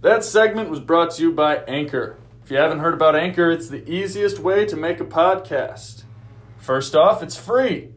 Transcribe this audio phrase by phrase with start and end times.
[0.00, 2.18] That segment was brought to you by Anchor.
[2.44, 6.04] If you haven't heard about Anchor, it's the easiest way to make a podcast.
[6.56, 7.88] First off, it's free.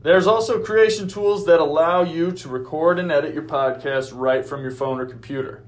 [0.00, 4.62] There's also creation tools that allow you to record and edit your podcast right from
[4.62, 5.62] your phone or computer.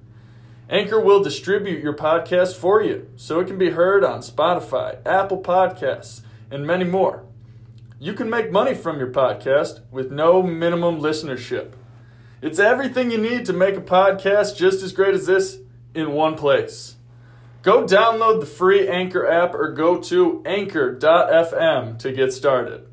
[0.70, 5.42] Anchor will distribute your podcast for you so it can be heard on Spotify, Apple
[5.42, 7.24] Podcasts, and many more.
[7.98, 11.74] You can make money from your podcast with no minimum listenership.
[12.46, 15.58] It's everything you need to make a podcast just as great as this
[15.96, 16.94] in one place.
[17.62, 22.85] Go download the free Anchor app or go to anchor.fm to get started.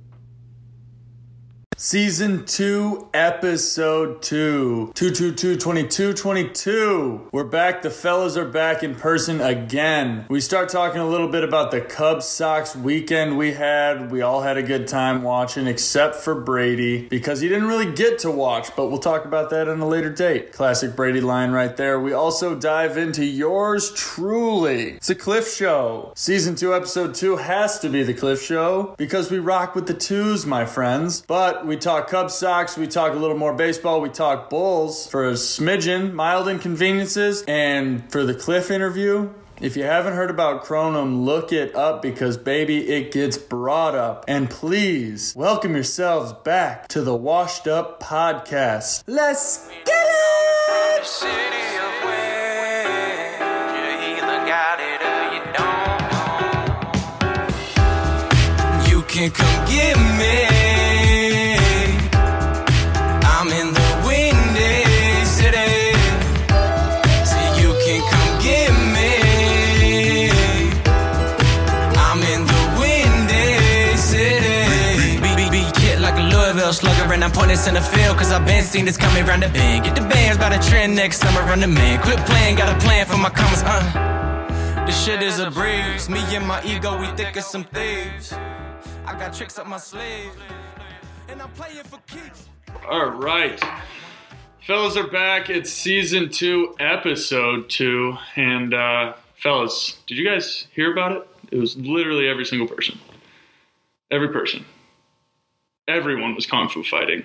[1.85, 4.93] Season 2, Episode 2.
[4.95, 7.27] 222 22 22.
[7.33, 7.81] We're back.
[7.81, 10.25] The fellas are back in person again.
[10.29, 14.11] We start talking a little bit about the Cubs Sox weekend we had.
[14.11, 18.17] We all had a good time watching, except for Brady, because he didn't really get
[18.19, 20.53] to watch, but we'll talk about that on a later date.
[20.53, 21.99] Classic Brady line right there.
[21.99, 24.91] We also dive into yours truly.
[24.91, 26.13] It's a Cliff Show.
[26.15, 29.93] Season 2, Episode 2 has to be the Cliff Show because we rock with the
[29.93, 31.23] twos, my friends.
[31.27, 35.27] But we talk Cubs Sox, we talk a little more baseball, we talk Bulls for
[35.27, 39.29] a smidgen, mild inconveniences, and for the Cliff interview.
[39.61, 44.25] If you haven't heard about Cronum, look it up because, baby, it gets brought up.
[44.27, 49.03] And please welcome yourselves back to the Washed Up Podcast.
[49.07, 50.13] Let's get it!
[57.77, 60.52] Uh, you can come get me.
[77.33, 79.85] I'm pointing center field, cause I've been seen this coming round the bend.
[79.85, 81.99] Get the bands by the trend next summer, run the man.
[82.03, 84.85] Quit playing, got a plan for my commas, uh.
[84.85, 86.07] This shit is a breeze.
[86.09, 88.33] Me and my ego, we thick as some thieves.
[88.33, 90.31] I got tricks up my sleeve,
[91.27, 92.49] and I'm playing for keeps.
[92.87, 93.59] All right.
[94.67, 95.49] Fellas are back.
[95.49, 98.15] It's season two, episode two.
[98.35, 101.27] And, uh, fellas, did you guys hear about it?
[101.51, 102.99] It was literally every single person.
[104.11, 104.65] Every person.
[105.87, 107.23] Everyone was Kung Fu fighting.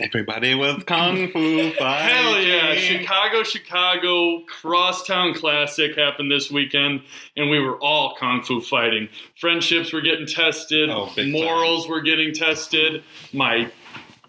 [0.00, 1.76] Everybody was Kung Fu fighting.
[1.78, 2.74] Hell yeah.
[2.74, 7.02] Chicago, Chicago Crosstown Classic happened this weekend,
[7.36, 9.08] and we were all Kung Fu fighting.
[9.40, 13.02] Friendships were getting tested, Oh, morals were getting tested,
[13.32, 13.72] my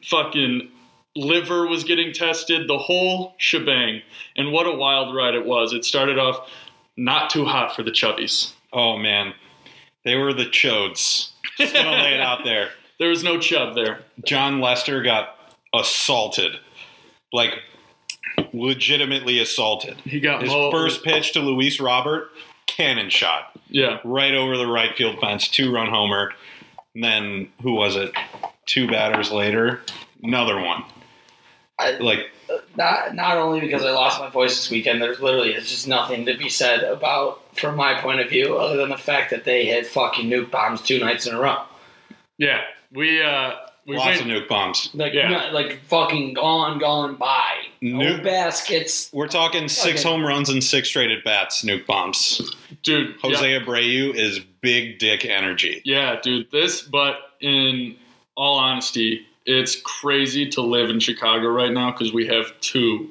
[0.04, 0.72] fucking
[1.16, 4.02] liver was getting tested, the whole shebang.
[4.38, 5.74] And what a wild ride it was.
[5.74, 6.50] It started off
[6.98, 8.54] not too hot for the chubbies.
[8.74, 9.34] Oh man,
[10.04, 11.30] they were the chodes.
[11.60, 12.70] Just gonna lay it out there.
[13.00, 14.00] There was no chub there.
[14.26, 15.36] Jon Lester got
[15.74, 16.54] assaulted,
[17.32, 17.60] like
[18.54, 19.96] legitimately assaulted.
[20.06, 22.32] He got His mo- first pitch to Luis Robert,
[22.68, 24.00] cannon shot Yeah.
[24.04, 26.34] right over the right field fence, two run homer.
[26.96, 28.12] And then who was it?
[28.66, 29.82] Two batters later,
[30.24, 30.84] another one.
[31.78, 35.54] I, Like uh, not not only because I lost my voice this weekend, there's literally
[35.54, 38.98] it's just nothing to be said about from my point of view, other than the
[38.98, 41.62] fact that they hit fucking nuke bombs two nights in a row.
[42.38, 42.62] Yeah.
[42.92, 43.54] We, uh,
[43.86, 44.90] we lots went- of nuke bombs.
[44.94, 45.30] Like Yeah.
[45.30, 47.52] not- like fucking gone, gone by.
[47.82, 49.10] No Nuke- baskets.
[49.14, 50.10] We're talking six Okay.
[50.10, 51.64] home runs and six straight at bats.
[51.64, 52.42] Nuke bombs.
[52.84, 53.10] dude.
[53.10, 53.14] yeah.
[53.30, 55.82] Jose Abreu is big dick energy.
[55.86, 56.50] Yeah, dude.
[56.52, 57.96] This, but in
[58.36, 63.10] all honesty, it's crazy to live in Chicago right now because we have two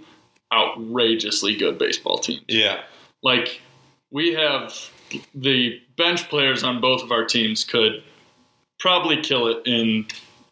[0.53, 2.43] outrageously good baseball teams.
[2.49, 2.81] Yeah.
[3.23, 3.61] Like,
[4.11, 4.75] we have
[5.35, 8.03] the bench players on both of our teams could
[8.79, 10.07] probably kill it in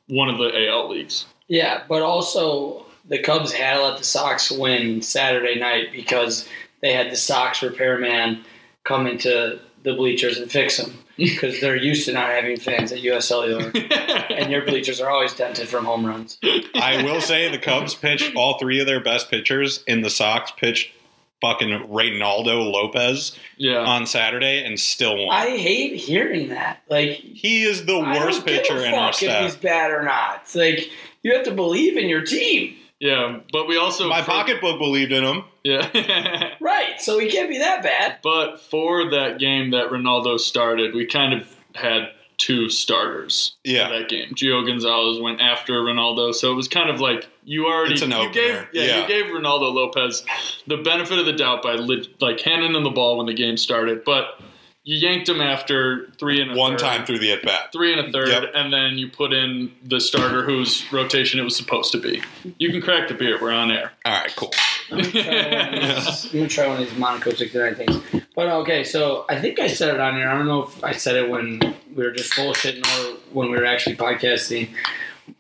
[0.09, 1.27] one of the AL leagues.
[1.49, 6.49] Yeah, but also the Cubs had to let the Sox win Saturday night because
[6.83, 8.45] they had the Sox repairman
[8.85, 13.01] come into the bleachers and fix them because they're used to not having fans at
[13.01, 13.71] US Cellular.
[14.31, 16.39] and your bleachers are always dented from home runs.
[16.75, 20.51] I will say the Cubs pitched all three of their best pitchers in the Sox
[20.51, 20.93] pitched
[21.41, 23.79] fucking Reynaldo Lopez yeah.
[23.79, 25.37] on Saturday and still won.
[25.37, 26.83] I hate hearing that.
[26.89, 29.57] Like he is the I worst don't give pitcher a in our fuck if he's
[29.57, 30.43] bad or not.
[30.43, 30.91] It's like
[31.23, 33.41] you have to believe in your team, yeah.
[33.53, 34.09] But we also.
[34.09, 35.45] My for- pocketbook believed in him.
[35.63, 35.89] Yeah.
[36.61, 37.01] right?
[37.01, 38.19] So he can't be that bad.
[38.23, 43.89] But for that game that Ronaldo started, we kind of had two starters Yeah.
[43.89, 44.35] for that game.
[44.35, 48.11] Gio Gonzalez went after Ronaldo, so it was kind of like you already It's an
[48.11, 48.33] you opener.
[48.33, 49.03] gave yeah, Yeah.
[49.03, 50.25] you gave Ronaldo Lopez
[50.67, 51.75] the benefit of the doubt by
[52.21, 54.41] like handing him the ball when the game started, but
[54.89, 56.79] you yanked him after three and a One third.
[56.79, 57.73] time through the at bat.
[57.73, 58.53] Three and a third, Yep.
[58.55, 62.23] and then you put in the starter whose rotation it was supposed to be.
[62.59, 63.37] You can crack the beer.
[63.43, 63.91] We're on air.
[64.05, 64.55] All right, cool.
[64.93, 68.01] I'm gonna try one of these, I'm gonna try one of these Monaco 69 things.
[68.37, 70.29] But okay, so I think I said it on here.
[70.29, 71.59] I don't know if I said it when
[71.95, 74.69] we were just bullshitting or when we were actually podcasting.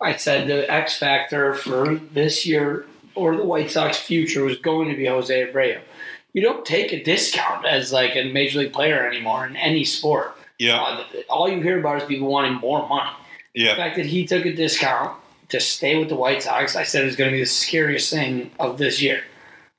[0.00, 4.88] I said the X factor for this year or the White Sox future was going
[4.90, 5.80] to be Jose Abreu.
[6.36, 10.36] You don't take a discount as like a major league player anymore in any sport.
[10.58, 13.08] Yeah, Uh, all you hear about is people wanting more money.
[13.54, 13.70] Yeah.
[13.70, 15.16] The fact that he took a discount
[15.48, 18.10] to stay with the White Sox, I said it was going to be the scariest
[18.12, 19.22] thing of this year.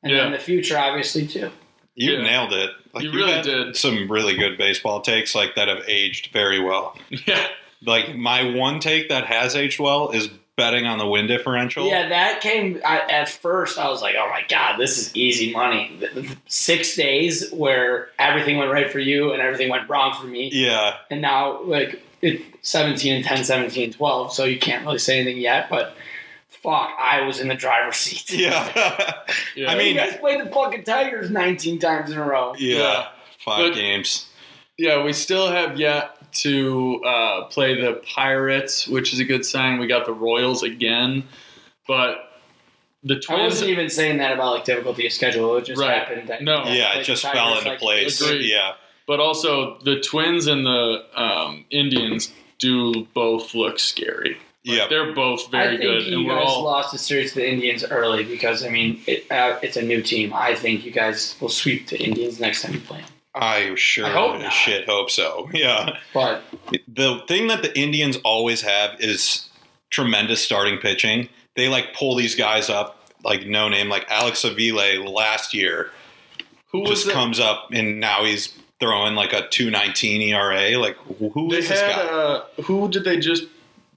[0.01, 0.24] And Yeah.
[0.24, 1.51] then the future, obviously, too.
[1.94, 2.24] you Yeah.
[2.24, 2.71] nailed it.
[2.94, 3.75] Like, You you really did.
[3.75, 6.98] Some really good baseball takes like that have aged very well.
[7.27, 7.48] Yeah.
[7.86, 11.88] Like my one take that has aged well is betting on the win differential.
[11.88, 13.77] Yeah, that came I, at first.
[13.77, 18.09] I was like, "Oh my god, this is easy money." The- the Six days where
[18.19, 22.01] everything went right for you and everything went wrong for me, Yeah, and now like
[22.21, 24.33] it, 17 and 10, 17 and 12.
[24.33, 25.94] So you can't really say anything yet, but
[26.50, 28.33] fuck, I was in the driver's seat.
[28.39, 29.13] yeah.
[29.56, 29.69] Yeah.
[29.69, 32.56] I you mean, guys played the fucking Tigers 19 times in a row.
[32.57, 33.07] yeah, Yeah.
[33.45, 34.25] five But- games.
[34.80, 39.79] Yeah, we still have yet to uh, play the Pirates, which is a good sign.
[39.79, 41.24] We got the Royals again,
[41.88, 42.24] but
[43.03, 43.25] the Twins.
[43.29, 43.53] I Twins.
[43.53, 45.56] wasn't even saying that about like difficulty of schedule.
[45.57, 45.91] It just Right.
[45.97, 46.27] happened.
[46.29, 46.63] That No.
[46.65, 48.19] Yeah, it just the fell into like, place.
[48.21, 48.45] Agreed.
[48.50, 48.74] Yeah,
[49.07, 54.38] But also, the Twins and the um, Indians do both look scary.
[54.65, 54.88] Like, yeah.
[54.89, 57.39] they're both I very think good, you and we're guys all lost the series to
[57.39, 60.33] the Indians early because I mean it, uh, it's a new team.
[60.33, 63.07] I think you guys will sweep the Indians next time you play them.
[63.42, 64.54] I sure I hope as not.
[64.54, 65.50] shit hope so.
[65.54, 65.98] Yeah.
[66.13, 66.44] But
[66.88, 69.50] The thing that the Indians always have is
[69.89, 71.30] tremendous starting pitching.
[71.56, 75.92] They like pull these guys up like no name, like Alex Avila last year
[76.72, 80.78] who was just the, comes up and now he's throwing like a two nineteen ERA.
[80.78, 82.01] Like who who They is this had guy?
[82.13, 83.44] uh, who did they just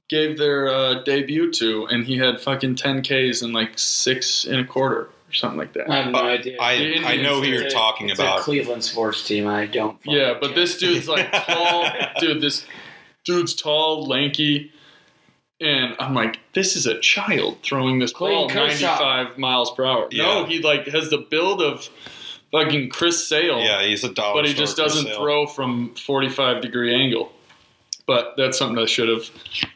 [0.08, 4.60] gave their uh, debut to, and he had fucking ten Ks in like six and
[4.60, 5.90] a quarter or something like that.
[5.90, 6.56] I have no Uh, idea.
[6.60, 8.40] I the I know who you're a- talking it's about.
[8.40, 9.46] a Cleveland sports team.
[9.46, 9.98] I don't.
[10.04, 10.54] Yeah, but care.
[10.56, 11.86] this dude's like tall,
[12.18, 12.40] dude.
[12.40, 12.66] This
[13.24, 14.72] dude's tall, lanky,
[15.60, 18.86] and I'm like, this is a child throwing this Clayton ball Kershaw.
[18.98, 20.08] 95 miles per hour.
[20.10, 20.24] Yeah.
[20.24, 21.88] No, he like has the build of
[22.52, 24.34] fucking Chris Sale, yeah, he's a dollar.
[24.42, 27.32] but he store just doesn't throw from 45 degree angle.
[28.10, 29.22] But that's something I should have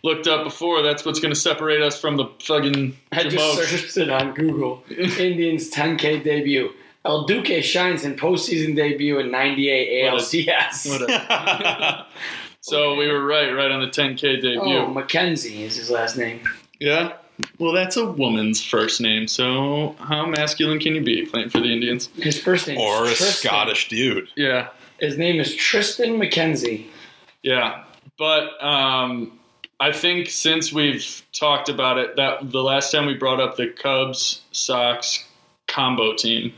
[0.03, 0.83] looked up before.
[0.83, 3.65] That's what's going to separate us from the fucking I just Jamokes.
[3.67, 4.83] searched it on Google.
[4.91, 6.71] Indians 10K debut.
[7.05, 10.91] El Duque shines in postseason debut in '98 What a- ALCS.
[10.91, 12.07] What a-
[12.61, 14.59] so we were right, right on the 10K debut.
[14.61, 16.41] oh, McKenzie is his last name.
[16.81, 17.13] Yeah.
[17.61, 21.73] Well, that's a woman's first name, so how masculine can you be playing for the
[21.73, 22.09] Indians?
[22.17, 23.47] His first name or a is Triston.
[23.47, 24.29] Scottish dude.
[24.35, 24.71] Yeah.
[24.99, 26.87] His name is Triston McKenzie.
[27.43, 27.85] Yeah.
[28.19, 29.39] But um,
[29.81, 33.69] I think since we've talked about it, that the last time we brought up the
[33.69, 35.27] Cubs Sox
[35.67, 36.53] combo team,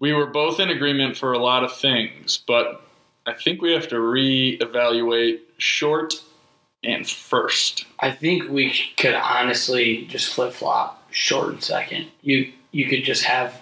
[0.00, 2.82] we were both in agreement for a lot of things, but
[3.26, 6.14] I think we have to reevaluate short
[6.82, 7.84] and first.
[8.00, 12.06] I think we could honestly just flip flop short and second.
[12.22, 13.60] You you could just have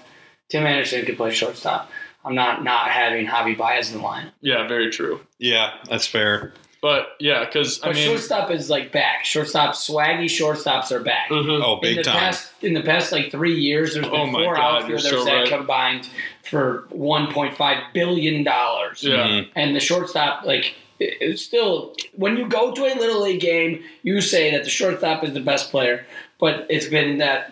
[0.51, 1.91] Tim Anderson could play shortstop.
[2.25, 4.31] I'm not not having Javi Baez in the line.
[4.41, 5.21] Yeah, very true.
[5.39, 6.53] Yeah, that's fair.
[6.87, 9.25] But yeah, because I mean, shortstop is like back.
[9.25, 11.31] Shortstop swaggy shortstops are back.
[11.31, 11.61] Mhm.
[11.61, 12.15] Oh, in the time.
[12.17, 15.25] past in the past like three years, there's been Oh my four God, outfielders so
[15.25, 15.49] that right.
[15.49, 16.09] combined
[16.49, 19.03] for 1.5 billion dollars.
[19.03, 19.27] yeah.
[19.27, 19.49] Mhm.
[19.57, 24.21] And the shortstop, like, it's still when you go to a little league game, you
[24.21, 26.07] say that the shortstop is the best player,
[26.39, 27.51] but it's been that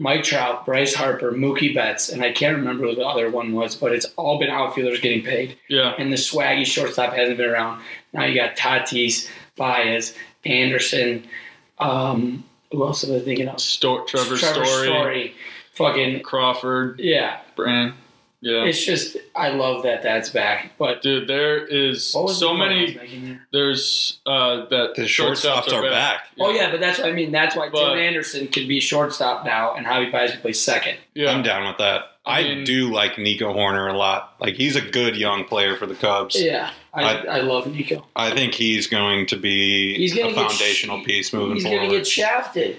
[0.00, 3.76] Mike Trout, Bryce Harper, Mookie Betts, and I can't remember who the other one was,
[3.76, 5.92] but it's all been outfielders getting paid, yeah.
[5.98, 7.82] and the swaggy shortstop hasn't been around.
[8.14, 10.14] Now you got Tatis, Baez,
[10.46, 11.28] Anderson.
[11.78, 13.58] Um, who else am I thinking of?
[13.58, 15.34] Trevor, Trevor Story, Story.
[15.74, 17.40] Fucking Crawford, yeah.
[17.54, 17.92] Brand.
[18.42, 18.64] Yeah.
[18.64, 20.72] It's just I love that that's back.
[20.78, 23.38] But Dude, there is what so the point I was many.
[23.52, 26.26] There's uh, that The shortstops are back.
[26.38, 27.32] Oh yeah, but that's what I mean.
[27.32, 30.96] That's why But- Tim Anderson can be shortstop now, and Javi Baez can play second.
[31.14, 31.32] Yeah.
[31.32, 32.04] I'm down with that.
[32.24, 34.34] I I, do like Nico Hoerner a lot.
[34.40, 36.40] Like he's a good young player for the Cubs.
[36.40, 38.06] Yeah, I, I- I, love Nico.
[38.16, 41.78] I think he's going to be He's gonna a foundational sh- piece moving He's forward.
[41.86, 42.76] gonna get shafted,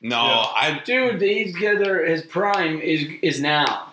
[0.00, 0.46] no, Yeah.
[0.54, 1.20] I dude.
[1.20, 2.04] He's together.
[2.06, 3.90] His prime is is now.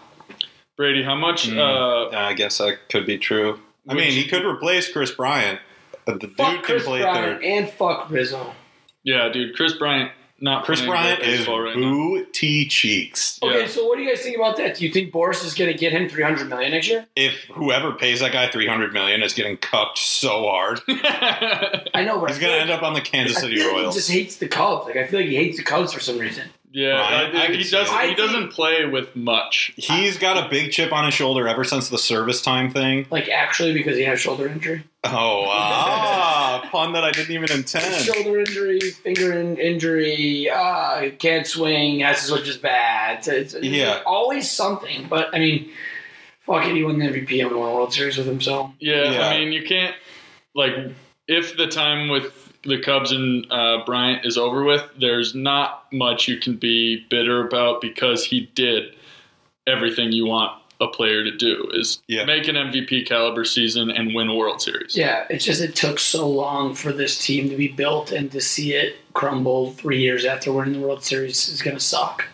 [0.77, 1.47] Brady, how much?
[1.47, 1.57] Mm.
[1.57, 3.59] Uh, I guess that could be true.
[3.87, 5.59] I mean, Which- he could replace Kris Bryant.
[6.05, 7.43] But the Fuck dude can Kris play Bryant third.
[7.43, 8.53] and fuck Rizzo.
[9.03, 10.11] yeah, dude, Kris Bryant
[10.43, 11.91] not Kris Bryant is baseball right now.
[11.91, 13.37] booty cheeks.
[13.43, 13.49] Yeah.
[13.49, 14.77] Okay, so what do you guys think about that?
[14.77, 17.05] Do you think Boras is gonna get him three hundred million next year?
[17.15, 22.19] If whoever pays that guy three hundred million is getting cucked so hard, I know,
[22.19, 23.95] but he's gonna end up on the Kansas I City feel like he Royals.
[23.95, 24.87] just hates the Cubs.
[24.87, 26.49] Like I feel like he hates the Cubs for some reason.
[26.73, 27.95] Yeah, Ryan, I- I he doesn't.
[28.03, 28.09] it.
[28.09, 29.73] He doesn't play with much.
[29.75, 33.05] He's got a big chip on his shoulder ever since the service time thing.
[33.11, 37.93] Like actually, because he has shoulder injury, Oh, ah, pun that I didn't even intend.
[38.05, 43.27] shoulder injury, finger in- injury, uh, can't swing, has to switch his bat.
[43.27, 44.01] It's, it's Yeah.
[44.05, 45.07] always something.
[45.09, 45.71] But I mean,
[46.39, 48.69] fuck it, he won the MVP and won a World Series with himself.
[48.71, 49.27] So Yeah, Yeah.
[49.27, 49.95] I mean, you can't
[50.55, 50.73] like
[51.27, 54.83] if the time with the Cubs and uh, Bryant is over with.
[54.99, 58.93] There's not much you can be bitter about because he did
[59.67, 62.25] everything you want a player to do is Yeah.
[62.25, 64.97] make an MVP caliber season and win a World Series.
[64.97, 68.41] yeah, it's just it took so long for this team to be built and to
[68.41, 72.25] see it crumble three years after winning the World Series is gonna suck.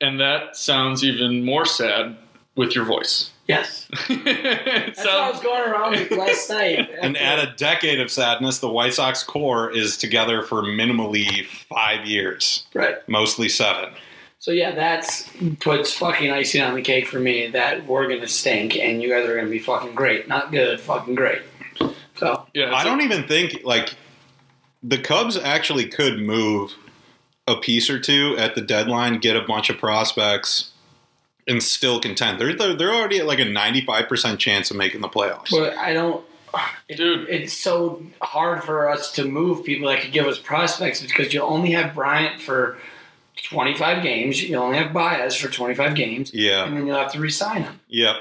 [0.00, 2.16] And that sounds even more sad
[2.54, 3.30] with your voice.
[3.46, 4.24] Yes, it
[4.96, 6.90] that's what I was going around with last night.
[7.00, 12.06] And at a decade of sadness, the White Sox core is together for minimally five
[12.06, 12.96] years, right.
[13.08, 13.90] mostly seven.
[14.40, 18.76] So yeah, that's puts fucking icing on the cake for me that we're gonna stink
[18.76, 21.42] and you guys are gonna be fucking great, not good, fucking great.
[22.16, 23.94] So yeah, I don't even think like
[24.82, 26.74] the Cubs actually could move
[27.48, 30.72] a piece or two at the deadline, get a bunch of prospects,
[31.48, 32.40] and still contend.
[32.40, 35.50] They're they're, they're already at like a ninety five percent chance of making the playoffs.
[35.50, 36.24] but I don't
[36.88, 37.28] it- Dude.
[37.28, 41.40] it's so hard for us to move people that could give us prospects because you
[41.42, 42.78] only have Bryant for
[43.48, 46.96] twenty five games, you only have Baez for twenty five games, yeah, and then you'll
[46.98, 47.80] have to resign him.
[47.88, 48.16] yep.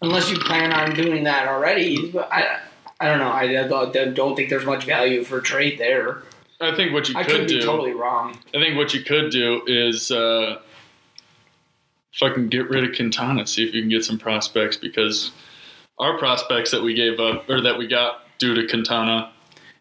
[0.00, 2.10] Unless you plan on doing that already.
[2.10, 2.58] But I
[2.98, 3.30] I don't know.
[3.30, 3.68] I, I
[4.12, 6.22] don't- think there's much value for trade there.
[6.60, 7.66] I think what you I could could be do.
[7.66, 8.38] totally wrong.
[8.54, 10.60] I think what you could do is uh,
[12.14, 15.32] fucking get rid of Quintana, see if you can get some prospects because
[15.98, 19.32] our prospects that we gave up or that we got due to Quintana,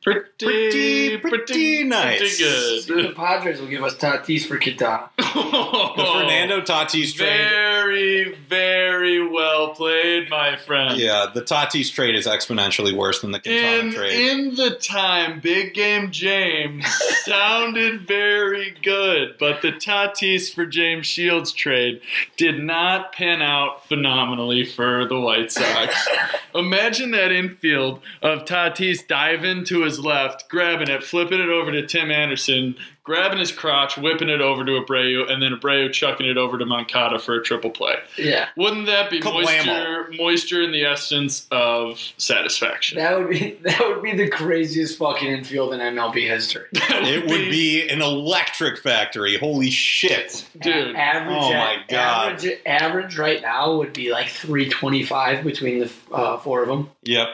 [0.04, 2.18] pretty Pretty- pretty nice.
[2.20, 3.14] pretty See, the.
[3.16, 5.10] Padres will give us Tatis for Quintana.
[5.18, 7.50] The Fernando Tatis trade.
[7.50, 10.98] Very, very well played, my friend.
[10.98, 14.30] Yeah, the Tatis trade is exponentially worse than the Quintana In, trade.
[14.32, 16.86] in the time, Big Game James
[17.26, 22.02] sounded very good, but the Tatis for James Shields trade
[22.38, 26.08] did not pan out phenomenally for the White Sox.
[26.56, 31.86] Imagine that infield of Tatis diving to his left, grabbing it, flipping it over to
[31.86, 36.38] Tim Anderson, grabbing his crotch, whipping it over to Abreu, and then Abreu chucking it
[36.38, 37.96] over to Moncada for a triple play.
[38.18, 39.44] Yeah, Wouldn't that be Kablamo.
[39.44, 42.98] moisture, moisture in the essence of satisfaction?
[42.98, 46.66] that would be that would be the craziest fucking infield in MLB history.
[46.92, 49.38] That it would be an electric factory.
[49.38, 50.46] Holy shit.
[50.60, 50.94] Dude.
[50.96, 51.38] A- average.
[51.40, 52.34] Oh my God.
[52.34, 56.68] Average, average right now would be like three twenty five between the uh, four of
[56.68, 56.90] them.
[57.04, 57.30] Yep.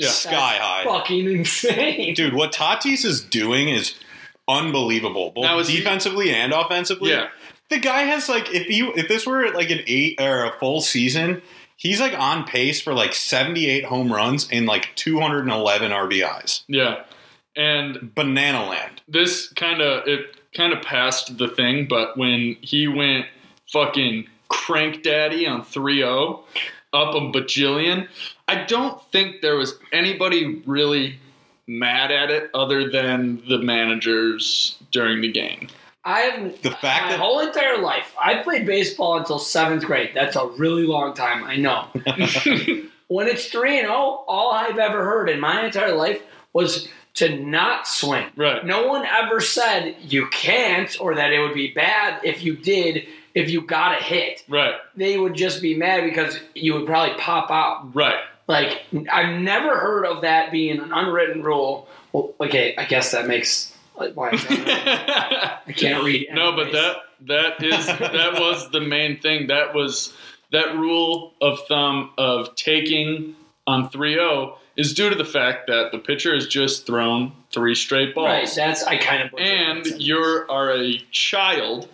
[0.00, 0.08] Yeah.
[0.10, 0.84] sky high.
[0.84, 2.14] Fucking insane.
[2.14, 3.94] Dude, what Tatis is doing is
[4.48, 7.10] unbelievable, both Now, is he- defensively and offensively.
[7.10, 7.28] Yeah.
[7.68, 10.80] The guy has like if you if this were like an eight or a full
[10.80, 11.40] season,
[11.76, 16.62] he's like on pace for like 78 home runs and like 211 RBIs.
[16.66, 17.04] Yeah.
[17.56, 19.02] And Banana land.
[19.06, 23.26] this kind of it kind of passed the thing, but when he went
[23.72, 26.42] fucking crank daddy on 3-0
[26.92, 28.08] up a bajillion,
[28.48, 31.18] I don't think there was anybody really
[31.66, 35.68] mad at it other than the managers during the game.
[36.04, 38.14] I have The fact my that- whole entire life.
[38.20, 40.10] I played baseball until seventh grade.
[40.14, 41.44] That's a really long time.
[41.44, 41.86] I know.
[43.08, 46.20] when it's three and zero, all I've ever heard in my entire life
[46.52, 48.26] was to not swing.
[48.34, 48.64] Right.
[48.64, 53.06] No one ever said you can't or that it would be bad if you did.
[53.34, 54.74] If you got a hit, Right.
[54.96, 57.94] they would just be mad because you would probably pop out.
[57.94, 58.18] Right.
[58.46, 58.82] Like
[59.12, 61.88] I've never heard of that being an unwritten rule.
[62.12, 64.30] Well, okay, I guess that makes why.
[65.66, 66.28] I can't read.
[66.32, 66.96] No, but that
[67.26, 69.46] that is that was the main thing.
[69.48, 70.12] That was
[70.52, 75.98] that rule of thumb of taking on 3-0 is due to the fact that the
[75.98, 78.26] pitcher has just thrown three straight balls.
[78.26, 78.52] right.
[78.56, 80.18] That's I kind of and you
[80.48, 81.88] are a child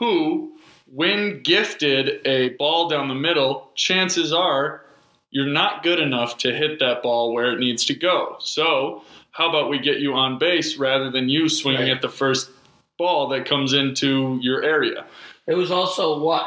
[0.00, 0.56] who,
[0.92, 4.82] when gifted a ball down the middle, chances are
[5.30, 8.34] you're not good enough to hit that ball where it needs to go.
[8.40, 11.90] So, how about we get you on base rather than you swinging Right.
[11.92, 12.50] at the first
[12.98, 15.06] ball that comes into your area?
[15.46, 16.46] It was also what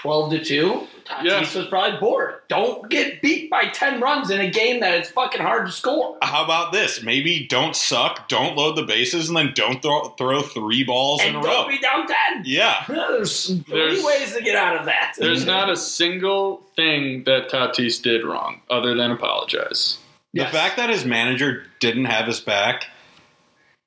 [0.00, 0.86] twelve to two.
[1.04, 1.40] Tatis Yeah.
[1.40, 2.36] was probably bored.
[2.48, 6.16] Don't get beat by ten runs in a game that it's fucking hard to score.
[6.22, 7.02] How about this?
[7.02, 11.30] Maybe don't suck, don't load the bases, and then don't throw, throw three balls And
[11.30, 11.68] in a don't row.
[11.68, 12.42] be down ten.
[12.44, 12.84] Yeah.
[12.88, 15.14] There's three ways to get out of that.
[15.18, 19.98] There's not a single thing that Tatis did wrong other than apologize.
[20.32, 20.52] The Yes.
[20.52, 22.86] fact that his manager didn't have his back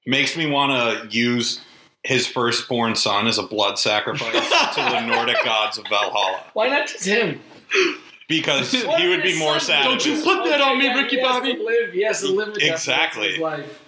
[0.05, 0.72] makes me want
[1.12, 1.62] to use
[2.03, 4.33] his firstborn son is a blood sacrifice
[4.75, 7.39] to the Nordic gods of Valhalla Why not just him?
[8.27, 9.83] because Why he would be more son- sad.
[9.86, 11.55] Don't you put that on me, yeah, Ricky he has Bobby.
[11.55, 11.93] To live.
[11.93, 13.27] He has to live with that for the rest of Exactly.
[13.29, 13.79] his life.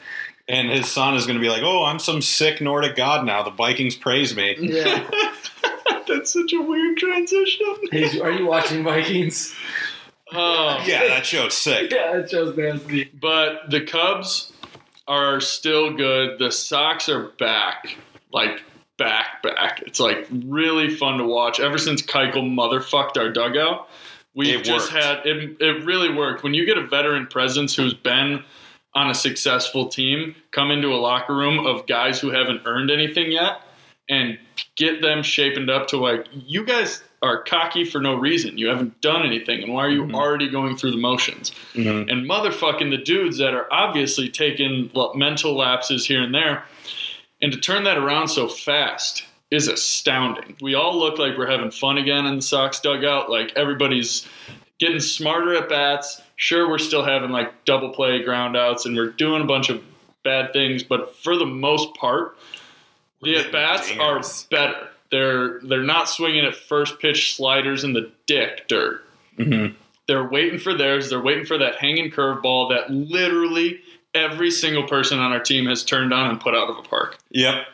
[0.47, 3.43] and his son is going to be like, "Oh, I'm some sick Nordic god now.
[3.43, 5.09] The Vikings praise me." Yeah.
[6.07, 7.65] That's such a weird transition.
[7.91, 9.55] He's- are you watching Vikings?
[10.31, 10.83] Oh.
[10.85, 11.91] Yeah, that show's sick.
[11.91, 13.05] Yeah, that show's nasty.
[13.19, 14.51] But the Cubs
[15.07, 16.39] are still good.
[16.39, 17.95] The Sox are back.
[18.31, 18.61] Like,
[18.97, 19.83] back, back.
[19.85, 21.59] It's like really fun to watch.
[21.59, 23.89] Ever since Keuchel motherfucked our dugout,
[24.33, 25.05] we've It just worked.
[25.05, 26.43] had it, it really worked.
[26.43, 28.43] When you get a veteran presence who's been
[28.93, 33.31] on a successful team come into a locker room of guys who haven't earned anything
[33.31, 33.59] yet
[34.09, 34.37] and
[34.75, 38.57] get them shapened up to like, you guys are cocky for no reason.
[38.57, 39.63] You haven't done anything.
[39.63, 40.13] And why are you Mhm.
[40.13, 41.51] already going through the motions?
[41.73, 42.09] Mhm.
[42.11, 46.63] and motherfucking the dudes that are obviously taking mental lapses here and there.
[47.41, 50.55] And to turn that around so fast is astounding.
[50.61, 53.29] We all look like we're having fun again in the Sox dugout.
[53.29, 54.27] Like everybody's
[54.79, 56.21] getting smarter at bats.
[56.37, 59.81] Sure, we're still having like double play ground outs and we're doing a bunch of
[60.23, 62.37] bad things, but for the most part,
[63.21, 64.89] the at bats are better.
[65.11, 69.05] They're they're not swinging at first pitch sliders in the dick dirt.
[69.37, 69.75] Mhm.
[70.07, 71.09] They're waiting for theirs.
[71.09, 73.81] They're waiting for that hanging curveball that literally
[74.13, 77.17] every single person on our team has turned on and put out of a park.
[77.31, 77.67] Yep.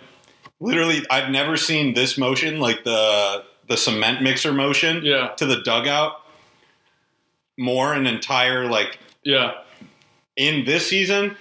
[0.59, 5.61] Literally, I've never seen this motion, like the the cement mixer motion Yeah, to the
[5.61, 6.21] dugout,
[7.57, 9.53] more an entire like yeah,
[10.35, 11.37] in this season,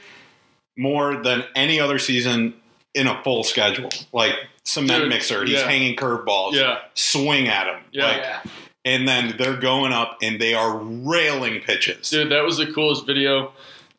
[0.76, 2.54] more than any other season
[2.94, 3.90] in a full schedule.
[4.12, 5.68] Like cement Dude, mixer, he's yeah.
[5.68, 8.04] hanging curveballs, yeah, swing at him, Yeah.
[8.06, 8.40] like, Yeah.
[8.84, 12.10] and then they're going up and they are railing pitches.
[12.10, 13.52] dude, that was the coolest video.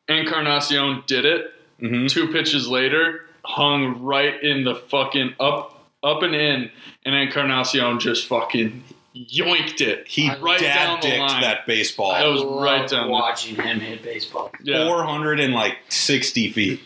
[0.08, 1.54] Encarnacion did it.
[1.82, 2.10] Mhm.
[2.10, 6.70] Two pitches later, hung right in the fucking up, up and in,
[7.06, 8.84] and Encarnacion just fucking
[9.16, 10.06] yoinked it.
[10.08, 11.42] He right down dad the dicked line.
[11.42, 12.12] that baseball.
[12.12, 14.52] I That was right down the- watching him hit baseball.
[14.64, 16.82] Yeah, Four hundred and like sixty feet.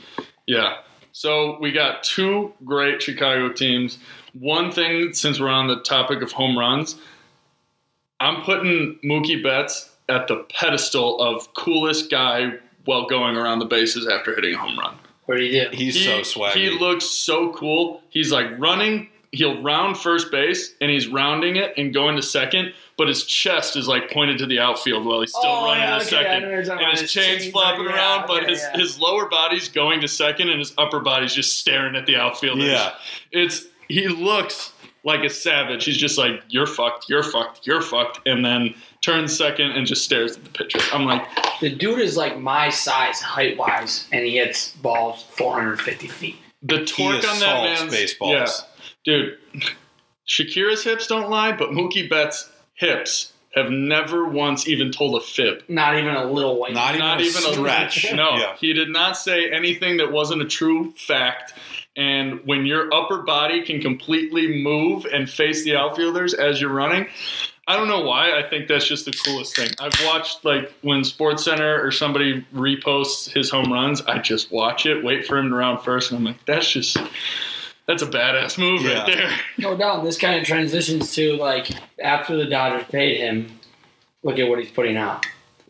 [0.47, 0.77] Yeah.
[1.17, 3.99] So we got two great Chicago teams.
[4.33, 6.97] One thing, since we're on the topic of home runs,
[8.19, 14.05] I'm putting Mookie Betts at the pedestal of coolest guy while going around the bases
[14.05, 14.97] after hitting a home run.
[15.23, 15.69] What did he do?
[15.71, 16.51] He's He, so swaggy.
[16.55, 18.01] he looks so cool.
[18.09, 19.07] He's like running.
[19.31, 23.75] He'll round first base and he's rounding it and going to second, but his chest
[23.75, 26.41] is like pointed to the outfield while he's still Oh, running yeah, to okay, second.
[26.41, 28.51] know what you're talking and his His chain's chain's flopping like- around, yeah, but okay,
[28.51, 28.77] his, yeah.
[28.77, 32.65] his lower body's going to second and his upper body's just staring at the outfielders.
[32.65, 32.93] Yeah.
[33.31, 34.71] It's he looks
[35.03, 35.85] like a savage.
[35.85, 40.03] He's just like, You're fucked, you're fucked, you're fucked, and then turns second and just
[40.03, 40.79] stares at the pitcher.
[40.93, 41.27] I'm like,
[41.59, 46.35] The dude is like my size, height wise, and he hits balls 450 feet.
[46.63, 48.31] the He torque on that assaults man's baseballs.
[48.33, 48.47] Yeah.
[49.03, 49.37] Dude,
[50.27, 55.63] Shakira's hips don't lie, but Mookie Betts' hips have never once even told a fib.
[55.69, 56.73] Not even a little white.
[56.73, 58.11] Not even a even stretch.
[58.11, 58.55] A, no, Yeah.
[58.57, 61.53] he did not say anything that wasn't a true fact.
[61.95, 67.07] And when your upper body can completely move and face the outfielders as you're running,
[67.67, 68.37] I don't know why.
[68.37, 69.69] I think that's just the coolest thing.
[69.79, 74.01] I've watched like when Sports Center or somebody reposts his home runs.
[74.01, 76.97] I just watch it, wait for him to round first, and I'm like, that's just
[77.87, 78.99] that's a badass move Yeah.
[79.03, 79.31] right there.
[79.57, 80.03] No doubt.
[80.03, 81.69] This kind of transitions to like
[82.01, 83.59] after the Dodgers paid him,
[84.23, 85.25] look at what he's putting out.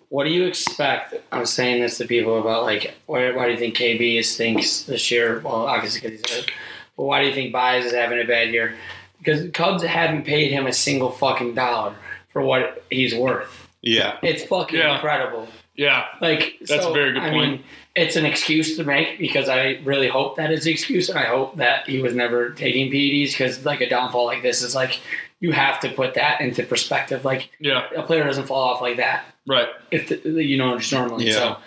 [0.10, 1.16] What do you expect?
[1.32, 4.84] I'm saying this to people about like why, why do you think KB is thinks
[4.84, 5.40] this year?
[5.40, 6.52] Well, obviously because he's hurt.
[6.98, 8.76] But why do you think Baez is having a bad year?
[9.18, 11.96] Because the Cubs haven't paid him a single fucking dollar
[12.30, 13.68] for what he's worth.
[13.82, 14.18] Yeah.
[14.24, 14.96] It's fucking Yeah.
[14.96, 15.48] incredible.
[15.76, 17.52] Yeah, Like That's so, a very good I point.
[17.52, 17.64] mean,
[17.96, 21.26] it's an excuse to make because I really hope that is the excuse, and I
[21.26, 25.00] hope that he was never taking PEDs because like a downfall like this is like
[25.40, 27.24] you have to put that into perspective.
[27.24, 29.70] Like yeah, a player doesn't fall off like that right.
[29.92, 31.28] if the, you know just normally.
[31.28, 31.34] Yeah.
[31.34, 31.58] So,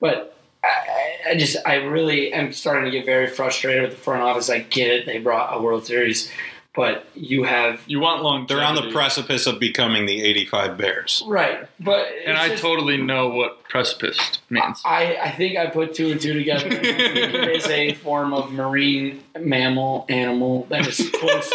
[0.00, 3.96] but I, I- I just I really am starting to get very frustrated with the
[3.96, 4.48] front office.
[4.48, 6.30] I get it; they brought a World Series,
[6.76, 8.46] but you have You want long.
[8.46, 11.22] They're on the precipice of becoming the 85 Bears.
[11.26, 14.18] right, but and I just- totally know what precipice
[14.50, 14.80] means.
[14.84, 16.68] I, I think I put two and two together.
[16.70, 21.52] It is a form of marine mammal animal that is close.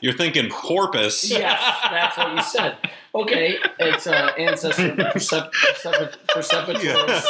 [0.00, 1.28] You're thinking porpoise.
[1.30, 2.76] yes, that's what you said.
[3.14, 7.24] Okay, it's uh, ancestor percep- percep- precipitors.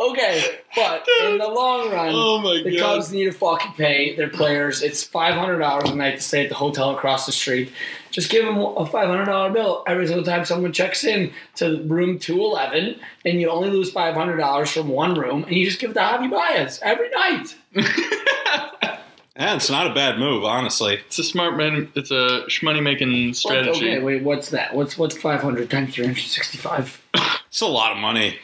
[0.00, 2.94] Okay, but in the long run, Oh my the God.
[2.94, 4.82] Cubs need to fucking pay their players.
[4.82, 7.70] It's five hundred dollars a night to stay at the hotel across the street.
[8.10, 11.82] Just give them a five hundred dollar bill every single time someone checks in to
[11.82, 15.66] room two eleven, and you only lose five hundred dollars from one room, and you
[15.66, 17.56] just give it to Javi Baez every night.
[19.36, 20.96] Yeah, it's not a bad move, honestly.
[21.06, 21.90] It's a smart man.
[21.94, 23.70] It's a money making strategy.
[23.88, 24.74] Okay, wait, what's that?
[24.74, 27.00] What's what's five hundred times three hundred sixty five?
[27.48, 28.38] It's a lot of money.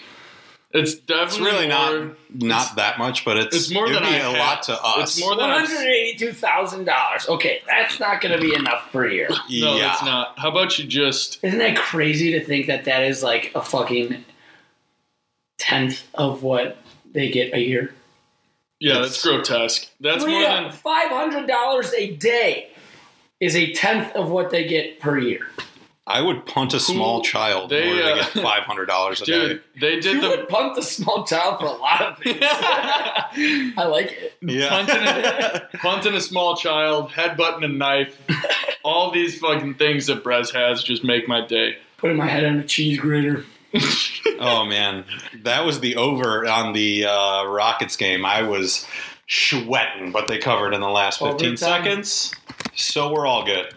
[0.77, 4.03] It's definitely it's definitely really more, not not that much, but it's It's more than
[4.03, 4.33] be I a have.
[4.39, 5.17] lot to us.
[5.17, 7.29] It's more than hundred eighty-two thousand dollars.
[7.29, 9.29] Okay, that's not going to be enough per year.
[9.51, 9.93] No, yeah.
[9.93, 10.39] it's not.
[10.39, 14.25] How about you just Isn't that crazy to think that that is like a fucking
[15.59, 16.77] tenth of what
[17.13, 17.95] they get a year?
[18.81, 19.89] yeah, It's- that's grotesque.
[20.01, 22.71] That's more than five hundred dollars a day
[23.41, 25.47] is a tenth of what they get per year.
[26.09, 28.87] I would punt a small Who- child they, in order uh, to get five hundred
[28.87, 29.49] dollars a day.
[29.49, 29.63] dude.
[29.81, 32.39] They did You the would punt the small child for a lot of things.
[32.43, 34.35] I like it.
[34.41, 38.21] Yeah, punting a, punting a small child, headbutting a knife.
[38.85, 41.77] All these fucking things that Brez has just make my day.
[41.97, 43.45] Putting my head on a cheese grater.
[44.39, 45.05] oh man,
[45.43, 48.25] that was the over on the uh, Rockets game.
[48.25, 48.87] I was
[49.29, 51.57] sweating, but they covered in the last fifteen Overtime.
[51.85, 52.33] seconds,
[52.77, 53.75] so we're all good.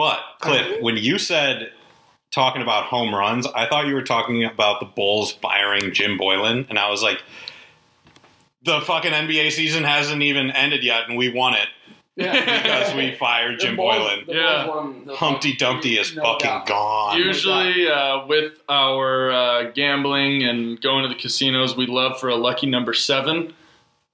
[0.00, 1.72] But Cliff, when you said
[2.32, 6.66] talking about home runs, I thought you were talking about the Bulls firing Jim Boylen,
[6.70, 7.20] and I was like,
[8.64, 11.68] the fucking NBA season hasn't even ended yet, and we won it
[12.16, 14.26] because we fired The Jim Bulls- Boylen.
[14.26, 14.68] the Yeah.
[14.68, 16.66] Won the Humpty Dumpty is No fucking doubt.
[16.66, 17.18] gone.
[17.18, 22.36] Usually, uh, with our uh, gambling and going to the casinos, we love for a
[22.36, 23.52] lucky number seven.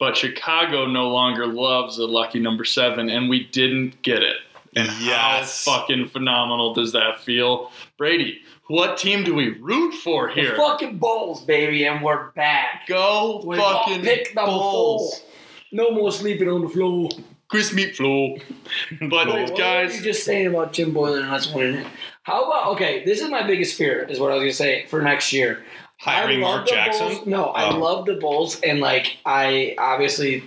[0.00, 4.36] But Chicago no longer loves a lucky number seven, and we didn't get it.
[4.76, 5.64] And Yes.
[5.64, 7.72] how fucking phenomenal does that feel?
[7.96, 10.56] Brady, what team do we root for The here?
[10.56, 12.86] fucking Bulls, baby, and we're back.
[12.86, 15.20] Go We fucking pick number Bulls.
[15.20, 15.28] four.
[15.72, 17.08] No more sleeping on the floor.
[17.48, 18.36] Chris Meat Flow.
[19.00, 21.86] But Wait, what guys, were you just saying about Jim Boylen and us winning it?
[22.24, 23.02] How about okay?
[23.04, 25.64] This is my biggest fear, is what I was gonna say for next year.
[25.98, 27.08] Hiring Mark Jackson.
[27.08, 27.26] Bulls.
[27.26, 27.78] No, I Oh.
[27.78, 30.42] love the Bulls, and like I obviously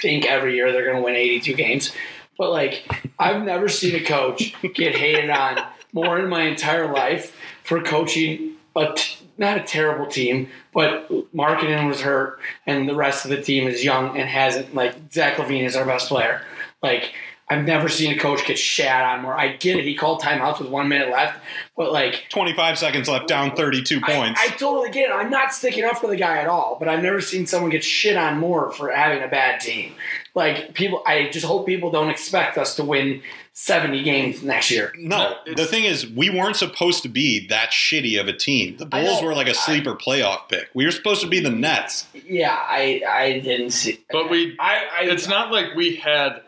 [0.00, 1.92] think every year they're gonna win 82 games.
[2.38, 5.58] But like I've never seen a coach get hated on
[5.92, 11.88] more in my entire life for coaching a t- not a terrible team, but Markkanen
[11.88, 15.64] was hurt, and the rest of the team is young and hasn't like Zach LaVine
[15.64, 16.42] is our best player.
[16.82, 17.12] Like
[17.50, 19.34] I've never seen a coach get shat on more.
[19.34, 21.38] I get it; he called timeouts with one minute left,
[21.76, 24.40] but like 25 seconds left, down 32 points.
[24.40, 25.12] I, I totally get it.
[25.12, 27.82] I'm not sticking up for the guy at all, but I've never seen someone get
[27.84, 29.94] shit on more for having a bad team.
[30.34, 33.22] Like people, I just hope people don't expect us to win
[33.54, 34.92] 70 games next year.
[34.96, 38.76] no, No, the thing is, we weren't supposed to be that shitty of a team.
[38.76, 40.68] The Bulls were like a sleeper playoff pick.
[40.74, 42.06] We were supposed to be the Nets.
[42.12, 44.04] Yeah, I I didn't see.
[44.12, 46.40] But we- I, I it's not like we had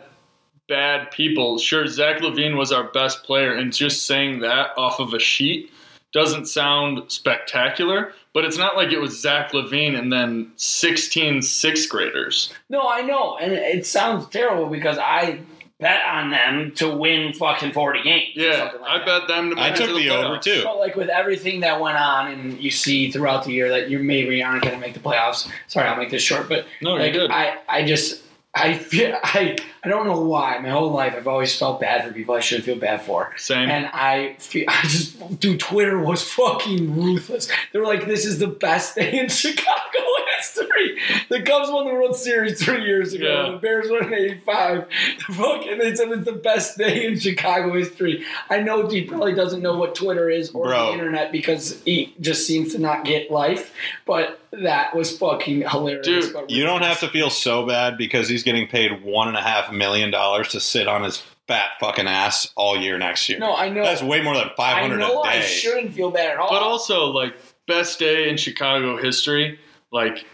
[0.70, 1.58] bad people.
[1.58, 5.70] Sure, Zach LaVine was our best player, and just saying that off of a sheet
[6.12, 8.14] doesn't sound spectacular.
[8.32, 12.52] But it's not like it was Zach LaVine and then 16 sixth graders.
[12.68, 15.40] No, I know, and it sounds terrible because I
[15.80, 18.36] bet on them to win fucking 40 games.
[18.36, 19.06] or Yeah, something like I that.
[19.06, 20.60] bet them to make I it took to the over too.
[20.62, 23.98] But like with everything that went on, and you see throughout the year that you
[23.98, 25.50] maybe aren't going to make the playoffs.
[25.66, 27.30] Sorry, I'll make this short, but No, like, you're good.
[27.32, 28.22] I, I just,
[28.54, 30.58] I feel, I, I don't know why.
[30.58, 33.68] My whole life, I've always felt bad for people I shouldn't feel bad for, Same.
[33.70, 37.48] and I feel, I just, dude, Twitter was fucking ruthless.
[37.72, 39.98] They were like, "This is the best day in Chicago
[40.36, 40.98] history."
[41.30, 43.26] The Cubs won the World Series three years ago.
[43.46, 43.52] Yeah.
[43.52, 44.86] The Bears won in '85.
[45.28, 48.24] The fucking, they said it's the best day in Chicago history.
[48.50, 50.86] I know he probably doesn't know what Twitter is or Bro.
[50.88, 53.72] the internet because he just seems to not get life.
[54.06, 56.04] But that was fucking hilarious.
[56.32, 59.42] Dude, You don't have to feel so bad because he's getting paid one and a
[59.42, 63.38] half million dollars to sit on his fat fucking ass all year next year.
[63.38, 63.82] No, I know.
[63.82, 65.42] That's way more than I 500 know a I day.
[65.42, 66.50] shouldn't feel bad at all.
[66.50, 67.34] But also, like,
[67.66, 69.58] best day in Chicago history,
[69.92, 70.24] like,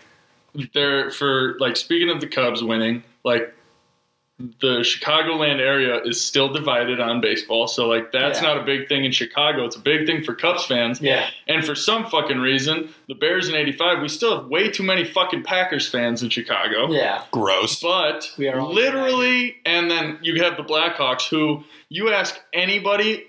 [0.74, 3.54] there for, like, speaking of the Cubs winning, like,
[4.38, 7.66] the Chicagoland area is still divided on baseball.
[7.66, 8.48] So, like, that's Yeah.
[8.48, 9.64] not a big thing in Chicago.
[9.64, 11.00] It's a big thing for Cubs fans.
[11.00, 11.30] yeah.
[11.48, 15.04] And for some fucking reason, the Bears in 85, we still have way too many
[15.04, 16.92] fucking Packers fans in Chicago.
[16.92, 17.22] Yeah.
[17.30, 17.80] Gross.
[17.80, 23.24] But We are all literally, and then you have the Blackhawks, who you ask anybody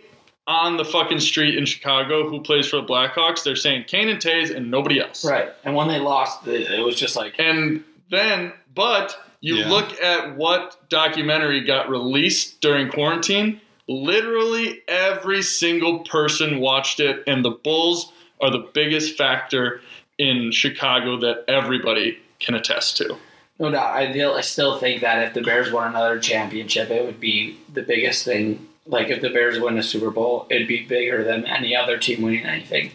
[0.45, 4.19] on the fucking street in Chicago who plays for the Blackhawks, they're saying Kane and
[4.19, 5.23] Toews and nobody else.
[5.25, 5.49] Right.
[5.63, 9.69] And when they lost, it it was just like, And then, but you Yeah.
[9.69, 13.61] look at what documentary got released during quarantine.
[13.87, 19.81] Literally every single person watched it, and the Bulls are the biggest factor
[20.17, 23.17] in Chicago that everybody can attest to.
[23.59, 23.95] No doubt.
[23.95, 27.57] I deal, I still think that if the Bears won another championship, it would be
[27.73, 28.67] the biggest thing.
[28.85, 32.21] Like if the Bears win a Super Bowl, it'd be bigger than any other team
[32.21, 32.91] winning anything.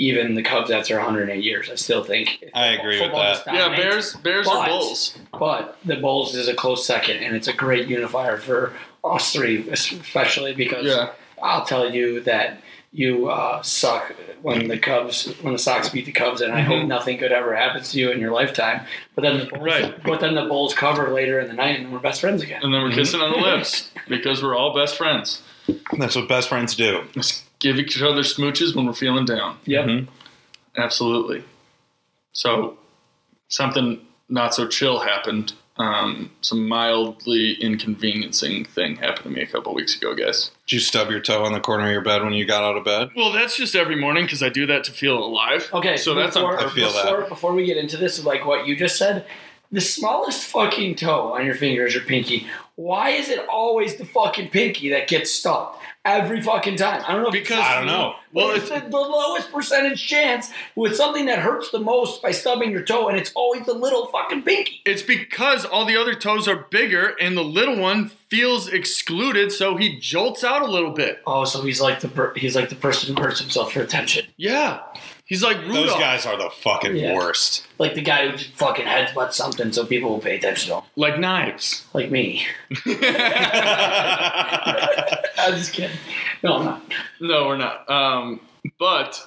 [0.00, 2.42] Even the Cubs after 108 years, I still think.
[2.54, 3.42] I agree with that.
[3.52, 5.18] Yeah, Bears, Bears But- or Bulls.
[5.38, 8.72] But the Bulls is a close second, and it's a great unifier for
[9.04, 11.10] us three, especially because Yeah.
[11.42, 16.12] I'll tell you that you uh, suck when the Cubs, when the Sox beat the
[16.12, 16.86] Cubs, and I hope Mhm.
[16.88, 18.80] nothing good ever happens to you in your lifetime.
[19.14, 20.02] But then the Bulls, Right.
[20.02, 22.60] but then the Bulls cover later in the night, and we're best friends again.
[22.62, 22.94] And then we're Mhm.
[22.94, 25.42] kissing on the lips because we're all best friends.
[25.98, 27.04] That's what best friends do.
[27.62, 29.58] Let's give each other smooches when we're feeling down.
[29.66, 29.84] Yep.
[29.84, 30.08] Mhm.
[30.76, 31.44] Absolutely.
[32.32, 32.78] So
[33.48, 35.52] something not so chill happened.
[35.76, 40.50] Um, some mildly inconveniencing thing happened to me a couple weeks ago, guys.
[40.66, 42.76] Did you stub your toe on the corner of your bed when you got out
[42.76, 43.10] of bed?
[43.16, 45.68] Well, that's just every morning because I do that to feel alive.
[45.72, 46.72] Okay, so that's on purpose.
[46.72, 47.04] I feel that.
[47.04, 49.24] before, Before we get into this, like what you just said,
[49.72, 52.46] the smallest fucking toe on your finger is your pinky.
[52.76, 57.02] Why is it always the fucking pinky that gets stubbed every fucking time?
[57.06, 58.14] I don't know Because- I don't know.
[58.32, 62.70] Well, it's the, the lowest percentage chance with something that hurts the most by stubbing
[62.70, 64.82] your toe, and it's always the little fucking pinky.
[64.86, 69.76] It's because all the other toes are bigger and the little one feels excluded, so
[69.76, 71.20] he jolts out a little bit.
[71.26, 74.26] Oh, so he's like the per- he's like the person who hurts himself for attention,
[74.36, 74.78] Yeah.
[75.30, 75.86] He's like Rudolph.
[75.86, 77.14] Those guys are the fucking Yeah.
[77.14, 77.64] worst.
[77.78, 80.84] like the guy who just fucking headbutts something so people will pay attention to him,
[80.96, 81.86] Like knives.
[81.94, 82.44] like me.
[85.38, 85.96] I'm just kidding.
[86.42, 86.82] No, I'm not.
[87.20, 87.88] No, we're not.
[87.90, 88.40] Um,
[88.78, 89.24] but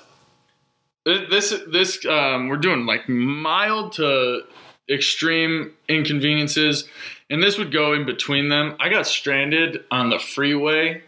[1.05, 4.41] this this um, we're doing like mild to
[4.89, 6.85] extreme inconveniences,
[7.29, 8.75] and this would go in between them.
[8.79, 11.01] I got stranded on the freeway,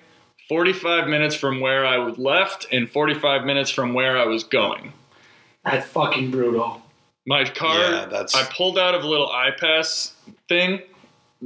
[0.47, 4.25] forty five minutes from where I was left, and forty five minutes from where I
[4.25, 4.93] was going.
[5.63, 6.81] That's fucking brutal.
[7.27, 10.12] My car, Yeah, that's- I pulled out of a little iPass
[10.47, 10.81] thing,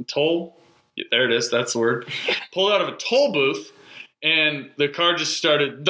[0.06, 0.56] toll.
[0.96, 1.50] Yeah, there it is.
[1.50, 2.06] That's the word.
[2.52, 3.72] pulled out of a toll booth,
[4.22, 5.86] and the car just started,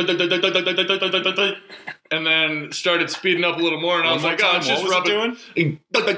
[2.10, 3.98] and then started speeding up a little more.
[3.98, 5.36] And I was like, oh, it's just what was it rubbing.
[5.54, 5.80] doing?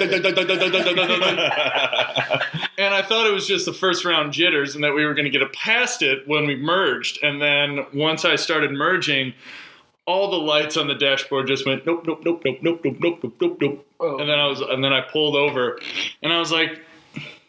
[2.78, 5.30] and I thought it was just the first round jitters, and that we were going
[5.30, 7.22] to get past it when we merged.
[7.22, 9.34] And then once I started merging,
[10.06, 13.18] all the lights on the dashboard just went nope, nope, nope, nope, nope, nope, nope,
[13.22, 13.86] nope, nope, nope.
[14.00, 14.18] Oh.
[14.18, 15.78] And then I was, and then I pulled over,
[16.22, 16.80] and I was like,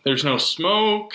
[0.04, 1.14] "There's no smoke,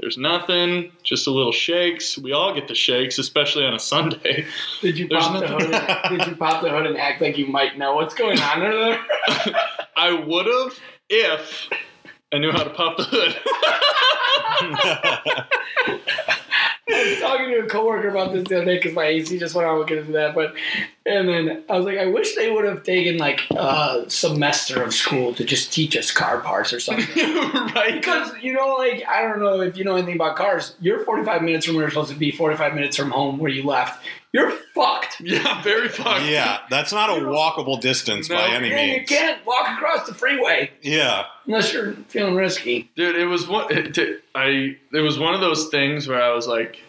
[0.00, 2.16] there's nothing, just a little shakes.
[2.18, 4.46] We all get the shakes, especially on a Sunday."
[4.80, 5.74] Did you There's pop the hood?
[5.74, 8.62] And, did you pop the hood and act like you might know what's going on
[8.62, 9.00] under there?
[9.96, 11.68] I would have if
[12.32, 13.36] I knew how to pop the hood.
[16.92, 19.54] I was talking to a coworker about this the other day because my AC just
[19.54, 19.76] went out.
[19.76, 20.54] We'll get into that, but
[21.06, 24.92] and then I was like, I wish they would have taken like a semester of
[24.94, 27.06] school to just teach us car parts or something.
[27.74, 27.94] right?
[27.94, 30.76] Because you know, like I don't know if you know anything about cars.
[30.80, 33.64] You're 45 minutes from where you're supposed to be, 45 minutes from home where you
[33.64, 34.02] left.
[34.32, 35.20] You're fucked.
[35.20, 36.24] Yeah, very fucked.
[36.26, 38.36] yeah, that's not a walkable distance No.
[38.36, 39.00] by any means.
[39.10, 42.90] you can't walk across the freeway Yeah, unless you're feeling risky.
[42.96, 43.16] dude.
[43.16, 43.70] It was one.
[43.76, 44.76] It, it- I.
[44.92, 46.80] It was one of those things where I was like,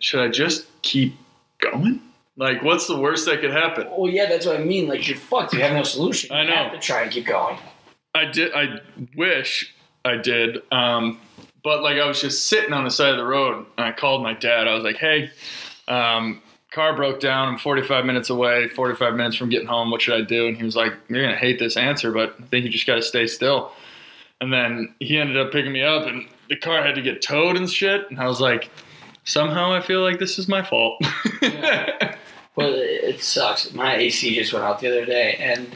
[0.00, 1.14] should I just keep
[1.60, 2.00] going?
[2.36, 3.86] Like, what's the worst that could happen?
[3.96, 4.88] Well, yeah, that's what I mean.
[4.88, 5.52] Like you're fucked.
[5.54, 6.34] You have no solution.
[6.34, 6.56] I You know.
[6.56, 7.58] have to try and keep going.
[8.14, 8.52] I did.
[8.54, 8.80] I
[9.16, 9.72] wish
[10.04, 10.58] I did.
[10.72, 11.20] Um,
[11.62, 14.22] but like, I was just sitting on the side of the road, and I called
[14.22, 14.66] my dad.
[14.66, 15.30] I was like, "Hey,
[15.88, 16.42] um,
[16.72, 17.48] car broke down.
[17.48, 18.68] I'm 45 minutes away.
[18.68, 19.90] 45 minutes from getting home.
[19.90, 22.44] What should I do?" And he was like, "You're gonna hate this answer, but I
[22.46, 23.72] think you just got to stay still."
[24.40, 27.56] And then he ended up picking me up, and the car had to get towed
[27.56, 28.10] and shit.
[28.10, 28.70] And I was like,
[29.24, 31.00] "Somehow, I feel like this is my fault."
[32.54, 33.72] But it, it sucks.
[33.72, 35.74] My AC just went out the other day, and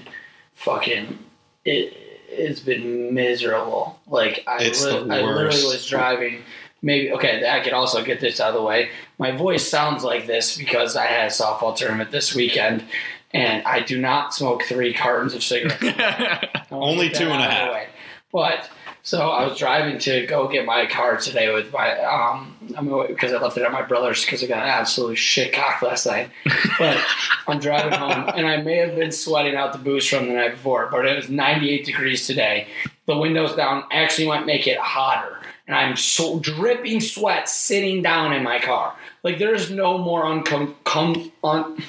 [0.54, 1.18] fucking
[1.64, 1.96] it.
[2.28, 3.98] It's been miserable.
[4.06, 6.42] Like I, It's li- the I literally was driving.
[6.82, 7.48] Maybe okay.
[7.48, 8.90] I could also get this out of the way.
[9.18, 12.84] My voice sounds like this because I had a softball tournament this weekend,
[13.32, 15.82] and I do not smoke three cartons of cigarettes.
[16.70, 17.86] Only two and a out of the half.
[18.32, 18.70] But
[19.06, 23.32] so I was driving to go get my car today with my um I'm because
[23.32, 26.28] I left it at my brother's because I got an absolute shit cock last night.
[26.78, 26.98] But
[27.46, 30.50] I'm driving home and I may have been sweating out the booze from the night
[30.50, 32.66] before, but it was 98 degrees today.
[33.06, 35.38] The windows down actually might make it hotter.
[35.66, 38.94] And I'm so dripping sweat sitting down in my car.
[39.22, 41.82] Like there's no more uncom com un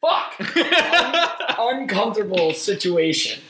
[0.00, 0.34] fuck
[1.58, 3.40] un- uncomfortable situation.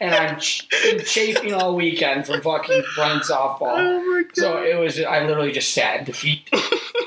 [0.00, 4.24] And I'm ch- been chafing all weekend from fucking playing softball.
[4.34, 6.48] So it was I literally just sat in defeat.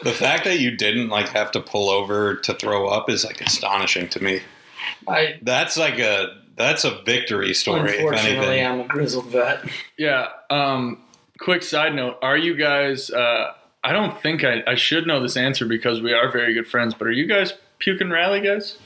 [0.03, 3.41] the fact that you didn't like have to pull over to throw up is like
[3.41, 4.41] astonishing to me.
[5.07, 7.89] I That's like a that's a victory story.
[7.91, 8.65] If Unfortunately, anything.
[8.65, 9.65] I'm a grizzled vet.
[9.97, 10.29] Yeah.
[10.49, 11.01] Um,
[11.39, 13.09] quick side note: Are you guys?
[13.09, 16.67] Uh, I don't think I, I should know this answer because we are very good
[16.67, 16.93] friends.
[16.93, 18.77] But are you guys puke and rally guys?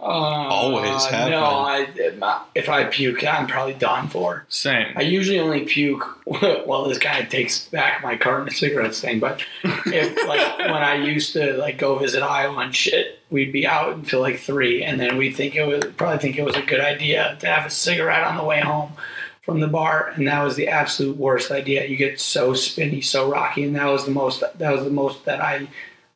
[0.00, 2.22] Uh, Always have No, been.
[2.22, 4.46] I, if I puke, I'm probably done for.
[4.48, 4.92] Same.
[4.96, 6.24] I usually only puke
[6.66, 9.18] Well, this guy takes back my carton of cigarettes thing.
[9.18, 13.66] But if like when I used to like go visit Iowa and shit, we'd be
[13.66, 16.62] out until like three, and then we'd think it was probably think it was a
[16.62, 18.92] good idea to have a cigarette on the way home
[19.48, 21.86] from the bar, and that was the absolute worst idea.
[21.86, 25.24] You get so spinny, so rocky, and that was the most that was the most
[25.24, 25.66] that I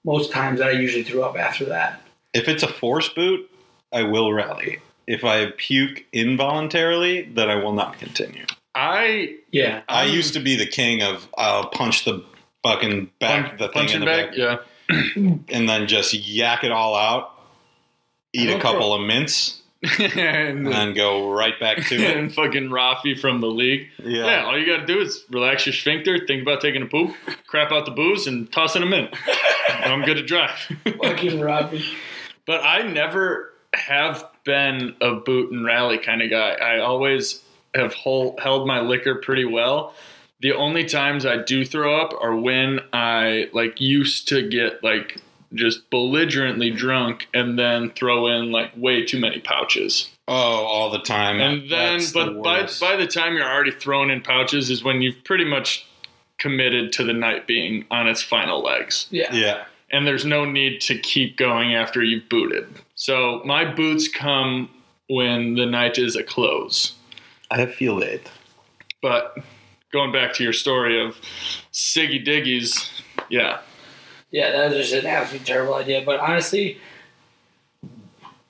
[0.05, 2.03] most times that I usually threw up after that.
[2.35, 3.49] If it's a force boot,
[3.91, 4.81] I will rally.
[5.07, 8.45] If I puke involuntarily, then I will not continue.
[8.75, 12.23] I Yeah, I Um, used to be the king of I'll punch the
[12.63, 14.37] fucking back punch, the thing in the bag.
[14.37, 14.57] back, Yeah.
[15.49, 17.31] and then just yak it all out,
[18.35, 19.62] eat a don't couple of mints,
[19.99, 22.17] and, and then go right back to it.
[22.17, 23.89] and fucking Rafi from the league.
[24.03, 24.25] Yeah.
[24.27, 24.45] Yeah.
[24.45, 27.15] all you got to do is relax your sphincter, think about taking a poop,
[27.47, 29.15] crap out the booze, and toss in a mint.
[29.69, 30.57] I'm good to drive.
[31.03, 31.85] fucking Robbie.
[32.47, 36.51] but I never have been a boot and rally kind of guy.
[36.53, 37.43] I always
[37.75, 39.95] have hol- held my liquor pretty well.
[40.41, 45.19] The only times I do throw up are when I like used to get like
[45.55, 50.09] just belligerently drunk and then throw in like way too many pouches.
[50.29, 51.41] Oh, all the time.
[51.41, 54.83] And then That's the but by by the time you're already thrown in pouches is
[54.85, 55.87] when you've pretty much
[56.39, 59.33] committed to the night being on its final legs Yeah.
[59.33, 59.65] yeah.
[59.91, 62.67] and there's no need to keep going after you've booted.
[62.95, 64.69] So my boots come
[65.09, 66.95] when the night is a close.
[67.51, 68.29] I feel it.
[69.03, 69.37] But
[69.93, 71.17] going back to your story of
[71.73, 72.89] Siggy Diggies,
[73.29, 73.59] yeah.
[74.33, 76.03] Yeah, that was just an absolutely terrible idea.
[76.05, 76.79] But honestly,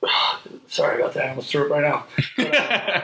[0.68, 1.24] sorry about that.
[1.24, 2.06] I'm almost threw up right now.
[2.36, 3.02] But, uh,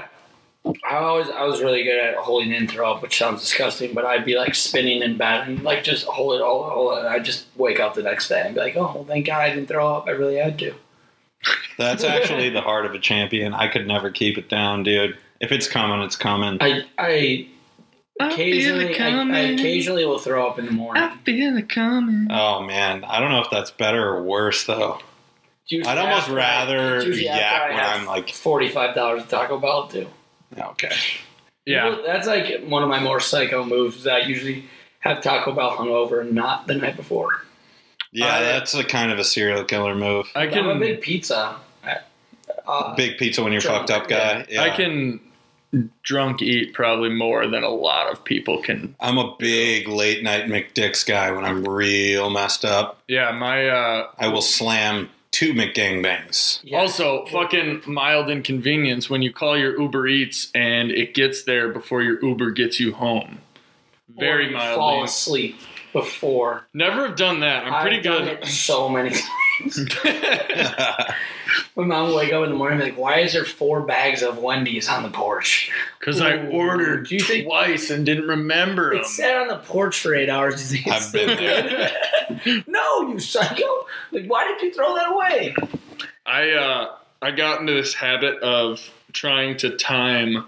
[0.89, 3.95] I always, I was really good at holding in throw up, which sounds disgusting.
[3.95, 7.01] But I'd be like spinning in bed and like just hold it, all, hold it.
[7.01, 9.41] And I'd just wake up the next day and be like, oh, well, thank God
[9.41, 10.07] I didn't throw up.
[10.07, 10.75] I really had to.
[11.79, 13.55] That's actually the heart of a champion.
[13.55, 15.17] I could never keep it down, dude.
[15.41, 16.59] If it's coming, it's coming.
[16.61, 17.49] I, I
[18.21, 21.03] occasionally, I, I occasionally will throw up in the morning.
[21.03, 22.27] I feel it coming.
[22.31, 24.99] Oh man, I don't know if that's better or worse though.
[25.65, 29.29] It's usually I'd almost rather it's yak I when have I'm like, forty-five dollars at
[29.29, 30.07] Taco Bell too.
[30.59, 30.93] okay.
[31.67, 31.99] Yeah.
[32.07, 33.97] that's like one of my more psycho moves.
[33.99, 34.65] Is that I usually
[35.01, 37.43] have Taco Bell hungover and not the night before.
[38.11, 40.31] Yeah, I- that's a kind of a serial killer move.
[40.35, 41.57] I I'm a can big pizza.
[42.67, 44.45] Uh, Big pizza when you're Drunk, fucked up guy.
[44.51, 44.61] Yeah.
[44.63, 45.21] I can
[46.03, 48.95] drunk eat probably more than a lot of people can.
[49.01, 53.03] I'm a big late night McDicks guy when I'm real messed up.
[53.09, 56.61] Yeah, my uh I will slam two McGangbangs.
[56.65, 56.79] yeah.
[56.79, 62.03] Also, fucking mild inconvenience when you call your Uber Eats and it gets there before
[62.03, 63.39] your Uber gets you home.
[64.19, 64.77] Very you mildly.
[64.77, 65.61] Fall asleep
[65.93, 66.67] before.
[66.73, 67.65] Never have done that.
[67.67, 68.39] I'm pretty I've done good.
[68.45, 69.23] it so many times.
[71.77, 73.83] My mom will wake up in the morning and be like, "Why is there four
[73.83, 78.27] bags of Wendy's on the porch?" Because I ordered do you think- twice and didn't
[78.29, 79.01] remember them.
[79.01, 80.73] It sat on the porch for eight hours.
[80.73, 82.65] You think I've been still good?
[82.67, 83.87] no, you psycho!
[84.13, 85.55] Like, why did you throw that away?
[86.27, 86.93] I uh,
[87.23, 88.81] I got into this habit of
[89.13, 90.45] trying to time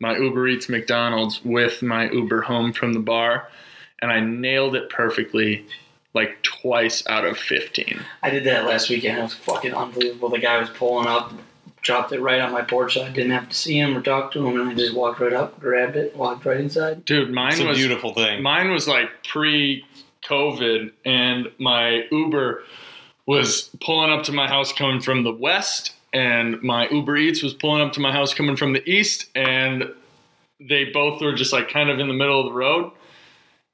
[0.00, 3.48] my Uber Eats McDonald's with my Uber home from the bar,
[4.02, 5.64] and I nailed it perfectly,
[6.16, 8.00] like twice out of fifteen.
[8.22, 9.18] I did that last weekend.
[9.18, 10.30] It was fucking unbelievable.
[10.30, 11.32] The guy was pulling up,
[11.82, 14.32] dropped it right on my porch, so I didn't have to see him or talk
[14.32, 17.04] to him, and I just walked right up, grabbed it, walked right inside.
[17.04, 18.42] Dude, mine It's a beautiful thing.
[18.42, 19.84] Mine was like pre
[20.24, 22.64] COVID, and my Uber
[23.26, 27.52] was pulling up to my house coming from the west, and my Uber Eats was
[27.52, 29.92] pulling up to my house coming from the east, and
[30.58, 32.90] they both were just like kind of in the middle of the road.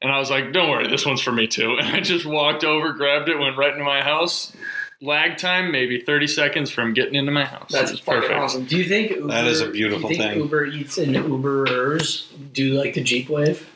[0.03, 1.77] And I was like, don't worry, this one's for me too.
[1.81, 4.53] And I just walked over, grabbed it, went right into my house.
[5.01, 7.71] Lag time, maybe 30 seconds from getting into my house.
[7.73, 8.35] That's perfect.
[8.35, 8.65] awesome.
[8.67, 10.43] Do you think Uber, That is a beautiful do you think thing.
[10.43, 13.69] Uber Eats and Uberers do like the Jeep wave?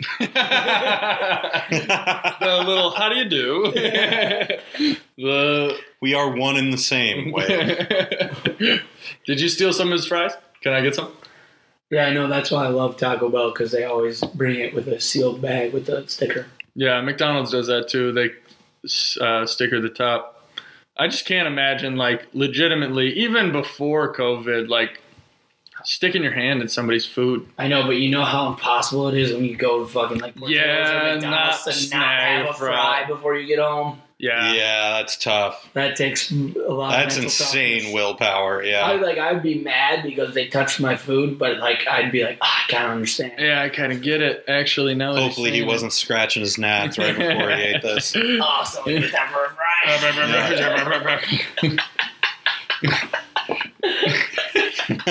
[0.18, 0.26] the
[2.66, 3.70] little how do you do?
[5.18, 7.86] the we are one in the same way.
[9.26, 10.32] Did you steal some of his fries?
[10.62, 11.12] Can I get some?
[11.90, 12.28] Yeah, I know.
[12.28, 15.72] That's why I love Taco Bell because they always bring it with a sealed bag
[15.72, 16.46] with a sticker.
[16.74, 18.12] Yeah, McDonald's does that too.
[18.12, 18.30] They
[19.20, 20.48] uh, sticker the top.
[20.96, 25.00] I just can't imagine, like, legitimately, even before COVID, like,
[25.82, 27.48] sticking your hand in somebody's food.
[27.58, 30.34] I know, but you know how impossible it is when you go to fucking like
[30.36, 33.04] Portillo's or Yeah, McDonald's not to not have a a fry fry.
[33.08, 34.00] before you get home.
[34.20, 34.52] Yeah.
[34.52, 35.66] Yeah, that's tough.
[35.72, 36.90] That takes a lot.
[36.90, 37.94] That's of mental insane toughness.
[37.94, 38.62] willpower.
[38.62, 38.90] I Yeah.
[38.92, 42.64] like I'd be mad because they touched my food, but like I'd be like, "Ah,
[42.66, 43.32] I can't understand.
[43.38, 44.44] Yeah, I kind of get it.
[44.46, 48.14] Actually, now Hopefully, he you're wasn't scratching his nads right before he ate this.
[48.42, 48.42] Awesome.
[48.42, 49.70] Oh, someone get that for a fry.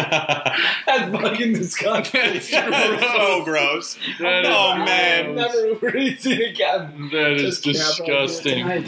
[0.86, 2.22] That's fucking disgusting.
[2.22, 3.98] That's so oh, gross.
[4.20, 5.36] That oh man.
[5.36, 7.10] never Uber Eats it again.
[7.12, 8.86] That is Just can't do it disgusting.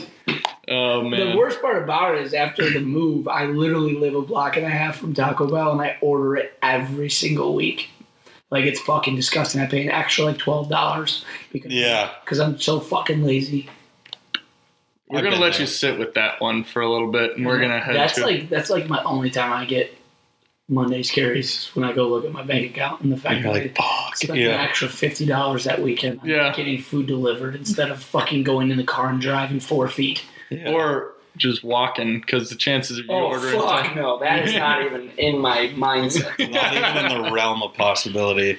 [0.67, 4.55] Oh The worst part about it is after the move, I literally live a block
[4.57, 7.89] and a half from Taco Bell, and I order it every single week.
[8.49, 9.61] Like it's fucking disgusting.
[9.61, 12.11] I pay an extra like twelve dollars because Yeah.
[12.23, 13.69] because I'm so fucking lazy.
[15.07, 15.61] We're I've gonna let there.
[15.61, 18.25] you sit with that one for a little bit, and we're gonna head That's to.
[18.25, 19.93] like that's like my only time I get
[20.71, 23.61] Monday's carries when I go look at my bank account and the fact You're that
[23.63, 24.15] like, I fuck.
[24.15, 24.61] spent an Yeah.
[24.61, 26.53] extra fifty dollars that weekend on Yeah.
[26.55, 30.23] getting food delivered instead of fucking going in the car and driving four feet.
[30.49, 30.71] Yeah.
[30.71, 33.57] or just walking, because the chances of you Oh ordering.
[33.61, 36.37] fuck no, that is not even in my mindset.
[36.51, 38.57] Not even in the realm of possibility.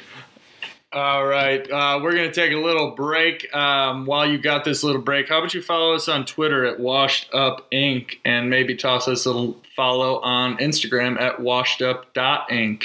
[0.92, 3.54] All right, uh, we're gonna take a little break.
[3.54, 6.78] Um, while you got this little break, how about you follow us on Twitter at
[6.78, 8.18] Washed Up Inc.
[8.26, 12.84] and maybe toss us a little follow on Instagram at washedup.inc.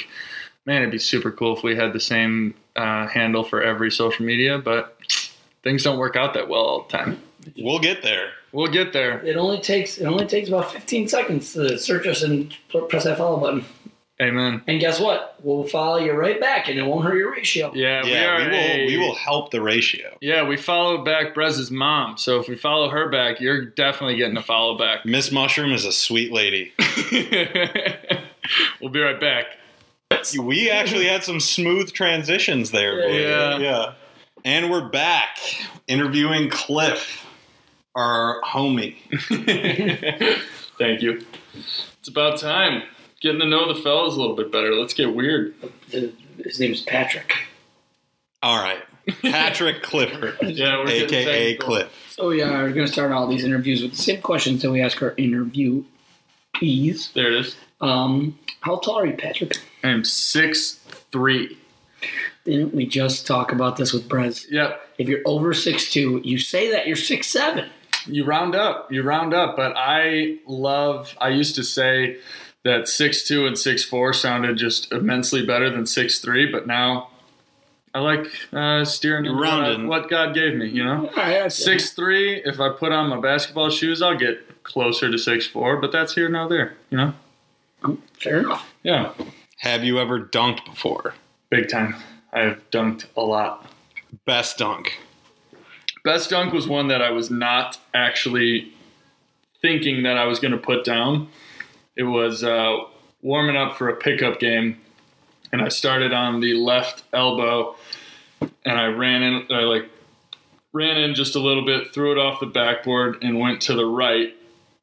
[0.64, 4.24] Man, it'd be super cool if we had the same uh, handle for every social
[4.24, 4.98] media, but
[5.62, 7.20] things don't work out that well all the time.
[7.58, 8.30] We'll get there.
[8.52, 9.22] We'll get there.
[9.24, 12.54] It only takes it only takes about 15 seconds to search us and
[12.88, 13.64] press that follow button.
[14.20, 14.62] Amen.
[14.66, 15.36] And guess what?
[15.44, 17.70] We'll follow you right back, and it won't hurt your ratio.
[17.72, 18.38] Yeah, we Yeah, are.
[18.38, 18.54] we, will.
[18.56, 20.18] a- We will help the ratio.
[20.20, 22.16] Yeah, we followed back Brez's mom.
[22.18, 25.04] So if we follow her back, you're definitely getting a follow back.
[25.06, 26.72] Miss Mushroom is a sweet lady.
[28.80, 29.46] we'll be right back.
[30.38, 33.00] We actually had some smooth transitions there.
[33.00, 33.16] boy.
[33.20, 33.58] Yeah.
[33.58, 33.92] yeah.
[34.44, 35.38] And we're back
[35.86, 37.24] interviewing Cliff,
[37.94, 38.96] our homie.
[40.78, 41.24] Thank you.
[42.00, 42.82] It's about time.
[43.20, 44.74] Getting to know the fellas a little bit better.
[44.74, 45.54] Let's get weird.
[45.90, 47.34] His name's Patrick.
[48.42, 48.78] All right,
[49.22, 51.56] Patrick Clifford, Yeah, we're aka.
[51.56, 51.92] Cliff.
[52.10, 54.70] So yeah, we are going to start all these interviews with the same questions that
[54.70, 55.84] we ask our interviewees.
[57.14, 57.56] There it is.
[57.80, 59.56] Um, how tall are you, Patrick?
[59.82, 60.74] I am six
[61.10, 61.58] three.
[62.44, 64.46] Didn't we just talk about this with Brez?
[64.50, 64.80] Yep.
[64.98, 67.68] If you're over six two, you say that you're six seven.
[68.06, 68.90] You round up.
[68.92, 69.56] You round up.
[69.56, 71.14] But I love.
[71.20, 72.18] I used to say
[72.68, 76.50] that six two and six four sounded just immensely better than six three.
[76.50, 77.08] But now
[77.94, 80.68] I like uh, steering to what, what God gave me.
[80.68, 81.08] You know.
[81.08, 82.42] All right, Six three.
[82.44, 85.78] If I put on my basketball shoes, I'll get closer to six four.
[85.78, 86.74] But that's here now there.
[86.90, 87.98] You know.
[88.18, 88.72] fair enough.
[88.82, 89.12] Yeah.
[89.60, 91.14] Have you ever dunked before?
[91.50, 91.96] Big time.
[92.32, 93.66] I've dunked a lot.
[94.26, 94.98] Best dunk.
[96.04, 98.72] Best dunk was one that I was not actually
[99.60, 101.28] thinking that I was going to put down.
[101.98, 102.76] It was uh,
[103.22, 104.78] warming up for a pickup game,
[105.52, 107.74] and I started on the left elbow,
[108.40, 109.46] and I ran in.
[109.50, 109.90] I like
[110.72, 113.84] ran in just a little bit, threw it off the backboard, and went to the
[113.84, 114.32] right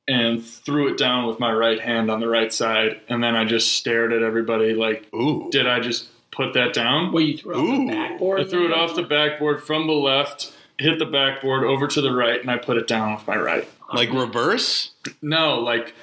[0.10, 3.46] and threw it down with my right hand on the right side, and then I
[3.46, 5.50] just stared at everybody like, Ooh.
[5.52, 8.42] "Did I just put that down?" Well, you threw it off the backboard.
[8.42, 12.12] I threw it off the backboard from the left, hit the backboard over to the
[12.12, 13.66] right, and I put it down with my right.
[13.94, 14.92] Like reverse?
[15.22, 15.94] No, like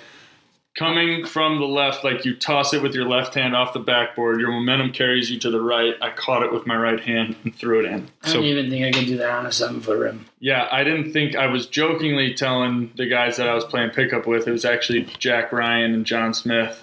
[0.75, 4.41] coming from the left, like you toss it with your left hand off the backboard,
[4.41, 5.95] your momentum carries you to the right.
[6.01, 8.09] I caught it with my right hand and threw it in.
[8.23, 10.27] I don't even think I could do that on a seven foot rim.
[10.41, 14.27] Yeah, I didn't think I was jokingly telling the guys that I was playing pickup
[14.27, 14.49] with.
[14.49, 16.83] It was actually Jack Ryan and John Smith.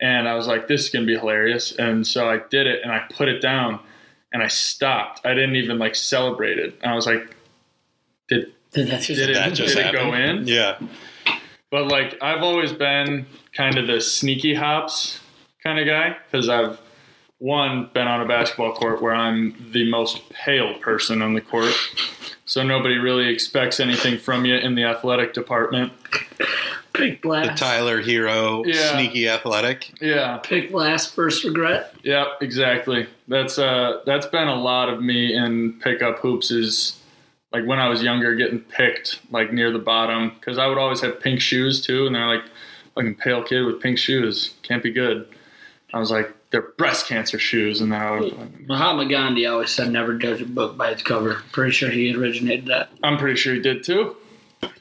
[0.00, 1.72] And I was like, this is going to be hilarious.
[1.72, 3.80] And so I did it and I put it down
[4.32, 5.26] and I stopped.
[5.26, 6.78] I didn't even like celebrate it.
[6.82, 7.36] And I was like,
[8.28, 10.46] did, Did that just did it, That just did it go in?
[10.46, 10.78] Yeah.
[11.70, 15.20] But like, I've always been kind of the sneaky hops
[15.62, 16.80] kind of guy because I've
[17.38, 21.74] one been on a basketball court where I'm the most pale person on the court,
[22.46, 25.92] so nobody really expects anything from you in the athletic department.
[26.94, 27.50] pick blast.
[27.50, 27.54] The?
[27.64, 28.92] Tyler Herro, Yeah.
[28.92, 29.92] sneaky athletic.
[30.00, 31.94] Yeah, Pick last, first regret.
[32.02, 33.06] yeah, exactly.
[33.28, 36.98] That's uh, that's been a lot of me in pickup hoops is
[37.52, 41.00] like when I was younger, getting picked like near the bottom because I would always
[41.00, 42.44] have pink shoes too, and they're like,
[42.94, 45.28] fucking pale kid with pink shoes can't be good.
[45.94, 48.68] I was like, they're breast cancer shoes, and then I would.
[48.68, 51.42] Mahatma Gandhi always said never judge a book by its cover.
[51.52, 52.90] Pretty sure he originated that.
[53.02, 54.16] I'm pretty sure he did too.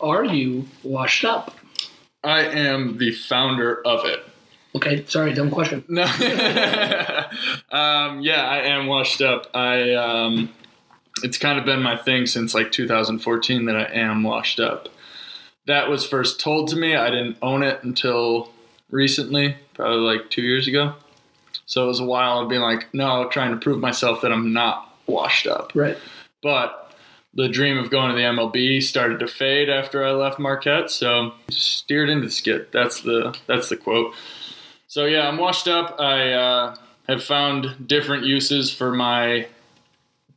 [0.02, 1.56] Are you washed up?
[2.24, 4.24] I am the founder of it.
[4.76, 5.84] Okay, sorry, dumb question.
[5.88, 6.04] No.
[7.72, 9.48] um, yeah, I am washed up.
[9.54, 10.54] I um,
[11.24, 14.90] it's kind of been my thing since like 2014 that I am washed up.
[15.66, 16.96] that was first told to me.
[16.96, 18.50] I didn't own it until
[18.90, 20.96] recently, probably like two years ago.
[21.66, 24.54] So it was a while of being like, no, trying to prove myself that I'm
[24.54, 25.74] not washed up.
[25.76, 25.98] Right.
[26.42, 26.94] But
[27.34, 31.34] the dream of going to the MLB started to fade after I left Marquette, so
[31.50, 32.72] steered into the skit.
[32.72, 34.14] That's the that's the quote.
[34.88, 36.00] So yeah, I'm washed up.
[36.00, 36.76] I uh,
[37.08, 39.48] have found different uses for my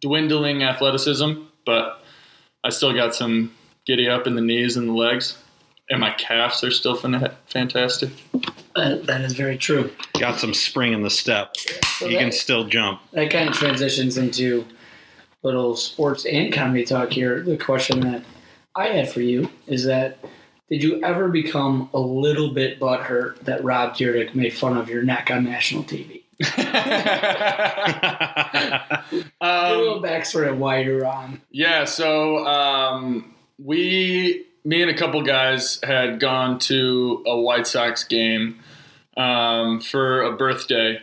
[0.01, 1.33] dwindling athleticism,
[1.67, 2.03] but
[2.65, 3.55] I still got some
[3.87, 5.39] giddy up in the knees and the legs,
[5.89, 8.11] and my calves are still fan- fantastic.
[8.77, 9.91] That, that is very true.
[10.19, 11.57] Got some spring in the step.
[11.99, 13.01] So You can still jump.
[13.13, 14.65] that kind of transitions into
[15.43, 17.43] little sports and comedy talk here.
[17.43, 18.23] The question that
[18.77, 20.19] I had for you is that
[20.71, 25.03] did you ever become a little bit butthurt that Rob Dyrdek made fun of your
[25.03, 26.20] neck on national TV?
[26.57, 26.57] Give
[29.41, 31.43] a little um, backstory of why you're on.
[31.51, 38.05] Yeah, so um, we, me and a couple guys had gone to a White Sox
[38.05, 38.59] game
[39.19, 41.03] um, for a birthday,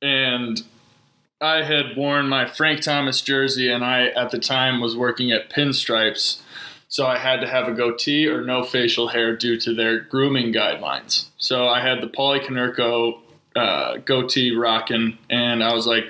[0.00, 0.60] and
[1.40, 5.48] I had worn my Frank Thomas jersey, and I at the time was working at
[5.48, 6.42] Pinstripes,
[6.88, 10.52] so I had to have a goatee or no facial hair due to their grooming
[10.52, 11.26] guidelines.
[11.38, 13.21] So I had the Paulie Konerko
[13.56, 16.04] uh, goatee rocking, and I was like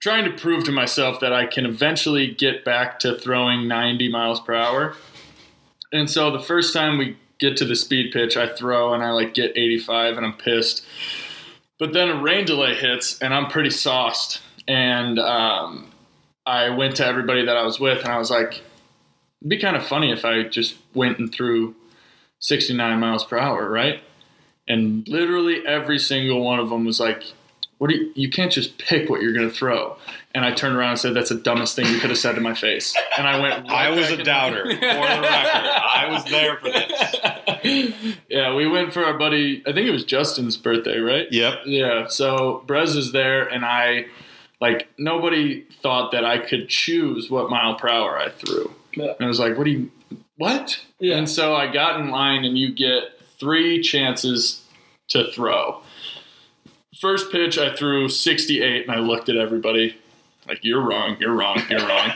[0.00, 4.40] trying to prove to myself that I can eventually get back to throwing 90 miles
[4.40, 4.94] per hour.
[5.92, 9.10] And so the first time we get to the speed pitch, I throw and I
[9.10, 10.84] like get 85 and I'm pissed.
[11.78, 14.40] But then a rain delay hits and I'm pretty sauced.
[14.66, 15.90] And um,
[16.46, 18.60] I went to everybody that I was with and I was like,
[19.40, 21.74] it'd be kind of funny if I just went and threw
[22.40, 24.02] 69 miles per hour, right?
[24.68, 27.24] And literally every single one of them was like,
[27.78, 29.96] what do you, you can't just pick what you're going to throw.
[30.34, 32.40] And I turned around and said, that's the dumbest thing you could have said to
[32.40, 32.94] my face.
[33.16, 35.24] And I went, right I was a doubter, for the record.
[35.24, 38.14] I was there for this.
[38.28, 41.28] yeah, we went for our buddy, I think it was Justin's birthday, right?
[41.30, 41.60] Yep.
[41.66, 44.06] Yeah, so Brez is there, and I,
[44.60, 48.72] like, nobody thought that I could choose what mile per hour I threw.
[48.94, 49.12] Yeah.
[49.12, 49.90] And I was like, what do you,
[50.36, 50.80] what?
[50.98, 51.16] Yeah.
[51.16, 54.64] And so I got in line, and you get three chances
[55.08, 55.82] to throw.
[57.00, 59.96] First pitch, I threw 68, and I looked at everybody
[60.48, 62.10] like, you're wrong, you're wrong, you're wrong.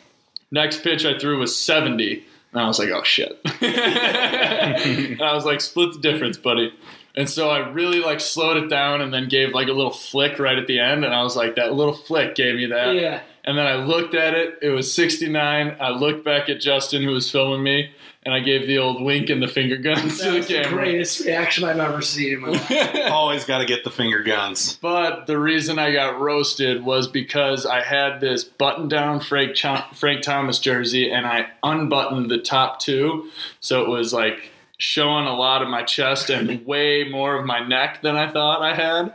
[0.50, 3.38] Next pitch I threw was 70, and I was like, oh shit.
[3.62, 6.72] and I was like, split the difference, buddy.
[7.16, 10.38] And so I really like slowed it down and then gave like a little flick
[10.38, 11.04] right at the end.
[11.04, 12.94] And I was like, that little flick gave me that.
[12.94, 13.22] Yeah.
[13.46, 14.58] And then I looked at it.
[14.60, 15.76] It was 69.
[15.80, 17.90] I looked back at Justin, who was filming me,
[18.24, 20.54] and I gave the old wink and the finger guns to That the was the
[20.62, 20.70] camera.
[20.82, 22.96] greatest reaction I've ever seen in my life.
[23.12, 24.76] Always got to get the finger guns.
[24.82, 29.94] But the reason I got roasted was because I had this button down Frank, Ch-
[29.94, 33.30] Frank Thomas jersey and I unbuttoned the top two.
[33.60, 37.66] So it was like showing a lot of my chest and way more of my
[37.66, 39.14] neck than I thought I had.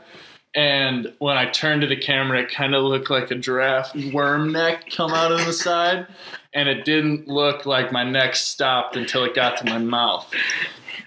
[0.53, 4.51] And when I turned to the camera, it kind of looked like a giraffe worm
[4.51, 6.07] neck come out of the side.
[6.53, 10.29] And it didn't look like my neck stopped until it got to my mouth.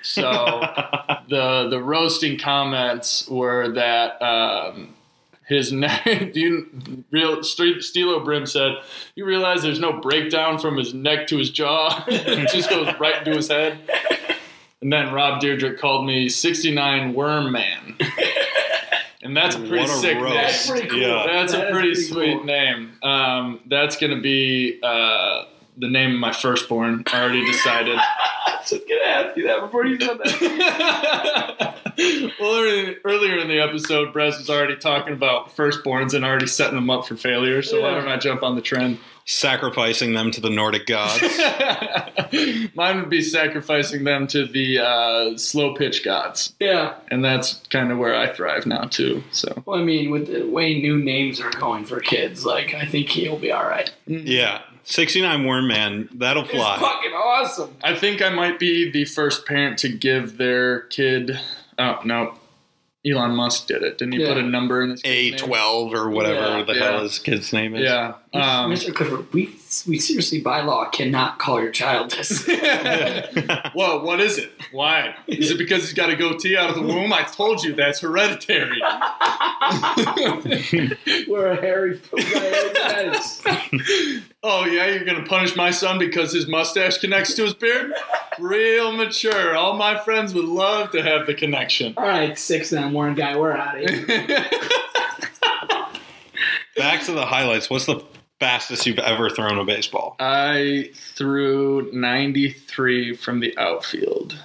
[0.02, 0.22] So
[1.28, 4.94] the the roasting comments were that um,
[5.46, 6.32] his neck.
[6.32, 8.76] Do you real St- Stilo Brim said
[9.14, 12.04] you realize there's no breakdown from his neck to his jaw.
[12.06, 13.78] it just goes right into his head.
[14.80, 17.96] And then Rob Dyrdek called me 69 Worm Man.
[19.24, 20.34] And that's a pretty What a sick roast.
[20.34, 20.42] name.
[20.44, 20.98] That's pretty cool.
[21.00, 21.24] Yeah.
[21.26, 22.44] That's That a pretty pretty sweet cool.
[22.44, 22.92] name.
[23.02, 25.44] Um, that's going to be uh,
[25.78, 27.02] the name of my firstborn.
[27.12, 27.96] I already decided.
[27.98, 31.74] I was just gonna ask you that before you said that.
[32.40, 36.74] well, early, earlier in the episode, Brez was already talking about firstborns and already setting
[36.74, 37.62] them up for failure.
[37.62, 38.98] So why don't I jump on the trend?
[39.26, 41.22] Sacrificing them to the Nordic gods.
[42.74, 46.94] Mine would be sacrificing them to the uh, slow pitch gods, yeah.
[47.10, 49.22] and that's kind of where I thrive now too.
[49.32, 52.84] So Well, I mean, with the way new names are going for kids, like I
[52.84, 53.90] think he'll be all right.
[54.06, 54.62] yeah.
[54.86, 56.10] 69 Worm Man.
[56.12, 56.78] That'll It's fly.
[56.78, 57.74] fucking awesome.
[57.82, 61.40] I think I might be the first parent to give their kid.
[61.78, 62.34] Oh no,
[63.06, 63.98] Elon Musk did it.
[63.98, 64.28] Didn't he Yeah.
[64.28, 65.50] put a number in his kid's name?
[65.50, 66.84] A12 or whatever Yeah, the yeah.
[66.92, 67.82] hell his kid's name is.
[67.82, 68.14] Yeah.
[68.32, 68.94] Um, Mr.
[68.94, 69.46] Clifford, we
[69.86, 72.46] we seriously by law cannot call your child this.
[73.74, 74.50] Whoa, what is it?
[74.72, 75.14] Why?
[75.26, 77.12] Is it because he's got a goatee out of the womb?
[77.12, 78.80] I told you that's hereditary.
[81.28, 83.42] We're a hairy genetics.
[84.42, 87.92] oh, yeah, you're going to punish my son because his mustache connects to his beard?
[88.38, 89.56] Real mature.
[89.56, 91.94] All my friends would love to have the connection.
[91.96, 94.06] All right, six nine one guy, we're out of here.
[96.76, 97.70] Back to the highlights.
[97.70, 98.04] What's the
[98.44, 100.16] fastest you've ever thrown a baseball?
[100.20, 104.38] I threw 93 from the outfield.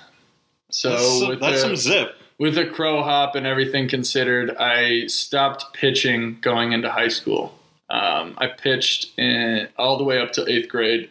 [0.72, 2.16] So that's with that's a, some zip.
[2.38, 7.60] with a crow hop and everything considered, I stopped pitching going into high school.
[7.89, 11.10] Um, I pitched in, all the way up to eighth grade,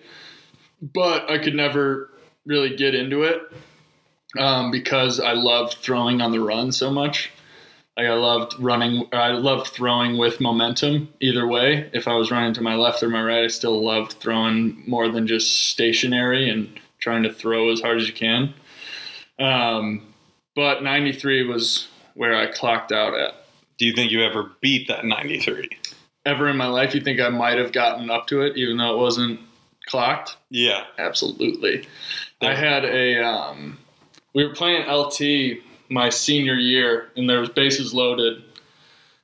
[0.81, 2.09] but I could never
[2.47, 3.43] really get into it
[4.39, 7.33] um, because I loved throwing on the run so much.
[7.99, 11.91] Like I loved running, I loved throwing with momentum either way.
[11.93, 15.09] If I was running to my left or my right, I still loved throwing more
[15.09, 18.55] than just stationary and trying to throw as hard as you can.
[19.41, 20.15] Um,
[20.55, 23.35] but 93 was where I clocked out at.
[23.79, 25.69] Do you think you ever beat that 93?
[26.25, 28.95] Ever in my life, you think I might have gotten up to it, even though
[28.95, 29.41] it wasn't
[29.87, 30.37] clocked?
[30.51, 30.85] Yeah.
[30.99, 31.89] Absolutely.
[32.41, 33.25] I had a.
[33.25, 33.79] Um,
[34.35, 38.43] we were playing LT my senior year, and there was bases loaded.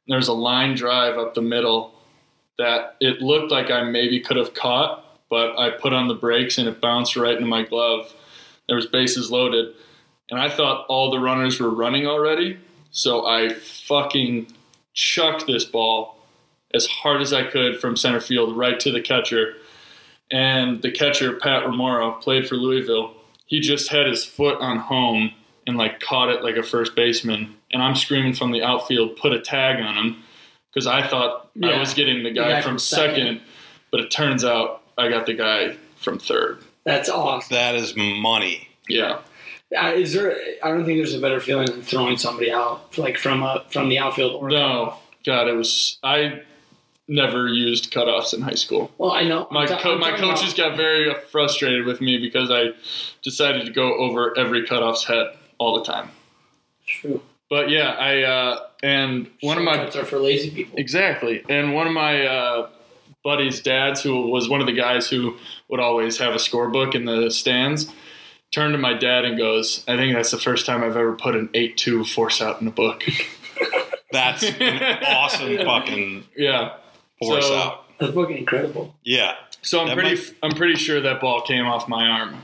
[0.09, 1.95] There was a line drive up the middle
[2.59, 6.59] that it looked like I maybe could have caught, but I put on the brakes
[6.59, 8.13] and it bounced right into my glove.
[8.69, 9.75] There was bases loaded,
[10.31, 12.59] and I thought all the runners were running already,
[12.91, 14.47] so I fucking
[14.95, 16.19] chucked this ball
[16.73, 19.55] as hard as I could from center field right to the catcher.
[20.31, 23.15] And the catcher, Pat Romero, played for Louisville.
[23.47, 25.33] He just had his foot on home
[25.67, 27.55] and like caught it like a first baseman.
[27.73, 30.23] And I'm screaming from the outfield, put a tag on him
[30.73, 33.41] because I thought I was getting the guy, guy from, from second, second.
[33.91, 36.63] but it turns out I got the guy from third.
[36.85, 37.55] That's awesome.
[37.55, 38.69] That is money.
[38.89, 39.21] Yeah.
[39.77, 40.37] Uh, is there?
[40.63, 43.89] I don't think there's a better feeling than throwing somebody out, like from a from
[43.89, 44.95] the outfield or No,
[45.25, 45.99] God, it was.
[46.05, 46.43] I
[47.09, 48.91] never used cutoffs in high school.
[48.99, 52.51] Well, I know My ta- co- my coaches about- got very frustrated with me because
[52.51, 52.69] I
[53.23, 55.27] decided to go over every cutoff's head
[55.59, 56.11] all the time.
[56.87, 57.23] True.
[57.51, 60.79] But yeah, I uh, and one of my Shortcuts are for lazy people.
[60.79, 62.69] exactly, and one of my uh,
[63.23, 65.37] buddy's dads, who was one of the guys who
[65.69, 67.93] would always have a scorebook in the stands,
[68.53, 71.37] turned to my dad and goes, "I think that's the first time I've ever put
[71.37, 73.03] an eight-two force out in a book."
[74.13, 76.75] That's an awesome fucking yeah,
[77.19, 77.81] force So- out.
[77.99, 78.95] That's fucking incredible.
[79.05, 79.35] Yeah.
[79.63, 82.37] so I'm That pretty might- I'm pretty sure that ball came off my arm.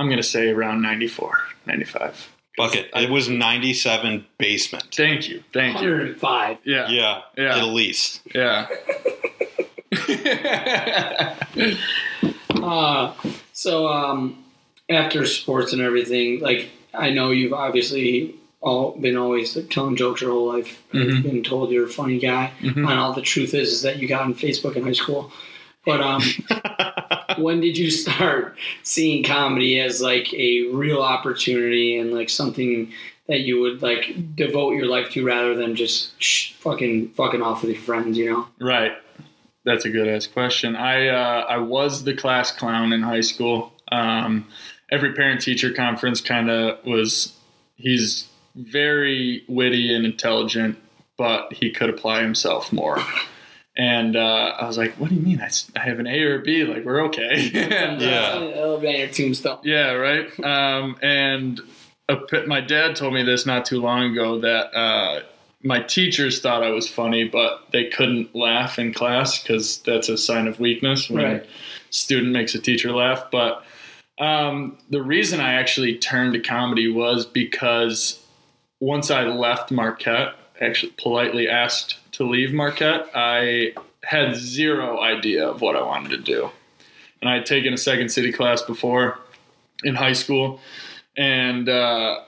[0.00, 2.28] I'm gonna say around 94, 95.
[2.56, 2.90] Bucket.
[2.94, 4.88] It was 97 basement.
[4.94, 5.88] Thank you, thank you.
[5.90, 6.58] 105.
[6.64, 7.20] Yeah, Yeah.
[7.36, 7.58] Yeah.
[7.58, 8.20] At least.
[8.34, 8.66] yeah.
[12.62, 13.14] Uh,
[13.54, 14.44] so um,
[14.90, 20.20] after sports and everything, like I know you've obviously all been always like, telling jokes
[20.20, 20.82] your whole life.
[20.92, 21.22] Mhm.
[21.22, 22.76] Been told you're a funny guy, Mhm.
[22.76, 25.32] and all the truth is, is that you got on Facebook in high school.
[25.84, 26.22] But um,
[27.42, 32.92] when did you start seeing comedy as like a real opportunity and like something
[33.28, 37.62] that you would like devote your life to rather than just sh- fucking fucking off
[37.62, 38.18] with your friends?
[38.18, 38.48] You know.
[38.60, 38.92] Right.
[39.64, 40.74] That's a good ass question.
[40.76, 43.72] I uh, I was the class clown in high school.
[43.92, 44.46] Um,
[44.90, 47.36] every parent teacher conference kind of was.
[47.76, 50.78] He's very witty and intelligent,
[51.16, 52.98] but he could apply himself more.
[53.76, 55.40] And uh, I was like, "What do you mean?
[55.40, 56.64] I, I have an A or a B?
[56.64, 58.38] Like we're okay." And, uh, Yeah.
[58.54, 59.58] That'll be on your tombstone.
[59.62, 60.28] yeah, right.
[60.44, 61.60] Um, and
[62.08, 65.20] a, p- my dad told me this not too long ago that uh,
[65.62, 70.18] my teachers thought I was funny, but they couldn't laugh in class because that's a
[70.18, 71.42] sign of weakness when Right.
[71.44, 71.46] a
[71.92, 73.26] student makes a teacher laugh.
[73.30, 73.62] But
[74.18, 78.20] um, the reason I actually turned to comedy was because
[78.80, 85.62] once I left Marquette, actually politely asked to leave Marquette, I had zero idea of
[85.62, 86.50] what I wanted to do.
[87.22, 89.18] And I had taken a second city class before
[89.84, 90.60] in high school,
[91.16, 92.20] and uh,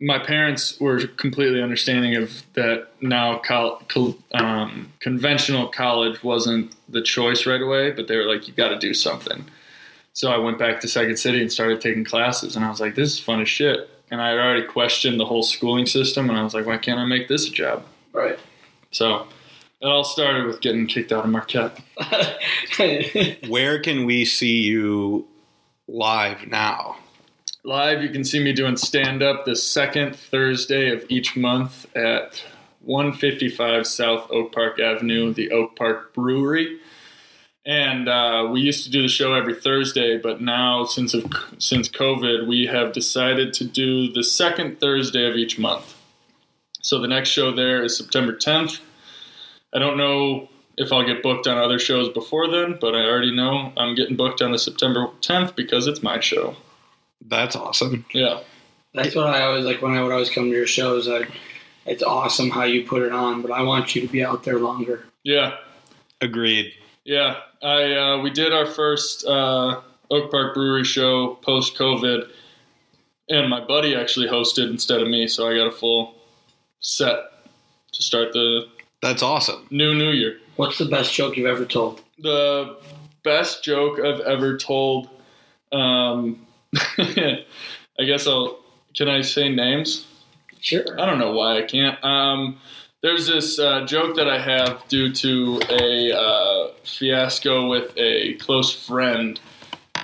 [0.00, 2.88] my parents were completely understanding of that.
[3.00, 8.48] Now, col- col- um, conventional college wasn't the choice right away, but they were like,
[8.48, 9.44] "You got to do something."
[10.12, 12.96] So I went back to Second City and started taking classes, and I was like,
[12.96, 16.38] "This is fun as shit." And I had already questioned the whole schooling system, and
[16.38, 18.38] I was like, "Why can't I make this a job?" Right.
[18.90, 19.26] So
[19.86, 21.78] it all started with getting kicked out of Marquette.
[23.48, 25.28] Where can we see you
[25.86, 26.96] live now?
[27.62, 32.42] Live, you can see me doing stand up the second Thursday of each month at
[32.80, 36.80] 155 South Oak Park Avenue, the Oak Park Brewery.
[37.64, 41.88] And uh, we used to do the show every Thursday, but now since of, since
[41.88, 45.94] COVID, we have decided to do the second Thursday of each month.
[46.82, 48.80] So the next show there is September 10th.
[49.74, 53.34] I don't know if I'll get booked on other shows before then, but I already
[53.34, 56.56] know I'm getting booked on the September 10th because it's my show.
[57.26, 58.04] That's awesome.
[58.12, 58.40] Yeah.
[58.94, 61.08] That's what I always like when I would always come to your shows.
[61.08, 61.26] I,
[61.84, 64.58] it's awesome how you put it on, but I want you to be out there
[64.58, 65.04] longer.
[65.22, 65.56] Yeah.
[66.20, 66.72] Agreed.
[67.06, 72.28] Yeah, I uh, we did our first uh, Oak Park Brewery show post COVID,
[73.28, 76.16] and my buddy actually hosted instead of me, so I got a full
[76.80, 77.16] set
[77.92, 78.66] to start the
[79.06, 79.68] That's awesome.
[79.70, 80.38] new New Year.
[80.56, 82.02] What's the best joke you've ever told?
[82.18, 82.76] The
[83.22, 85.08] best joke I've ever told.
[85.70, 86.44] Um,
[86.98, 87.44] I
[88.04, 88.58] guess I'll.
[88.96, 90.06] Can I say names?
[90.60, 91.00] Sure.
[91.00, 92.02] I don't know why I can't.
[92.04, 92.58] Um,
[93.00, 98.74] there's this uh, joke that I have due to a uh, fiasco with a close
[98.86, 99.38] friend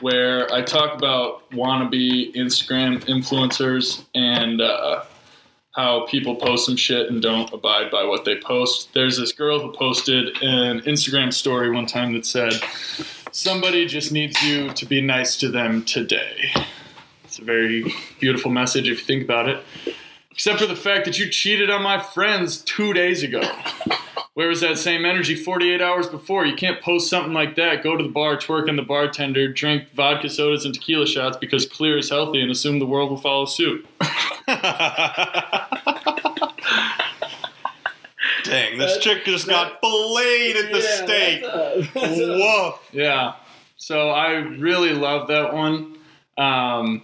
[0.00, 5.02] where I talk about wannabe Instagram influencers and uh,
[5.72, 8.92] how people post some shit and don't abide by what they post.
[8.92, 12.52] There's this girl who posted an Instagram story one time that said,
[13.32, 16.52] Somebody just needs you to be nice to them today.
[17.24, 17.84] It's a very
[18.20, 19.64] beautiful message if you think about it
[20.32, 23.42] except for the fact that you cheated on my friends two days ago.
[24.34, 26.46] Where was that same energy 48 hours before?
[26.46, 29.90] You can't post something like that, go to the bar, twerk on the bartender, drink
[29.92, 33.44] vodka sodas and tequila shots because clear is healthy and assume the world will follow
[33.44, 33.86] suit.
[38.44, 41.44] Dang, this chick just got filleted at the steak.
[41.94, 42.80] Woof.
[42.92, 43.34] Yeah.
[43.76, 45.98] So I really love that one.
[46.38, 47.02] Um,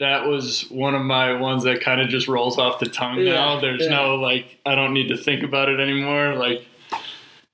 [0.00, 3.32] that was one of my ones that kind of just rolls off the tongue Yeah,
[3.34, 3.60] now.
[3.60, 3.90] There's yeah.
[3.90, 6.34] no like I don't need to think about it anymore.
[6.34, 6.64] Like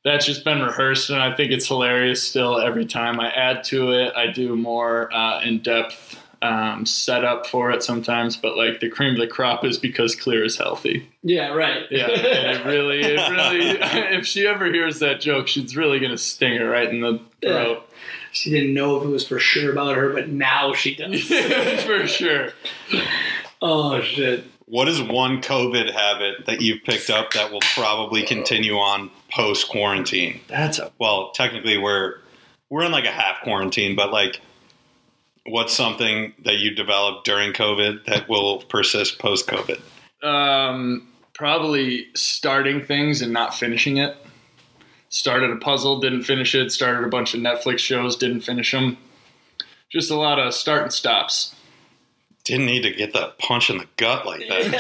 [0.04, 3.92] that's just been rehearsed and I think it's hilarious still every time I add to
[3.92, 4.12] it.
[4.14, 9.14] I do more uh, in depth um, setup for it sometimes, but like the cream
[9.14, 11.08] of the crop is because clear is healthy.
[11.22, 11.84] Yeah, right.
[11.90, 13.66] Yeah, and it really, it really.
[14.14, 17.88] if she ever hears that joke, she's really gonna sting her right in the throat.
[18.34, 21.22] She didn't know if it was for sure about her, but now she does.
[21.84, 22.50] for sure.
[23.62, 24.44] oh shit.
[24.66, 29.68] What is one COVID habit that you've picked up that will probably continue on post
[29.68, 30.40] quarantine?
[30.48, 32.16] That's a Well, technically we're
[32.70, 34.40] we're in like a half quarantine, but like
[35.46, 39.80] what's something that you developed during COVID that will persist post COVID?
[40.22, 44.16] um, probably starting things and not finishing it.
[45.14, 46.72] Started a puzzle, didn't finish it.
[46.72, 48.98] Started a bunch of Netflix shows, didn't finish them.
[49.88, 51.54] Just a lot of start and stops.
[52.42, 54.72] Didn't need to get that punch in the gut like that.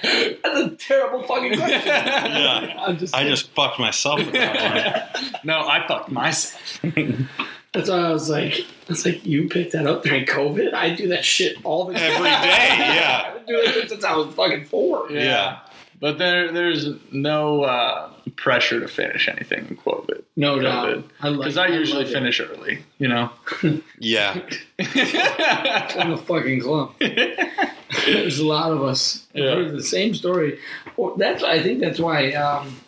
[0.42, 1.88] That's a terrible fucking question.
[1.88, 2.84] Yeah.
[2.86, 5.32] I'm just I just fucked myself with that one.
[5.44, 6.80] no, I fucked myself.
[7.74, 10.72] that's why I was like it's like you picked that up during COVID.
[10.72, 12.02] I do that shit all the time.
[12.02, 13.24] Every day, yeah.
[13.26, 15.10] I've been doing it since I was fucking four.
[15.10, 15.58] Yeah.
[16.00, 20.22] But there, there's no uh, pressure to finish anything in COVID.
[20.36, 20.88] No doubt.
[20.88, 21.04] COVID.
[21.20, 22.14] I like Because I usually love it.
[22.14, 23.30] finish early, you know?
[23.98, 24.40] Yeah.
[24.78, 26.98] I'm a fucking clump.
[27.00, 29.26] There's a lot of us.
[29.34, 29.54] Yeah.
[29.54, 30.58] heard the same story.
[30.96, 32.80] Well, that's I think that's why um,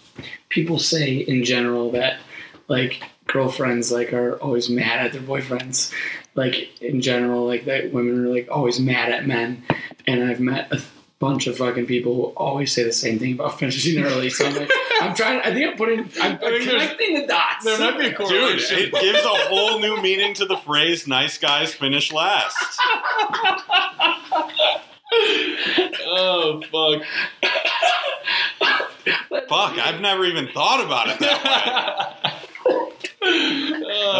[0.48, 2.18] people say in general that
[2.68, 5.92] like girlfriends like are always mad at their boyfriends.
[6.36, 9.64] Like in general, like that women are like always mad at men.
[10.06, 10.80] And I've met a
[11.20, 14.30] bunch of fucking people who always say the same thing about finishing early.
[14.30, 15.40] So I'm like, I'm trying.
[15.40, 16.00] I think I'm putting.
[16.00, 17.64] I'm, I'm think there's- connecting the dots.
[17.64, 18.78] there might be a Dude, correlation.
[18.78, 22.56] it gives a whole new meaning to the phrase nice guys finish last.
[26.06, 27.02] oh, fuck.
[29.48, 32.06] Fuck, I've never even thought about it that way.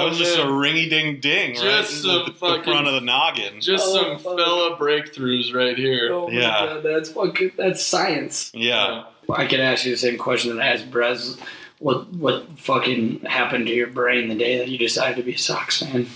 [0.01, 1.61] Oh, That was just a ringy ding ding, right?
[1.63, 3.61] Just in some the, the front of the noggin.
[3.61, 4.39] Just Oh, some fuck.
[4.39, 6.13] fella breakthroughs right here.
[6.13, 6.67] Oh Yeah.
[6.67, 7.53] God, that's fucking.
[7.57, 8.51] That's science.
[8.55, 9.05] yeah.
[9.33, 11.39] I can ask you the same question that I asked Brez.
[11.79, 15.39] What what fucking happened to your brain the day that you decided to be a
[15.39, 16.07] Sox fan?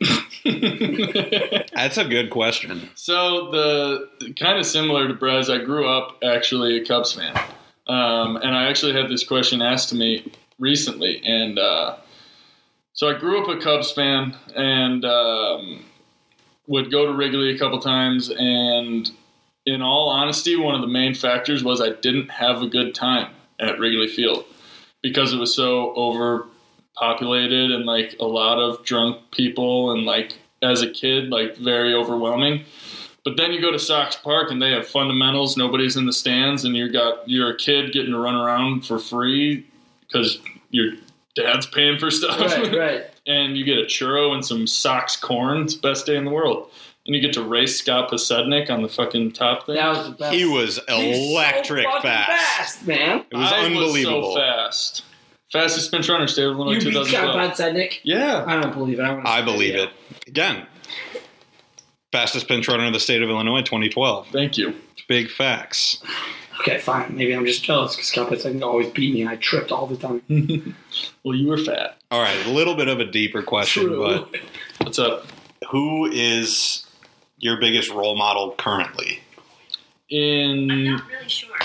[0.44, 2.88] That's a good question.
[2.94, 7.36] So the kind of similar to Brez, I grew up actually a Cubs fan,
[7.86, 11.96] um, and I actually had this question asked to me recently, and uh,
[12.92, 15.84] so I grew up a Cubs fan and um,
[16.66, 19.10] would go to Wrigley a couple times, and
[19.66, 23.32] in all honesty, one of the main factors was I didn't have a good time
[23.58, 24.44] at Wrigley Field
[25.02, 30.82] because it was so overpopulated and like a lot of drunk people and like as
[30.82, 32.64] a kid like very overwhelming.
[33.24, 35.56] But then you go to Sox Park and they have fundamentals.
[35.56, 38.98] Nobody's in the stands and you got you're a kid getting to run around for
[38.98, 39.66] free
[40.06, 40.92] because your
[41.36, 42.74] dad's paying for stuff right.
[42.76, 43.04] right.
[43.26, 46.30] and you get a churro and some Sox corn it's the best day in the
[46.30, 46.70] world
[47.06, 50.12] and you get to race Scott Podsednik on the fucking top thing That was the
[50.16, 50.34] best.
[50.34, 52.86] He was He's so electric fucking fast.
[52.86, 53.24] man.
[53.30, 54.20] It was I unbelievable.
[54.20, 55.04] was so fast
[55.52, 57.98] fastest bench runner state of Illinois You beat Scott 2012 Podsednik?
[58.04, 59.02] yeah I don't believe it.
[59.02, 59.84] I, I believe video.
[59.86, 60.28] it.
[60.28, 60.66] Again,
[62.12, 64.28] fastest pinch runner in the state of Illinois, 2012.
[64.32, 64.74] thank you
[65.08, 66.00] Big facts.
[66.60, 67.16] Okay, fine.
[67.16, 69.22] Maybe I'm just jealous because Cuphead's like always beat me.
[69.22, 70.76] And I tripped all the time.
[71.24, 71.98] Well, you were fat.
[72.10, 74.34] All right, a little bit of a deeper question, but
[74.80, 75.26] What's up?
[75.70, 76.86] who is
[77.38, 79.20] your biggest role model currently?
[80.08, 81.56] In I'm In not really sure.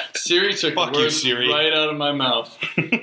[0.14, 1.48] Siri took Fuck the you, words Siri.
[1.48, 2.56] right out of my mouth.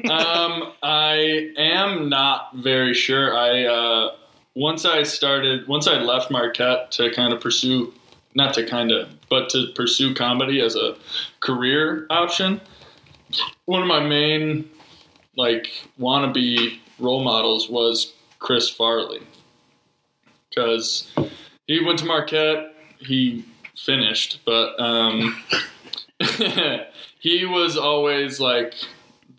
[0.09, 3.35] um, I am not very sure.
[3.37, 4.15] I uh,
[4.55, 7.93] once I started, once I left Marquette to kind of pursue,
[8.35, 10.95] not to kind of, but to pursue comedy as a
[11.39, 12.61] career option.
[13.65, 14.69] One of my main
[15.35, 19.21] like wannabe role models was Chris Farley
[20.49, 21.11] because
[21.67, 22.75] he went to Marquette.
[22.99, 25.43] He finished, but um,
[27.19, 28.75] he was always like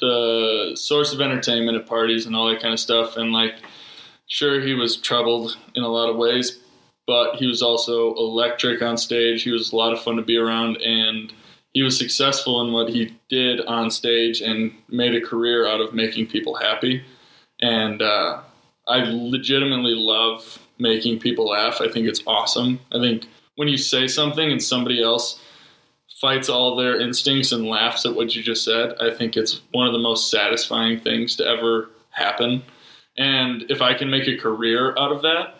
[0.00, 3.16] the source of entertainment at parties and all that kind of stuff.
[3.16, 3.54] And like,
[4.26, 6.60] sure, he was troubled in a lot of ways,
[7.06, 9.42] but he was also electric on stage.
[9.42, 11.32] He was a lot of fun to be around, and
[11.72, 15.92] he was successful in what he did on stage and made a career out of
[15.92, 17.04] making people happy.
[17.60, 18.40] And uh,
[18.86, 21.80] I legitimately love making people laugh.
[21.80, 22.80] I think it's awesome.
[22.92, 23.26] I think
[23.56, 25.40] when you say something and somebody else
[26.20, 29.86] fights all their instincts and laughs at what you just said, I think it's one
[29.86, 32.62] of the most satisfying things to ever happen.
[33.18, 35.56] And if I can make a career out of that,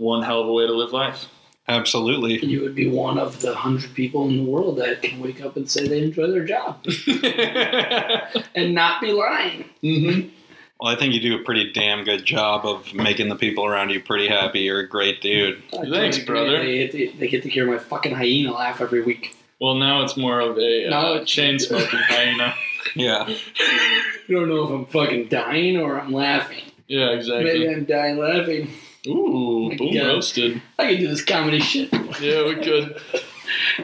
[0.00, 1.26] one hell of a way to live life.
[1.68, 2.44] Absolutely.
[2.44, 5.56] You would be one of the hundred people in the world that can wake up
[5.56, 6.84] and say they enjoy their job
[8.56, 9.64] and not be lying.
[9.82, 10.28] hmm
[10.80, 13.90] Well, I think you do a pretty damn good job of making the people around
[13.90, 14.60] you pretty happy.
[14.60, 15.62] You're a great dude.
[15.78, 16.58] I Thanks, totally brother.
[16.58, 19.36] They, get to, they get to hear my fucking hyena laugh every week.
[19.60, 22.54] Well, now it's more of a Now uh, chain smoking hyena.
[22.96, 23.28] Yeah.
[24.26, 26.62] You don't know if I'm fucking dying or I'm laughing.
[26.86, 27.44] Yeah, exactly.
[27.44, 27.74] Maybe exactly.
[27.74, 28.70] I'm dying laughing.
[29.06, 30.62] Ooh, My boom roasted.
[30.78, 31.92] I can do this comedy shit.
[32.20, 33.00] Yeah, we could.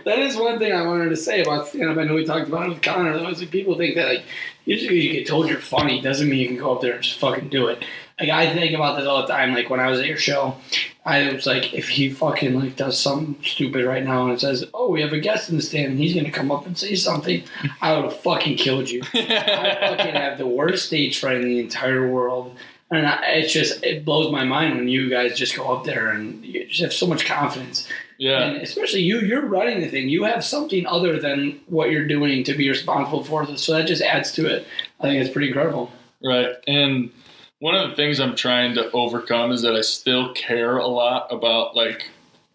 [0.04, 1.98] That is one thing I wanted to say about stand up.
[1.98, 3.18] I know we talked about it with Connor.
[3.18, 4.24] Though, is like people think that like
[4.64, 7.18] because you get told you're funny doesn't mean you can go up there and just
[7.18, 7.84] fucking do it.
[8.20, 9.54] Like I think about this all the time.
[9.54, 10.56] Like when I was at your show,
[11.04, 14.64] I was like, if he fucking like does something stupid right now and it says,
[14.72, 16.94] "Oh, we have a guest in the stand and he's gonna come up and say
[16.94, 17.42] something,"
[17.80, 19.02] I would have fucking killed you.
[19.14, 22.54] I fucking have the worst stage fright in the entire world.
[22.90, 26.08] And I, it's just, it blows my mind when you guys just go up there
[26.08, 27.88] and you just have so much confidence.
[28.18, 28.44] yeah.
[28.44, 30.08] And especially you, you're running the thing.
[30.08, 33.62] You have something other than what you're doing to be responsible for this.
[33.62, 34.66] So that just adds to it.
[35.00, 35.90] I think it's pretty incredible.
[36.22, 36.54] Right.
[36.68, 37.10] And
[37.58, 41.32] one of the things I'm trying to overcome is that I still care a lot
[41.32, 42.08] about like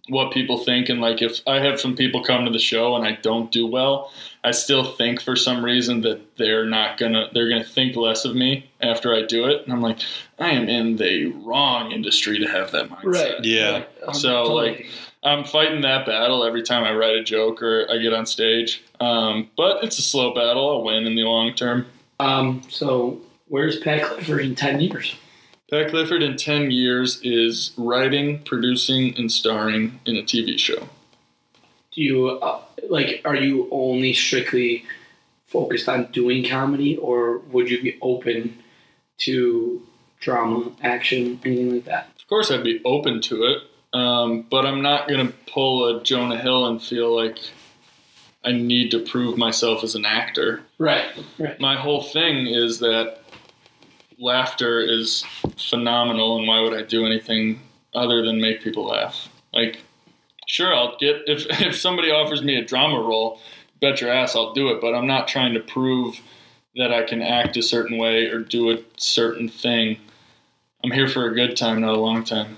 [0.10, 3.06] what people think and like if I have some people come to the show and
[3.06, 4.12] I don't do well,
[4.44, 8.36] I still think for some reason that they're not gonna they're gonna think less of
[8.36, 9.64] me after I do it.
[9.64, 10.00] And I'm like,
[10.40, 13.04] I am in the wrong industry to have that mindset.
[13.04, 13.44] Right.
[13.44, 13.84] Yeah.
[14.08, 14.70] Um, So, totally.
[14.72, 14.86] like,
[15.24, 18.84] I'm fighting that battle every time I write a joke or I get on stage.
[19.00, 20.68] Um, but it's a slow battle.
[20.72, 21.86] I'll win in the long term.
[22.20, 25.16] um, so where's Pat Clifford in 10 years?
[25.72, 30.90] Pat Clifford in 10 years is writing, producing, and starring in a TV show.
[31.94, 32.60] Do you, uh,
[32.90, 34.84] like, are you only strictly
[35.48, 38.62] focused on doing comedy or would you be open
[39.20, 39.82] to
[40.20, 42.10] drama, action, anything like that?
[42.20, 43.58] Of course, I'd be open to it,
[43.98, 47.38] um, but I'm not going to pull a Jonah Hill and feel like
[48.44, 50.64] I need to prove myself as an actor.
[50.78, 51.06] Right,
[51.40, 51.58] right.
[51.62, 53.21] My whole thing is that
[54.22, 55.26] laughter is
[55.58, 57.60] phenomenal, and why would I do anything
[57.94, 59.28] other than make people laugh?
[59.54, 59.80] Like,
[60.48, 63.40] sure, I'll get if if somebody offers me a drama role,
[63.82, 64.80] bet your ass I'll do it.
[64.80, 66.20] But I'm not trying to prove
[66.76, 69.98] that I can act a certain way or do a certain thing.
[70.84, 72.56] I'm here for a good time, not a long time.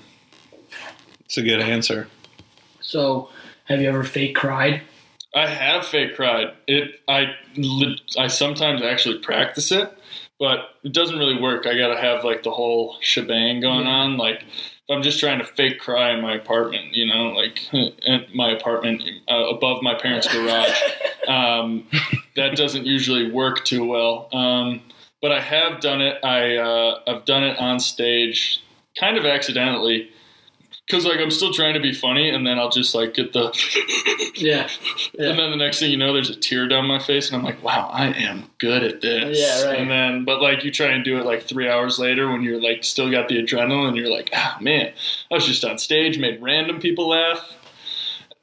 [1.26, 2.08] It's a good answer.
[2.80, 3.30] So,
[3.66, 4.82] have you ever fake cried?
[5.36, 6.54] I have fake cried.
[6.68, 7.34] It I
[8.18, 9.92] I sometimes actually practice it,
[10.40, 11.66] but it doesn't really work.
[11.66, 14.18] I gotta have like the whole shebang going on.
[14.18, 18.26] Like if I'm just trying to fake cry in my apartment, you know, like in
[18.34, 20.78] my apartment uh, above my parents' garage,
[21.28, 21.88] um,
[22.36, 24.30] that doesn't usually work too well.
[24.34, 24.82] Um,
[25.22, 26.24] but I have done it.
[26.24, 28.62] I uh, I've done it on stage,
[29.00, 30.10] kind of accidentally.
[30.92, 33.52] Cause like I'm still trying to be funny, and then I'll just like get the
[34.36, 34.68] Yeah.
[35.14, 35.30] Yeah.
[35.30, 37.44] and then the next thing you know, there's a tear down my face, and I'm
[37.44, 39.40] like, wow, I am good at this.
[39.40, 39.80] Yeah, right.
[39.80, 42.62] And then, but like, you try and do it like three hours later when you're
[42.62, 44.92] like still got the adrenaline, and you're like, ah, man,
[45.32, 47.54] I was just on stage, made random people laugh.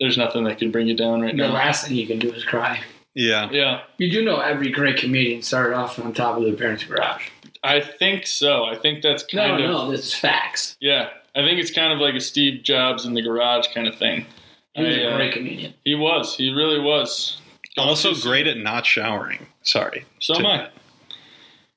[0.01, 1.49] There's nothing that can bring you down right The now.
[1.49, 2.81] The last thing you can do is cry.
[3.15, 3.51] Yeah.
[3.51, 7.29] Yeah, You do know every great comedian started off on top of their parents' garage.
[7.63, 8.65] I think so.
[8.65, 10.77] I think that's No, kind of no, this is facts.
[10.81, 11.11] yeah.
[11.35, 14.27] I think it's kind of like a Steve Jobs in the garage kind of thing.
[14.75, 15.75] He was I, a uh, great comedian.
[15.85, 16.37] He was.
[16.37, 17.41] He really was.
[17.77, 19.47] Also Just- great at not showering.
[19.63, 20.05] Sorry.
[20.19, 20.69] So am I.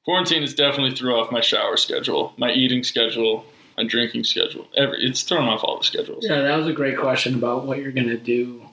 [0.05, 3.45] Quarantine has definitely threw off my shower schedule, my eating schedule,
[3.77, 4.67] my drinking schedule.
[4.75, 6.25] Every it's thrown off all the schedules.
[6.27, 8.63] Yeah, that was a great question about what you're gonna do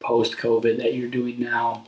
[0.00, 1.84] post COVID that you're doing now.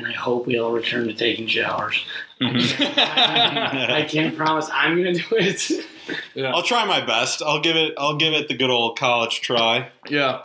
[0.00, 2.02] And I hope we all return to taking showers.
[2.40, 5.86] I can't promise I'm gonna do it.
[6.42, 7.42] I'll try my best.
[7.42, 7.92] I'll give it.
[7.98, 9.90] I'll give it the good old college try.
[10.08, 10.40] Yeah.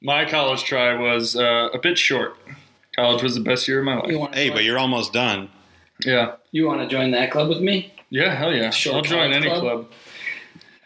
[0.00, 2.36] My college try was uh, a bit short.
[2.96, 4.16] College was the best year of my life.
[4.16, 5.48] want Hey, but you're almost done.
[6.04, 6.34] Yeah.
[6.50, 7.94] you want to join that club with me?
[8.10, 8.70] Yeah, hell yeah.
[8.70, 9.60] Short I'll join any club?
[9.60, 9.86] club.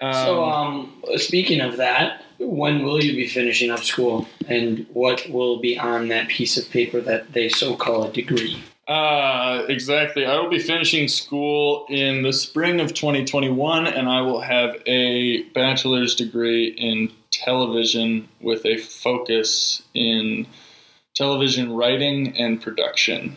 [0.00, 5.28] Um, so, um, speaking of that, when will you be finishing up school, and what
[5.28, 8.62] will be on that piece of paper that they so call a degree?
[8.88, 10.24] Uh, exactly.
[10.24, 15.42] I will be finishing school in the spring of 2021, and I will have a
[15.54, 20.46] bachelor's degree in television with a focus in
[21.16, 23.36] television writing and production.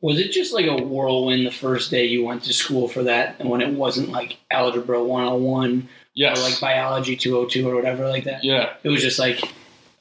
[0.00, 3.36] Was it just like a whirlwind the first day you went to school for that,
[3.40, 6.38] and when it wasn't like algebra 101 Yes.
[6.38, 8.44] or like biology 202 or whatever like that?
[8.44, 8.74] yeah.
[8.82, 9.40] It was just like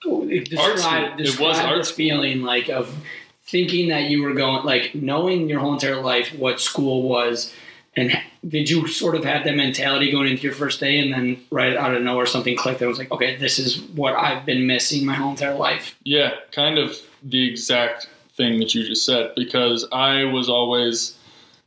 [0.01, 1.19] describe, Art school.
[1.19, 1.95] It was art the school.
[1.95, 2.93] feeling like of
[3.45, 7.53] thinking that you were going like knowing your whole entire life what school was
[7.95, 8.11] and
[8.47, 11.75] did you sort of have that mentality going into your first day and then right
[11.77, 15.05] out of nowhere something clicked that was like okay this is what i've been missing
[15.05, 19.85] my whole entire life Yeah, kind of the exact thing that you just said because
[19.91, 21.15] I was always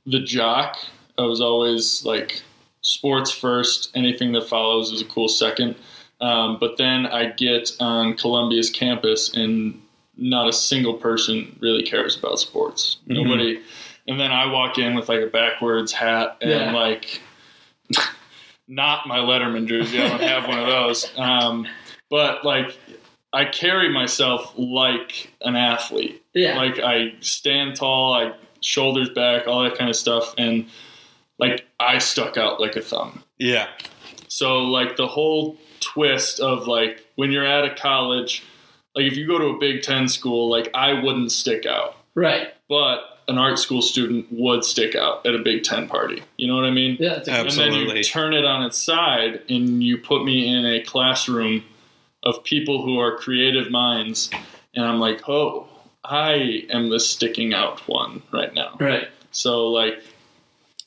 [0.04, 0.76] the jock.
[1.16, 2.42] I was always like
[2.86, 5.74] sports first, anything that follows is a cool second.
[6.20, 9.82] Um, but then I get on Columbia's campus and
[10.16, 12.98] not a single person really cares about sports.
[13.08, 13.22] Mhm.
[13.24, 13.60] Nobody.
[14.08, 16.72] And then I walk in with like a backwards hat and Yeah.
[16.72, 17.20] like
[18.68, 20.00] not my Letterman jersey.
[20.00, 21.10] I don't have one of those.
[21.18, 21.66] Um,
[22.08, 22.78] but like
[23.32, 26.22] I carry myself like an athlete.
[26.34, 30.66] yeah Like I stand tall, I shoulders back, all that kind of stuff, and
[31.38, 33.22] like I stuck out like a thumb.
[33.38, 33.68] Yeah.
[34.28, 38.42] So like the whole twist of like when you're at a college,
[38.94, 42.48] like if you go to a Big Ten school, like I wouldn't stick out, right
[42.68, 46.22] but an art school student would stick out at a Big Ten party.
[46.36, 46.96] You know what I mean?
[47.00, 50.46] yeah that's a And then you turn it on its side and you put me
[50.48, 51.64] in a classroom
[52.22, 54.30] of people who are creative minds.
[54.74, 55.68] And I'm like, oh,
[56.04, 58.76] I am the sticking out one right now.
[58.78, 60.02] right So, like,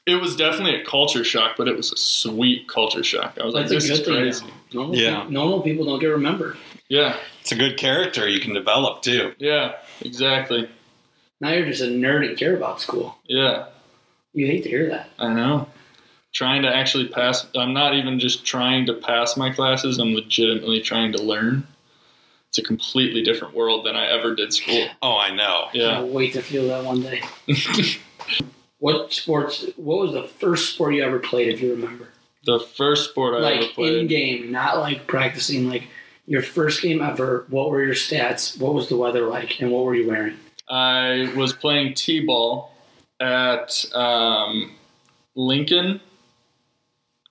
[0.05, 3.37] it was definitely a culture shock, but it was a sweet culture shock.
[3.39, 4.45] I was that's like, this is thing crazy.
[4.71, 4.79] though.
[4.79, 5.23] normal, Yeah.
[5.25, 6.57] pe- normal people don't get remembered
[6.89, 9.33] Yeah, It's a good character you can develop too.
[9.39, 10.67] yeah, exactly.
[11.41, 13.65] now you're just a nerd and care about school Yeah,
[14.33, 15.67] you hate to hear that I know.
[16.31, 20.81] Trying to actually pass, I'm not even just trying to pass my classes, I'm legitimately
[20.81, 21.65] trying to learn.
[22.49, 24.87] It's a completely different world than I ever did school.
[25.01, 25.67] Oh, I know.
[25.73, 25.97] Yeah.
[25.99, 27.21] I'll wait to feel that one day.
[28.79, 29.65] what sports?
[29.77, 32.07] What was the first sport you ever played, if you remember?
[32.45, 35.69] The first sport I ever like in game, not like practicing.
[35.69, 35.83] Like
[36.25, 37.45] your first game ever.
[37.49, 38.59] What were your stats?
[38.59, 39.59] What was the weather like?
[39.61, 40.37] And what were you wearing?
[40.69, 42.71] I was playing t-ball
[43.19, 44.75] at um,
[45.35, 45.99] Lincoln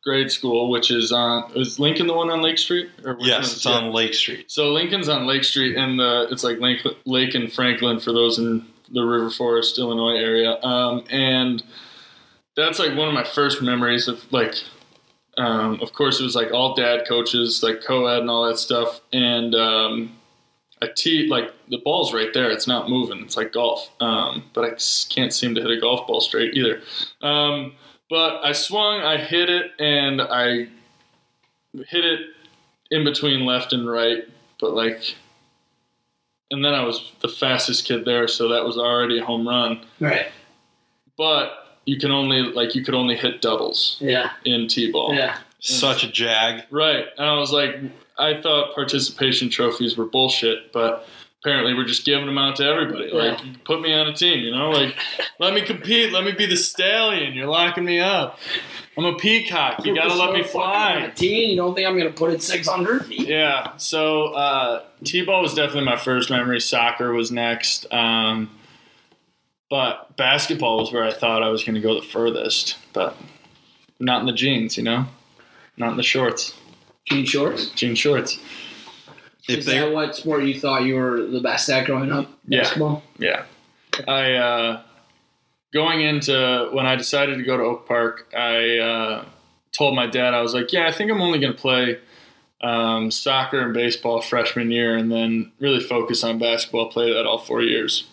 [0.04, 1.50] grade school, which is on.
[1.56, 2.90] Is Lincoln the one on Lake Street?
[3.04, 4.50] Or Yes, is- it's on Lake Street.
[4.50, 8.38] So Lincoln's on Lake Street, and the it's like Lake Lake and Franklin for those
[8.38, 10.60] in the River Forest, Illinois area.
[10.62, 11.62] Um, and
[12.56, 14.54] that's like one of my first memories of like.
[15.36, 19.00] Um, of course, it was like all dad coaches, like co-ed and all that stuff.
[19.12, 20.18] And um,
[20.82, 23.20] I tee like the ball's right there; it's not moving.
[23.20, 24.70] It's like golf, um, but I
[25.08, 26.80] can't seem to hit a golf ball straight either.
[27.22, 27.74] Um,
[28.10, 30.68] but I swung, I hit it, and I
[31.86, 32.20] hit it
[32.90, 34.24] in between left and right,
[34.60, 35.16] but like,
[36.50, 39.84] and then I was the fastest kid there, so that was already a home run.
[40.00, 40.26] Right.
[41.16, 41.52] But
[41.84, 44.30] you can only like you could only hit doubles Yeah.
[44.44, 45.14] in t-ball.
[45.14, 45.38] Yeah.
[45.60, 46.62] Such a jag.
[46.70, 47.06] Right.
[47.16, 47.76] And I was like,
[48.18, 51.06] I thought participation trophies were bullshit, but
[51.42, 53.10] apparently we're just giving them out to everybody.
[53.12, 53.52] Like, Yeah.
[53.64, 54.70] put me on a team, you know?
[54.70, 54.96] Like,
[55.38, 56.12] let me compete.
[56.12, 57.34] Let me be the stallion.
[57.34, 58.38] You're locking me up.
[58.96, 59.86] I'm a peacock.
[59.86, 61.12] You gotta let me fly.
[61.14, 63.28] Teen, you don't think I'm gonna put it 600 feet?
[63.28, 63.76] Yeah.
[63.76, 66.60] So uh, t-ball was definitely my first memory.
[66.60, 67.86] Soccer was next.
[67.92, 68.50] Um,
[69.70, 73.16] but basketball was where I thought I was to go the furthest, but
[74.00, 75.06] not in the jeans, you know,
[75.76, 76.54] not in the shorts,
[77.04, 77.70] Jean shorts.
[77.70, 78.38] jean shorts.
[79.48, 82.30] If Is they that what sport you thought you were the best at growing up?
[82.46, 82.60] Yeah.
[82.60, 83.02] Basketball.
[83.18, 83.44] Yeah.
[84.06, 84.82] I uh,
[85.72, 89.24] going into when I decided to go to Oak Park, I uh,
[89.72, 91.98] told my dad I was like, "Yeah, I think I'm only going to play
[92.60, 96.90] um, soccer and baseball freshman year, and then really focus on basketball.
[96.90, 98.06] Play that all four years.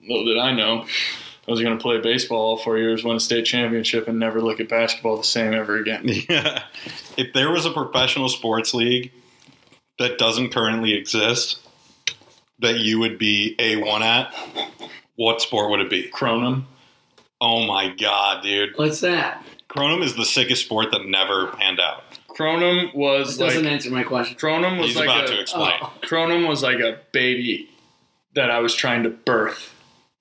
[0.00, 0.86] Little did I know,
[1.46, 4.40] I was going to play baseball all four years, win a state championship, and never
[4.40, 6.08] look at basketball the same ever again.
[6.28, 6.62] Yeah.
[7.16, 9.12] If there was a professional sports league
[9.98, 11.60] that doesn't currently exist,
[12.60, 14.34] that you would be A1 at,
[15.16, 16.10] what sport would it be?
[16.10, 16.64] Cronum.
[17.40, 18.70] Oh my God, dude.
[18.76, 19.44] What's that?
[19.68, 22.04] Cronum is the sickest sport that never panned out.
[22.28, 24.36] Cronum was It doesn't answer my question.
[24.36, 25.74] Cronum was He's like about a, to explain.
[25.82, 25.92] Oh.
[26.02, 27.68] Cronum was like a baby
[28.34, 29.72] that I was trying to birth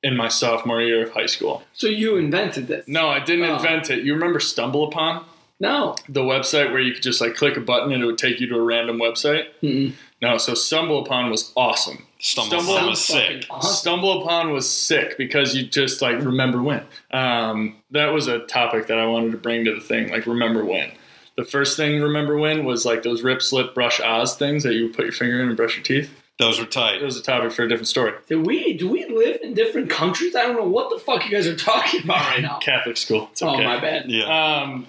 [0.03, 1.63] in my sophomore year of high school.
[1.73, 2.87] So you invented this?
[2.87, 3.55] No, I didn't Oh.
[3.55, 4.03] invent it.
[4.03, 5.25] You remember Stumble Upon?
[5.63, 5.95] No.
[6.09, 8.47] The website where you could just like click a button and it would take you
[8.47, 9.45] to a random website?
[9.63, 9.93] Mm-mm.
[10.21, 12.05] No, so Stumble Upon was awesome.
[12.19, 13.45] Stumble, Stumble- Upon was sick.
[13.49, 13.73] awesome.
[13.73, 16.83] Stumble Upon was sick because you just like remember when.
[17.11, 20.63] Um, that was a topic that I wanted to bring to the thing, like remember
[20.65, 20.91] when.
[21.35, 24.83] The first thing remember when was like those rip, slip, brush, Oz things that you
[24.83, 26.11] would put your finger in and brush your teeth.
[26.39, 27.01] Those were tight.
[27.01, 28.13] It was a topic for a different story.
[28.27, 30.35] Do we do we live in different countries?
[30.35, 32.57] I don't know what the fuck you guys are talking about right now.
[32.59, 33.29] Catholic school.
[33.31, 33.63] It's Oh okay.
[33.65, 34.09] my bad.
[34.09, 34.25] Yeah.
[34.61, 34.87] Um,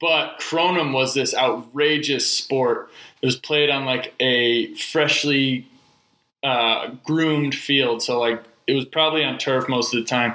[0.00, 2.90] but Cronum was this outrageous sport.
[3.22, 5.66] It was played on like a freshly
[6.42, 10.34] uh, groomed field, so like it was probably on turf most of the time.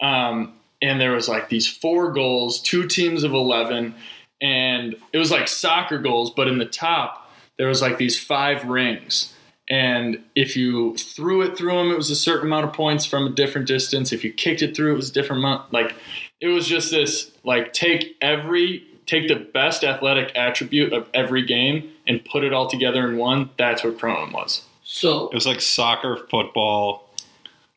[0.00, 3.94] Um, and there was like these four goals, two teams of eleven,
[4.40, 7.24] and it was like soccer goals, but in the top
[7.56, 9.32] there was like these five rings.
[9.68, 13.26] And if you threw it through them, it was a certain amount of points from
[13.26, 14.12] a different distance.
[14.12, 15.72] If you kicked it through, it was a different amount.
[15.72, 15.94] Like
[16.40, 21.90] it was just this like take every take the best athletic attribute of every game
[22.06, 23.50] and put it all together in one.
[23.58, 24.62] That's what Cronum was.
[24.82, 27.08] So It was like soccer, football,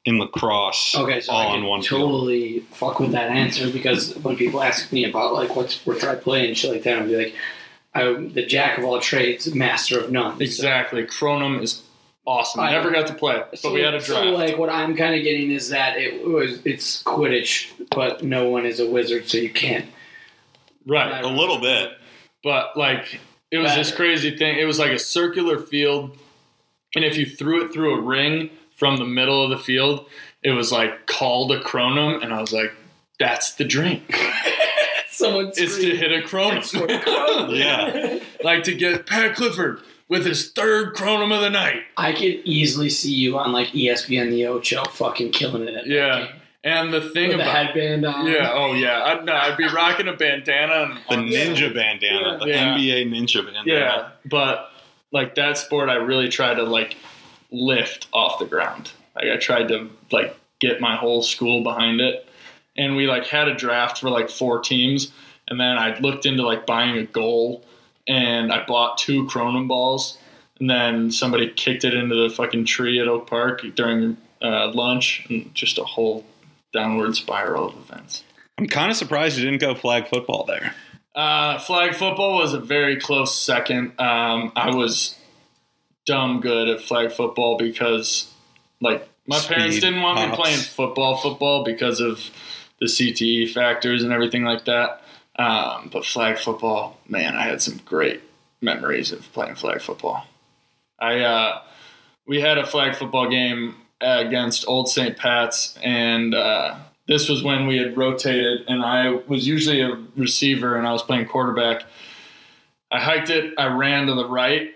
[0.05, 2.01] and lacrosse okay, so all I on can one field.
[2.01, 6.15] totally fuck with that answer because when people ask me about like what sports I
[6.15, 7.35] play and shit like that, I'll be like,
[7.93, 10.37] I'm the jack of all trades, master of none.
[10.37, 11.03] So- Exactly.
[11.03, 11.81] Cronum is
[12.25, 12.61] awesome.
[12.61, 14.23] I- Never got to play, but So, we had a draft.
[14.23, 18.47] so like what I'm kind of getting is that it was it's Quidditch, but no
[18.49, 19.85] one is a wizard, so you can't.
[20.87, 21.23] Right.
[21.23, 21.91] A little bit.
[22.43, 23.19] But like
[23.51, 24.57] it was this crazy thing.
[24.59, 26.17] It was like a circular field,
[26.95, 30.05] and if you threw it through a ring from the middle of the field,
[30.43, 32.73] it was like called a Cronum, and I was like,
[33.19, 34.15] "That's the drink.
[35.09, 38.19] Someone It's to hit a Cronum." "Score a Cronum." Yeah.
[38.43, 41.81] like to get Pat Clifford with his third Cronum of the night.
[41.97, 45.69] I could easily see you on like ESPN the Ocho, fucking killing it.
[45.75, 46.31] At that Yeah.
[46.63, 46.73] Game.
[46.73, 48.27] And the thing with the about headband on.
[48.27, 52.47] yeah, oh yeah, I'd, no, I'd be rocking a bandana and The ninja bandana, the
[52.49, 52.75] Yeah.
[52.77, 53.63] NBA ninja bandana.
[53.65, 54.71] Yeah, but
[55.11, 56.97] like that sport, I really tried to like
[57.51, 58.91] lift off the ground.
[59.15, 62.27] Like I tried to like get my whole school behind it,
[62.77, 65.11] and we like had a draft for like four teams,
[65.47, 67.63] and then I looked into like buying a goal,
[68.07, 70.17] and I bought two Cronum balls,
[70.59, 75.25] and then somebody kicked it into the fucking tree at Oak Park during uh, lunch,
[75.29, 76.25] and just a whole
[76.77, 78.23] downward spiral of events.
[78.57, 80.75] I'm kind of surprised you didn't go flag football there.
[81.15, 83.99] Uh, flag football was a very close second.
[83.99, 85.17] Um, I was
[86.05, 88.31] dumb good at flag football because,
[88.79, 92.29] like, my parents didn't want me playing football football because of
[92.79, 95.01] the CTE factors and everything like that.
[95.37, 98.21] Um, but flag football, man, I had some great
[98.61, 100.25] memories of playing flag football.
[100.99, 101.61] I uh,
[102.27, 105.17] we had a flag football game against Old St.
[105.17, 106.75] Pat's, and uh,
[107.07, 111.01] this was when we had rotated, and I was usually a receiver, and I was
[111.01, 111.83] playing quarterback.
[112.91, 114.73] I hiked it, I ran to the right,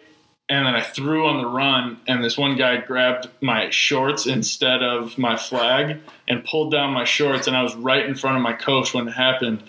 [0.50, 4.84] and then I threw on the run, and this one guy grabbed my shorts instead
[4.84, 8.44] of my flag and pulled down my shorts, and I was right in front of
[8.44, 9.64] my coach when it happened.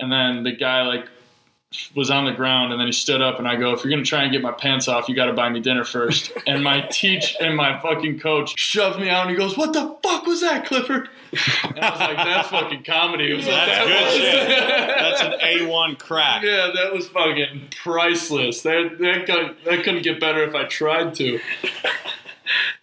[0.00, 1.06] And then the guy like
[1.94, 4.04] was on the ground and then he stood up and I go, if you're gonna
[4.04, 6.32] try and get my pants off, you gotta buy me dinner first.
[6.46, 9.96] and my teach and my fucking coach shoved me out and he goes, What the
[10.02, 11.08] fuck was that, Clifford?
[11.64, 13.30] And I was like, That's fucking comedy.
[13.32, 14.48] It was like, That's "That good was-" shit.
[14.98, 16.42] That's an A1 crack.
[16.42, 18.62] Yeah, that was fucking priceless.
[18.62, 21.40] That that couldn't, that couldn't get better if I tried to.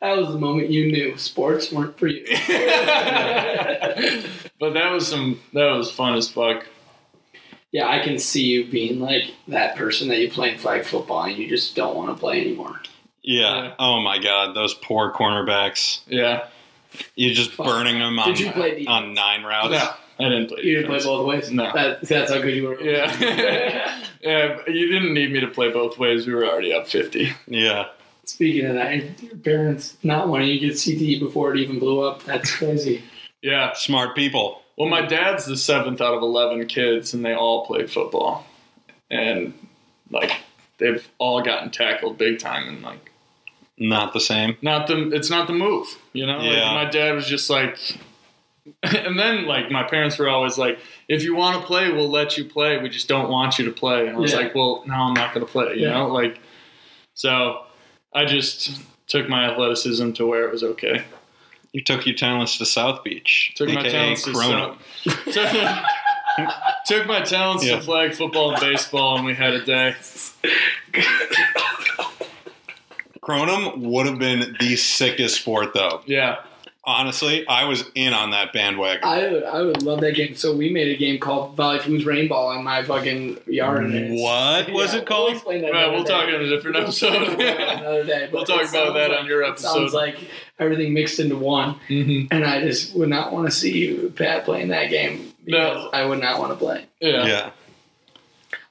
[0.01, 2.25] That was the moment you knew sports weren't for you.
[4.59, 6.65] But that was some that was fun as fuck.
[7.71, 11.23] Yeah, I can see you being like that person that you play in flag football
[11.23, 12.79] and you just don't want to play anymore.
[13.21, 13.63] Yeah.
[13.63, 13.73] Yeah.
[13.77, 16.01] Oh my God, those poor cornerbacks.
[16.07, 16.47] Yeah.
[17.15, 17.67] You're just Fuck.
[17.67, 19.71] burning them on, Did you play on nine routes.
[19.71, 20.63] No, I didn't play.
[20.63, 21.51] You didn't play both ways?
[21.51, 21.71] No.
[21.71, 22.81] That, that's how good you were.
[22.81, 24.03] Yeah.
[24.21, 26.25] yeah, but you didn't need me to play both ways.
[26.25, 27.31] We were already up 50.
[27.45, 27.89] Yeah.
[28.25, 32.01] Speaking of that, your parents not wanting you to get CTE before it even blew
[32.01, 33.03] up, that's crazy.
[33.43, 33.73] Yeah.
[33.73, 34.58] Smart people.
[34.79, 38.47] Well, my dad's the seventh out of 11 kids, and they all played football.
[39.11, 39.53] And,
[40.09, 40.31] like,
[40.77, 43.11] they've all gotten tackled big time and like
[43.77, 44.55] Not the same.
[44.61, 46.39] not the it's not the move, you know.
[46.41, 46.71] Yeah.
[46.71, 47.77] Like my dad was just like,
[48.83, 50.79] and then like my parents were always like,
[51.09, 52.77] if you want to play, we'll let you play.
[52.77, 54.07] We just don't want you to play.
[54.07, 54.37] And I was Yeah.
[54.37, 55.73] like, well, no, I'm not going to play.
[55.75, 55.93] You Yeah.
[55.95, 56.39] know, like
[57.15, 57.63] so
[58.13, 61.03] I just took my athleticism to where it was okay.
[61.73, 64.77] You took your talents to South Beach, Took my talents to Cronum.
[65.31, 66.55] took,
[66.87, 67.75] took my talents Yeah.
[67.75, 69.95] to flag football and baseball, and we had a day.
[73.21, 76.01] Cronum would have been the sickest sport, though.
[76.05, 76.37] Yeah,
[76.89, 79.03] Honestly, I was in on that bandwagon.
[79.03, 80.35] I would, I would love that game.
[80.35, 83.85] So we made a game called Valley Foods Rainball on my fucking yard.
[83.85, 85.25] and What was Yeah, it called?
[85.27, 86.09] We'll, explain that Well, another we'll day.
[86.13, 87.09] talk on a different We'll episode.
[87.13, 88.29] talk about that another day.
[88.33, 89.67] We'll talk about that like- on your episode.
[89.67, 90.17] it Sounds like
[90.59, 94.45] everything mixed into one, hmm and I just would not want to see you, Pat,
[94.45, 95.89] playing that game because No.
[95.91, 96.85] I would not want to play.
[96.99, 97.25] yeah.
[97.25, 97.49] yeah.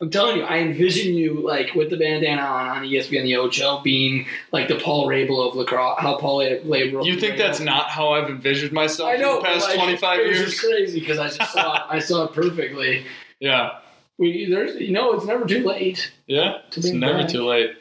[0.01, 3.81] I'm telling you, I envision you like with the bandana on on ESPN the Ocho
[3.81, 5.99] being like the Paul Rabil of lacrosse.
[6.01, 7.05] How Paul Rabil.
[7.05, 9.39] You think that's not how I've envisioned myself I know.
[9.39, 10.39] in the past like, 25 years?
[10.51, 11.83] just crazy because I just saw it.
[11.89, 13.07] I saw it perfectly.
[13.41, 13.79] Yeah,
[14.19, 16.13] We there's you know it's never too late.
[16.29, 16.59] yeah.
[16.71, 17.29] To It's never back.
[17.31, 17.73] too late.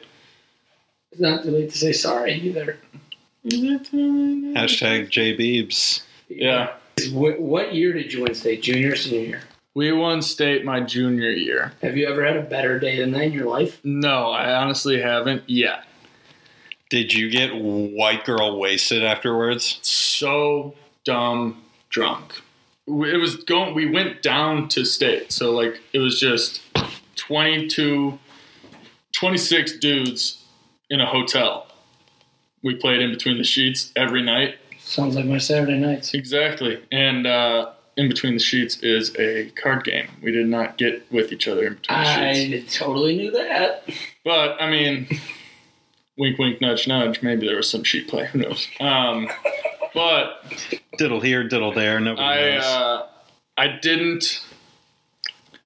[1.12, 2.78] It's not too late to say sorry either.
[3.46, 6.02] Hashtag J Beebs.
[6.28, 6.72] Yeah.
[7.12, 8.62] What, what year did you win state?
[8.62, 9.42] Junior, senior year?
[9.78, 11.72] We won state my junior year.
[11.82, 13.78] Have you ever had a better day than that in your life?
[13.84, 15.84] No, I honestly haven't yet.
[16.90, 19.78] Did you get white girl wasted afterwards?
[19.82, 20.74] So
[21.04, 22.42] dumb drunk.
[22.88, 23.72] It was going.
[23.72, 26.60] We went down to state, so like it was just
[27.14, 28.18] 22,
[29.12, 30.44] 26 dudes
[30.90, 31.68] in a hotel.
[32.64, 34.56] We played in between the sheets every night.
[34.80, 36.14] Sounds like my Saturday nights.
[36.14, 36.82] Exactly.
[36.90, 40.08] And uh, in between the sheets is a card game.
[40.22, 42.80] We did not get with each other in between the sheets.
[42.80, 43.84] I totally knew that.
[44.24, 45.08] But I mean,
[46.16, 47.22] wink, wink, nudge, nudge.
[47.22, 48.26] Maybe there was some sheet play.
[48.26, 48.66] Who knows?
[48.80, 49.28] Um,
[49.92, 50.42] but
[50.96, 51.98] Diddle here, diddle there.
[52.00, 52.64] Nobody I knows.
[52.64, 53.06] uh,
[53.56, 54.44] I didn't.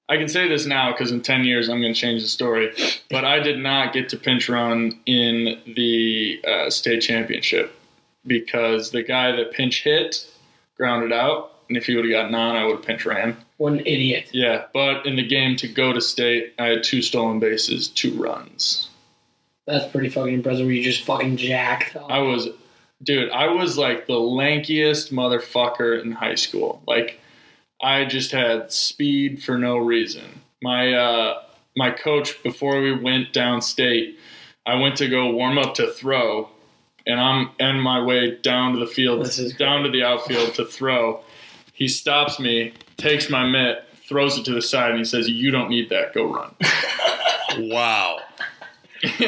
[0.09, 2.73] I can say this now because in ten years I'm going to change the story.
[3.11, 7.73] But I did not get to pinch run in the uh, state championship
[8.25, 10.27] because the guy that pinch hit
[10.77, 13.37] grounded out, and if he would have gotten on, I would have pinch ran.
[13.57, 14.29] What an idiot.
[14.31, 18.13] Yeah, but in the game to go to state, I had two stolen bases, two
[18.21, 18.89] runs.
[19.65, 20.65] That's pretty fucking impressive.
[20.65, 21.95] Were you just fucking jacked?
[21.95, 22.49] I was,
[23.01, 26.81] dude, I was like the lankiest motherfucker in high school.
[26.85, 27.19] Like,
[27.81, 30.41] I just had speed for no reason.
[30.61, 31.41] My uh,
[31.75, 34.15] my coach before we went downstate,
[34.65, 36.49] I went to go warm up to throw,
[37.05, 40.53] and I'm on my way down to the field, This is down to the outfield
[40.55, 41.23] to throw.
[41.73, 45.51] He stops me, takes my mitt, throws it to the side, and he says, "You
[45.51, 46.13] don't need that.
[46.13, 46.55] Go run."
[47.69, 48.19] wow.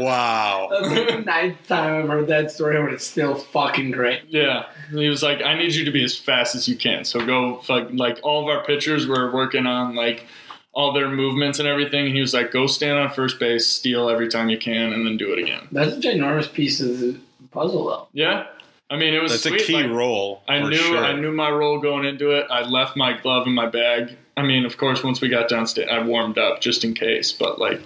[0.00, 0.68] Wow.
[0.70, 4.22] That's like the ninth time I've heard that story, but it's still fucking great.
[4.28, 7.24] Yeah, he was like, "I need you to be as fast as you can." So
[7.24, 10.24] go, fuck, like all of our pitchers were working on like
[10.72, 12.06] all their movements and everything.
[12.06, 15.06] And he was like, "Go stand on first base, steal every time you can, and
[15.06, 17.18] then do it again." That's a ginormous piece of the
[17.50, 18.08] puzzle, though.
[18.14, 18.46] Yeah,
[18.90, 19.60] I mean, it was That's sweet.
[19.62, 20.42] a key like, role.
[20.48, 20.98] I for knew sure.
[20.98, 22.46] I knew my role going into it.
[22.50, 24.16] I left my glove in my bag.
[24.36, 27.30] I mean, of course, once we got downstate, I warmed up just in case.
[27.30, 27.80] But like,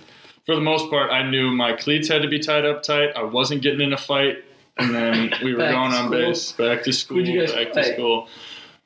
[0.46, 3.10] for the most part, I knew my cleats had to be tied up tight.
[3.14, 4.44] I wasn't getting in a fight,
[4.78, 6.10] and then we were going on school.
[6.10, 7.82] base, back to school, you guys back play?
[7.82, 8.28] to school.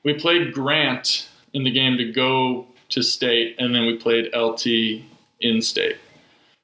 [0.04, 4.66] We played Grant in the game to go to state, and then we played LT
[5.40, 5.98] in state,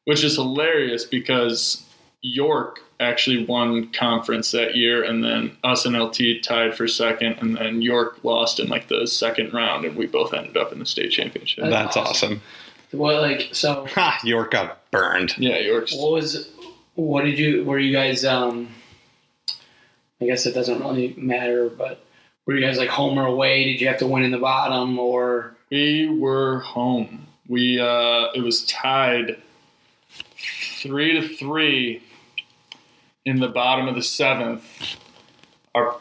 [0.04, 1.84] which is hilarious because
[2.22, 7.56] York actually won conference that year, and then us and LT tied for second, and
[7.56, 10.86] then York lost in like the second round, and we both ended up in the
[10.86, 11.64] state championship.
[11.64, 12.42] That's That's awesome.
[12.92, 14.20] What, like, so Ha!
[14.22, 15.36] York got burned.
[15.36, 15.88] yeah, York.
[15.94, 16.50] what was,
[16.94, 18.68] what did you, were you guys, um,
[20.20, 22.04] I guess it doesn't really matter, but
[22.46, 23.64] were you guys like home or away?
[23.64, 25.56] Did you have to win in the bottom or?
[25.70, 27.26] We were home.
[27.48, 29.42] We uh, it was tied
[30.80, 32.02] three to three
[33.24, 34.64] in the bottom of the seventh.
[35.74, 35.96] Our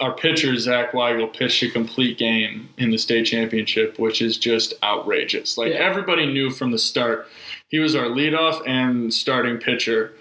[0.00, 4.74] our pitcher Zach Weigel pitched a complete game in the state championship, which is just
[4.82, 5.58] outrageous.
[5.58, 5.78] Like Yeah.
[5.80, 7.26] everybody knew from the start,
[7.68, 10.14] he was our leadoff and starting pitcher.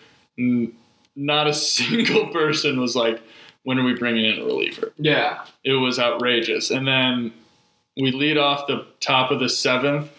[1.15, 3.21] Not a single person was like,
[3.63, 5.45] "When are we bringing in a reliever?" Yeah.
[5.63, 6.71] it was outrageous.
[6.71, 7.33] And then
[7.99, 10.09] we lead off the top of the seventh.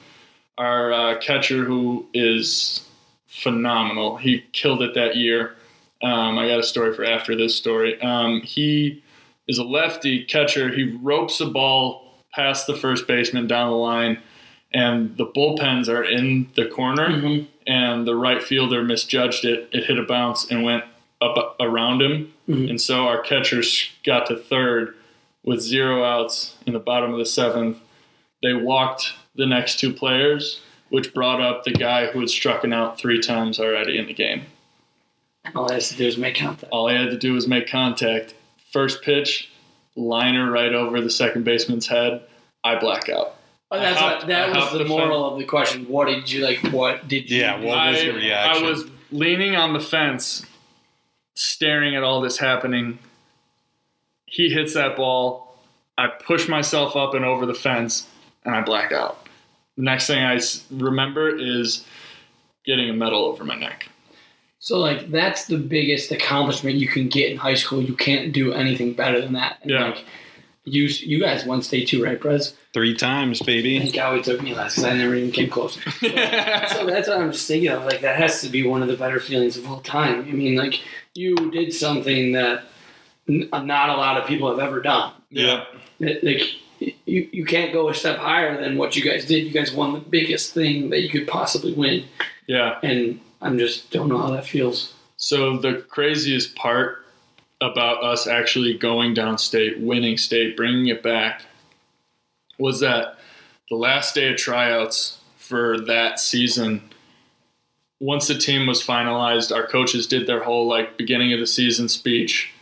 [0.57, 2.85] Our uh, catcher, who is
[3.27, 5.55] phenomenal, he killed it that year.
[6.03, 8.01] Um, I got a story for after this story.
[8.01, 9.03] Um, he
[9.49, 10.69] is a lefty catcher.
[10.73, 12.05] He ropes a ball
[12.35, 14.19] past the first baseman down the line,
[14.73, 17.47] and the bullpens are in the corner, Mhm.
[17.67, 19.69] and the right fielder misjudged it.
[19.73, 20.85] It hit a bounce and went
[21.21, 22.71] up around him, Mhm.
[22.71, 24.95] and so our catchers got to third
[25.43, 27.79] with zero outs in the bottom of the seventh.
[28.43, 30.61] They walked the next two players,
[30.91, 34.43] which brought up the guy who had struck out three times already in the game.
[35.55, 36.71] All I has to do is make contact.
[36.73, 38.35] All he had to do was make contact.
[38.73, 39.51] First pitch,
[39.97, 42.23] liner right over the second baseman's head.
[42.65, 43.35] I black out.
[43.71, 45.87] Oh, that's hopped- what, that I was the the moral of the question.
[45.89, 46.59] What did you like?
[46.73, 47.39] What did you?
[47.41, 47.67] Yeah, do?
[47.67, 48.65] what was your reaction?
[48.65, 50.45] I was leaning on the fence,
[51.35, 52.99] staring at all this happening.
[54.27, 55.55] He hits that ball.
[55.97, 58.07] I push myself up and over the fence,
[58.45, 59.27] and I black out.
[59.77, 61.85] The next thing I remember is
[62.65, 63.89] getting a medal over my neck.
[64.61, 67.81] So like that's the biggest accomplishment you can get in high school.
[67.83, 69.59] You can't do anything better than that.
[69.63, 69.85] And, Yeah.
[69.91, 70.05] Like,
[70.65, 72.53] you you guys won state too, right, Brez?
[72.75, 73.79] Three times, baby.
[73.79, 75.75] Thank God we took me last because I never even came close.
[76.01, 77.85] so that's what I'm just thinking of.
[77.87, 80.21] Like that has to be one of the better feelings of all time.
[80.29, 80.81] I mean, like
[81.15, 82.65] you did something that
[83.29, 85.13] n- uh, not a lot of people have ever done.
[85.31, 85.65] yeah.
[86.01, 86.43] Like
[86.81, 89.45] you, you can't go a step higher than what you guys did.
[89.47, 92.05] You guys won the biggest thing that you could possibly win,
[92.47, 92.79] Yeah.
[92.83, 94.95] and I'm just don't know how that feels.
[95.17, 97.05] So the craziest part
[97.61, 101.43] about us actually going downstate, winning state, bringing it back,
[102.59, 103.19] was that
[103.69, 106.83] the last day of tryouts for that season.
[108.01, 111.89] Once the team was finalized, our coaches did their whole like beginning of the season
[111.89, 112.53] speech.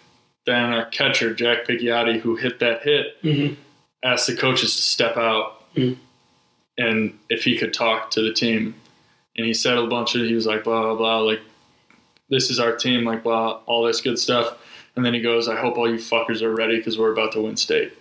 [0.47, 3.57] Then our catcher Jack Picciotti, who hit that hit, Mhm.
[4.03, 5.97] asked the coaches to step out Mhm.
[6.79, 8.75] and if he could talk to the team.
[9.37, 11.41] And he said a bunch of he was like blah blah blah like
[12.29, 14.59] this is our team, like blah, all this good stuff.
[14.97, 17.41] And then he goes, I hope all you fuckers are ready because we're about to
[17.43, 17.93] win state.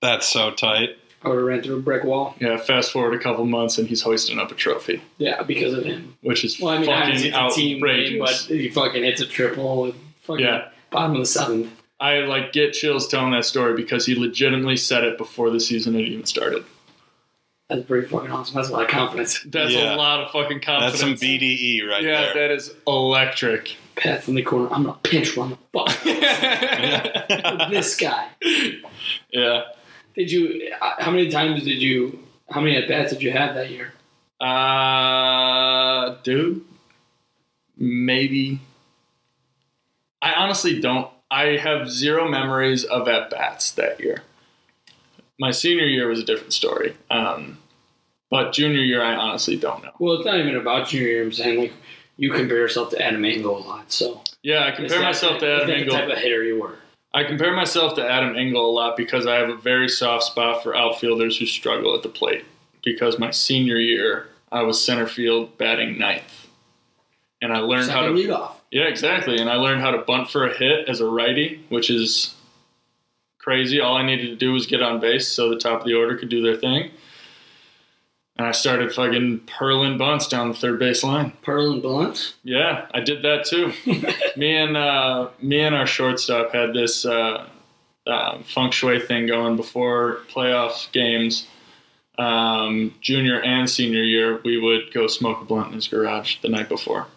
[0.00, 0.90] That's so tight.
[1.22, 2.34] Oh, I would have ran through a brick wall.
[2.40, 5.84] Yeah, fast forward a couple months and he's hoisting up a trophy, Yeah, because of
[5.84, 6.16] him.
[6.22, 7.84] which is Well, I mean, obviously fucking it's a team game,
[8.22, 8.46] outrageous.
[8.46, 10.68] but he fucking hits a triple with fucking Yeah.
[10.90, 11.70] bottom of the seventh.
[12.00, 15.92] I like get chills telling that story because he legitimately said it before the season
[15.92, 16.64] had even started.
[17.70, 18.56] That's pretty fucking awesome.
[18.56, 19.42] That's a lot of confidence.
[19.46, 19.94] That's Yeah.
[19.94, 21.00] a lot of fucking confidence.
[21.00, 22.26] That's some BDE right yeah, there.
[22.26, 23.76] Yeah, that is electric.
[23.96, 24.68] Pat from the corner.
[24.72, 28.28] I'm gonna pinch run the fuck this guy.
[29.30, 29.62] Yeah.
[30.16, 30.72] Did you?
[30.80, 32.18] uh, How many times did you?
[32.50, 33.92] How many at bats did you have that year?
[34.40, 36.64] Uh, dude,
[37.76, 38.60] maybe.
[40.22, 41.08] I honestly don't.
[41.30, 44.22] I have zero memories of at bats that year.
[45.38, 46.96] My senior year was a different story.
[47.10, 47.58] Um,
[48.30, 49.90] but junior year, I honestly don't know.
[49.98, 51.22] Well, it's not even about junior year.
[51.24, 51.72] I'm saying like
[52.16, 53.90] you compare yourself to Adam Engel a lot.
[53.92, 55.94] So Yeah, I compare that- myself to Adam Engel.
[55.94, 56.76] The type of hitter you were.
[57.12, 60.62] I compare myself to Adam Engel a lot because I have a very soft spot
[60.62, 62.44] for outfielders who struggle at the plate.
[62.84, 66.46] Because my senior year, I was center field batting ninth.
[67.42, 68.60] And I learned how to lead off.
[68.70, 69.38] Yeah, exactly.
[69.40, 72.34] And I learned how to bunt for a hit as a righty, which is
[73.38, 73.80] crazy.
[73.80, 76.16] All I needed to do was get on base so the top of the order
[76.16, 76.90] could do their thing.
[78.40, 81.34] And I started fucking purling bunts down the third base line.
[81.42, 82.36] Pearl and Blunt.
[82.42, 83.74] Yeah, I did that too.
[84.34, 87.46] me and uh, me and our shortstop had this uh,
[88.06, 91.48] um, feng shui thing going before playoff games.
[92.16, 96.48] Um, junior and senior year, we would go smoke a blunt in his garage the
[96.48, 97.08] night before.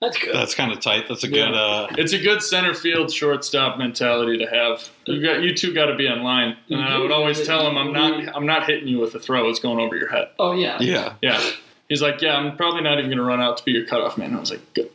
[0.00, 0.34] That's good.
[0.34, 1.04] That's kind of tight.
[1.08, 1.46] That's a Yeah.
[1.46, 1.54] good.
[1.54, 4.86] Uh, It's a good center field shortstop mentality to have.
[5.06, 7.78] You got you two got to be on line, and I would always tell him,
[7.78, 9.48] "I'm not, I'm not hitting you with a throw.
[9.48, 10.76] It's going over your head." oh yeah.
[10.80, 11.40] yeah, Yeah,
[11.88, 14.18] he's like, "Yeah, I'm probably not even going to run out to be your cutoff
[14.18, 14.90] man." I was like, "Good,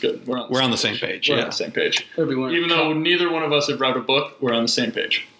[0.00, 0.26] good.
[0.26, 1.28] We're on, we're on the same page.
[1.28, 1.46] we're on Yeah.
[1.46, 3.96] the same page." That'd be one of Even though neither one of us have read
[3.96, 5.26] a book, we're on the same page.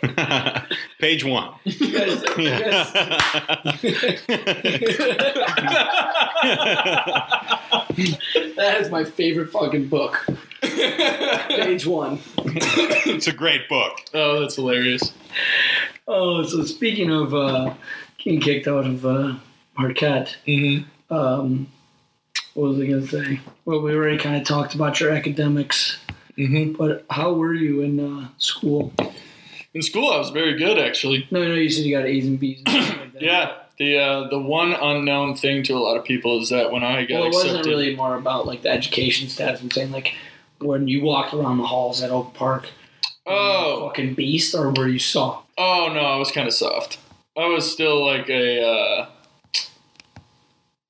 [1.00, 1.54] page one.
[1.64, 2.22] You guys,
[7.48, 10.24] that is my favorite fucking book.
[10.62, 12.18] Page one.
[12.36, 13.98] it's a great book.
[14.14, 15.12] Oh, that's hilarious.
[16.06, 17.74] Oh, so speaking of uh,
[18.18, 19.34] getting kicked out of uh,
[19.76, 21.14] Marquette, Mm-hmm.
[21.14, 21.68] um,
[22.58, 23.40] what was I going to say?
[23.64, 25.98] Well, we already kind of talked about your academics,
[26.36, 26.74] Mm-hmm.
[26.74, 28.92] but how were you in uh, school?
[29.74, 31.26] In school, I was very good, actually.
[31.32, 32.62] No, no, you said you got A's and B's.
[32.66, 33.14] And like.
[33.20, 33.54] Yeah.
[33.78, 37.04] The uh, the one unknown thing to a lot of people is that when I
[37.04, 39.60] got Well, it accepted, wasn't really more about like the education status.
[39.60, 40.14] I'm saying like
[40.58, 42.68] when you walked around the halls at Oak Park.
[43.24, 45.48] were you a oh, fucking beast, or were you soft?
[45.58, 46.98] Oh no, I was kind of soft.
[47.36, 48.64] I was still like a.
[48.64, 49.06] Uh...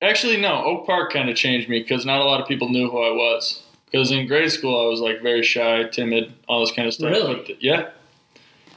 [0.01, 0.63] Actually, no.
[0.65, 3.11] Oak Park kind of changed me because not a lot of people knew who I
[3.11, 3.63] was.
[3.91, 7.11] Because in grade school, I was like very shy, timid, all this kind of stuff.
[7.11, 7.35] Really?
[7.47, 7.91] But, yeah,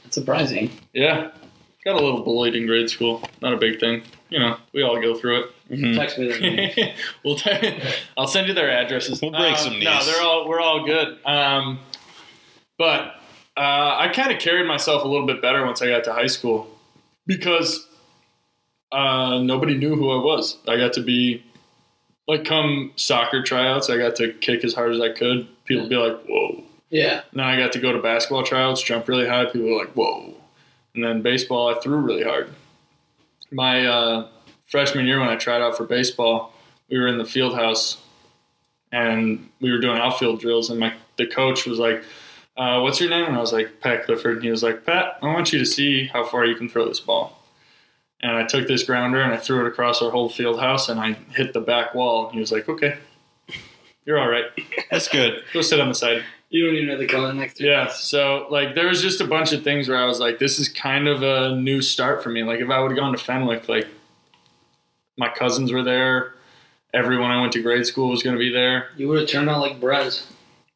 [0.02, 0.70] That's surprising.
[0.92, 1.30] yeah.
[1.84, 3.22] got a little bullied in grade school.
[3.42, 4.02] Not a big thing.
[4.30, 5.96] You know, we all go through Mhm.
[5.96, 6.74] Text me their names.
[6.76, 6.94] it.
[7.24, 7.80] we'll t-
[8.16, 9.20] I'll send you their addresses.
[9.22, 10.06] We'll break Um, some No, knees.
[10.06, 11.18] they're all we're all good.
[11.26, 11.80] Um,
[12.78, 13.16] but
[13.56, 16.26] uh, I kind of carried myself a little bit better once I got to high
[16.26, 16.68] school
[17.26, 17.86] because
[18.92, 20.58] uh, nobody knew who I was.
[20.68, 21.42] I got to be
[22.28, 23.90] like come soccer tryouts.
[23.90, 25.48] I got to kick as hard as I could.
[25.64, 27.22] People would be like, "Whoa." Yeah.
[27.30, 29.46] And then I got to go to basketball tryouts, jump really high.
[29.46, 30.34] People were like, whoa.
[30.94, 32.50] And then baseball, I threw really hard.
[33.50, 34.28] My uh,
[34.66, 36.52] freshman year when I tried out for baseball,
[36.90, 37.96] we were in the field house
[38.92, 40.68] and we were doing outfield drills.
[40.68, 42.04] And my the coach was like,
[42.58, 43.24] uh, what's your name?
[43.24, 44.36] And I was like, Pat Clifford.
[44.36, 46.86] And he was like, Pat, I want you to see how far you can throw
[46.86, 47.41] this ball.
[48.22, 51.00] And I took this grounder and I threw it across our whole field house and
[51.00, 52.26] I hit the back wall.
[52.26, 52.98] And he was like, okay,
[54.04, 54.44] you're all right.
[54.90, 55.42] That's good.
[55.52, 56.22] Go sit on the side.
[56.50, 57.70] You don't even know the color next to you.
[57.70, 60.58] Yeah, so like there was just a bunch of things where I was like, this
[60.58, 62.44] is kind of a new start for me.
[62.44, 63.88] Like if I would have gone to Fenwick, like
[65.16, 66.34] my cousins were there,
[66.92, 68.90] everyone I went to grade school was going to be there.
[68.96, 70.26] You would have turned out like Brez.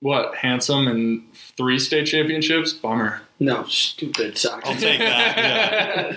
[0.01, 1.23] What handsome and
[1.57, 2.73] three state championships?
[2.75, 3.23] Bummer.
[3.41, 4.67] No, stupid soccer.
[4.69, 5.37] I'll take that.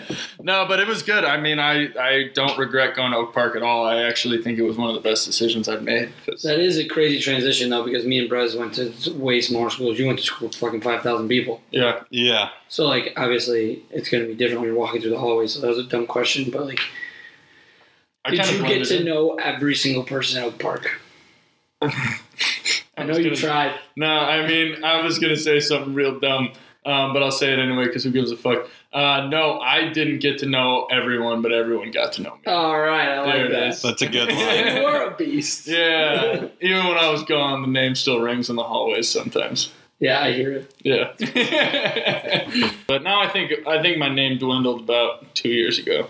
[0.09, 0.15] Yeah.
[0.41, 1.23] no, but it was good.
[1.25, 3.85] I mean, I I don't regret going to Oak Park at all.
[3.85, 6.09] I actually think it was one of the best decisions I've made.
[6.25, 9.69] 'cause- That is a crazy transition though, because me and Brez went to way smaller
[9.69, 9.97] schools.
[9.99, 11.61] You went to school with fucking five thousand people.
[11.71, 12.49] yeah, Yeah.
[12.67, 15.53] So like obviously it's gonna be different when you're walking through the hallways.
[15.53, 16.79] So that was a dumb question, but like,
[18.25, 19.05] I did you get to in.
[19.05, 20.99] know every single person at Oak Park?
[22.99, 23.75] I know was you gonna- tried.
[23.95, 26.51] No, I mean, I was going to say something real dumb,
[26.85, 28.67] um, but I'll say it anyway because who gives a fuck?
[28.91, 32.51] Uh, no, I didn't get to know everyone, but everyone got to know me.
[32.51, 33.67] All right, I There like it that.
[33.67, 33.81] is.
[33.83, 34.75] That's a good line.
[34.77, 35.67] you were a beast.
[35.67, 39.71] Yeah, even when I was gone, the name still rings in the hallways sometimes.
[39.99, 40.73] Yeah, I hear it.
[40.81, 41.11] Yeah,
[42.87, 46.07] but now I think I think my name dwindled about two years ago.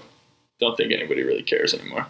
[0.59, 2.05] Don't think anybody really cares anymore.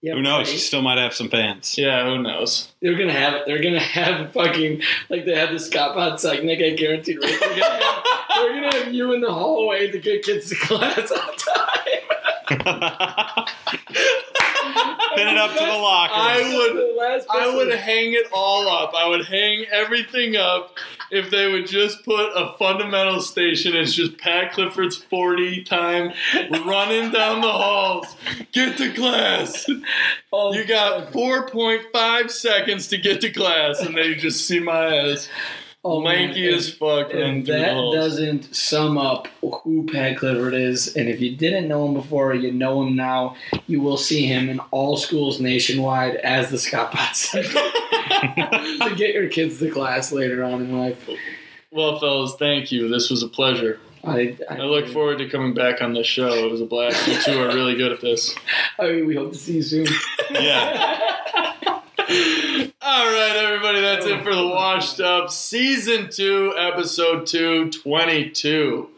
[0.00, 0.46] Yeah, Who knows?
[0.48, 0.60] You right?
[0.60, 1.76] still might have some fans.
[1.76, 2.72] Yeah, who knows?
[2.80, 6.60] They're gonna have it they're gonna have fucking like they have the Scott Pod Nick
[6.60, 7.36] I guaranteed rate.
[7.40, 8.04] They're gonna, have,
[8.36, 11.34] they're gonna have you in the hallway to get kids to class on
[12.48, 13.44] time.
[15.14, 16.12] Pin it up to the locker.
[16.14, 18.92] I would I would hang it all up.
[18.96, 20.76] I would hang everything up
[21.10, 23.74] if they would just put a fundamental station.
[23.74, 26.12] It's just Pat Clifford's 40 time
[26.66, 28.16] running down the halls.
[28.52, 29.66] Get to class.
[30.32, 35.28] Oh, You got 4.5 seconds to get to class, and they just see my ass
[35.84, 36.28] oh, man.
[36.28, 41.08] lanky If- as fuck running If that doesn't sum up who Pat Clifford is, and
[41.08, 43.36] if you didn't know him before, you know him now,
[43.66, 49.28] you will see him in all schools nationwide as the Scott Potts to get your
[49.28, 51.08] kids to class later on in life.
[51.70, 52.88] Well, fellas, thank you.
[52.88, 53.78] This was a pleasure.
[54.04, 56.28] I, I, I look forward to coming back on this show.
[56.46, 57.06] It was a blast.
[57.06, 58.34] You two are really good at this.
[58.78, 59.86] I mean, we hope to see you soon.
[60.30, 61.16] yeah.
[62.90, 68.88] All right, everybody, that's it for the Washed Up Season 2, Episode 2, 22.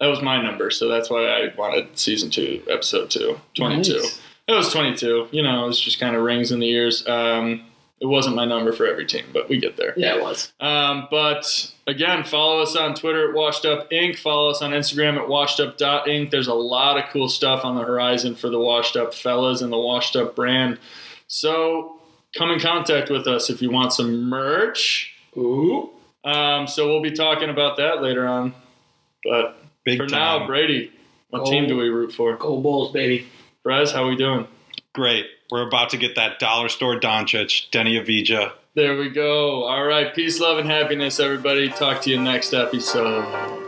[0.00, 3.92] That was my number, so that's why I wanted Season 2, Episode 2, 22.
[3.92, 4.20] Nice.
[4.48, 5.28] It was 22.
[5.30, 7.06] You know, it's just kind of rings in the ears.
[7.06, 7.64] Um,
[8.00, 9.94] it wasn't my number for every team, but we get there.
[9.96, 10.52] Yeah, it was.
[10.58, 14.18] Um, but again, follow us on Twitter at Washed Up Inc.
[14.18, 16.32] Follow us on Instagram at washedup.inc.
[16.32, 19.72] There's a lot of cool stuff on the horizon for the Washed Up fellas and
[19.72, 20.80] the Washed Up brand.
[21.28, 22.01] So
[22.36, 25.12] come in contact with us if you want some merch.
[25.36, 25.90] Ooh.
[26.24, 28.54] Um, so we'll be talking about that later on.
[29.24, 30.40] But Big for time.
[30.40, 30.92] now, Brady,
[31.30, 32.36] what team do we root for?
[32.36, 33.26] Go Bulls, baby.
[33.66, 34.46] Brez, how are we doing?
[34.94, 35.26] Great.
[35.50, 38.52] We're about to get that dollar store Doncic, Deni Avdija.
[38.74, 39.64] There we go.
[39.64, 40.14] All right.
[40.14, 41.68] Peace, love, and happiness, everybody.
[41.68, 43.61] Talk to you next episode.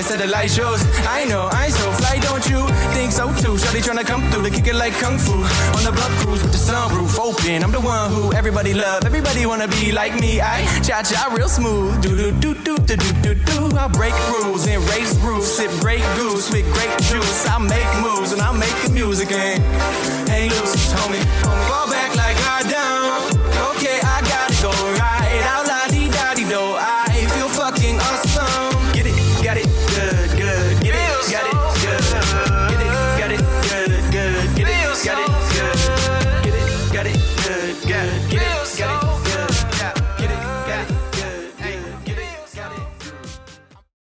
[0.00, 0.80] Along with the satellite shows.
[1.06, 3.56] I know, I ain't so fly, don't you think so too?
[3.56, 5.32] Shawty tryna come through to kick it like kung fu.
[5.32, 7.62] On the block cruise with the sunroof open.
[7.62, 9.04] I'm the one who everybody love.
[9.04, 10.40] Everybody wanna be like me.
[10.40, 12.02] I cha cha real smooth.
[12.02, 13.76] Do do do do do do do do.
[13.76, 15.48] I break rules and race roofs.
[15.56, 17.46] Sip great goose with great juice.
[17.46, 19.62] I make moves and I make the music and
[20.28, 21.24] hang loose, homie.
[21.68, 22.19] Fall back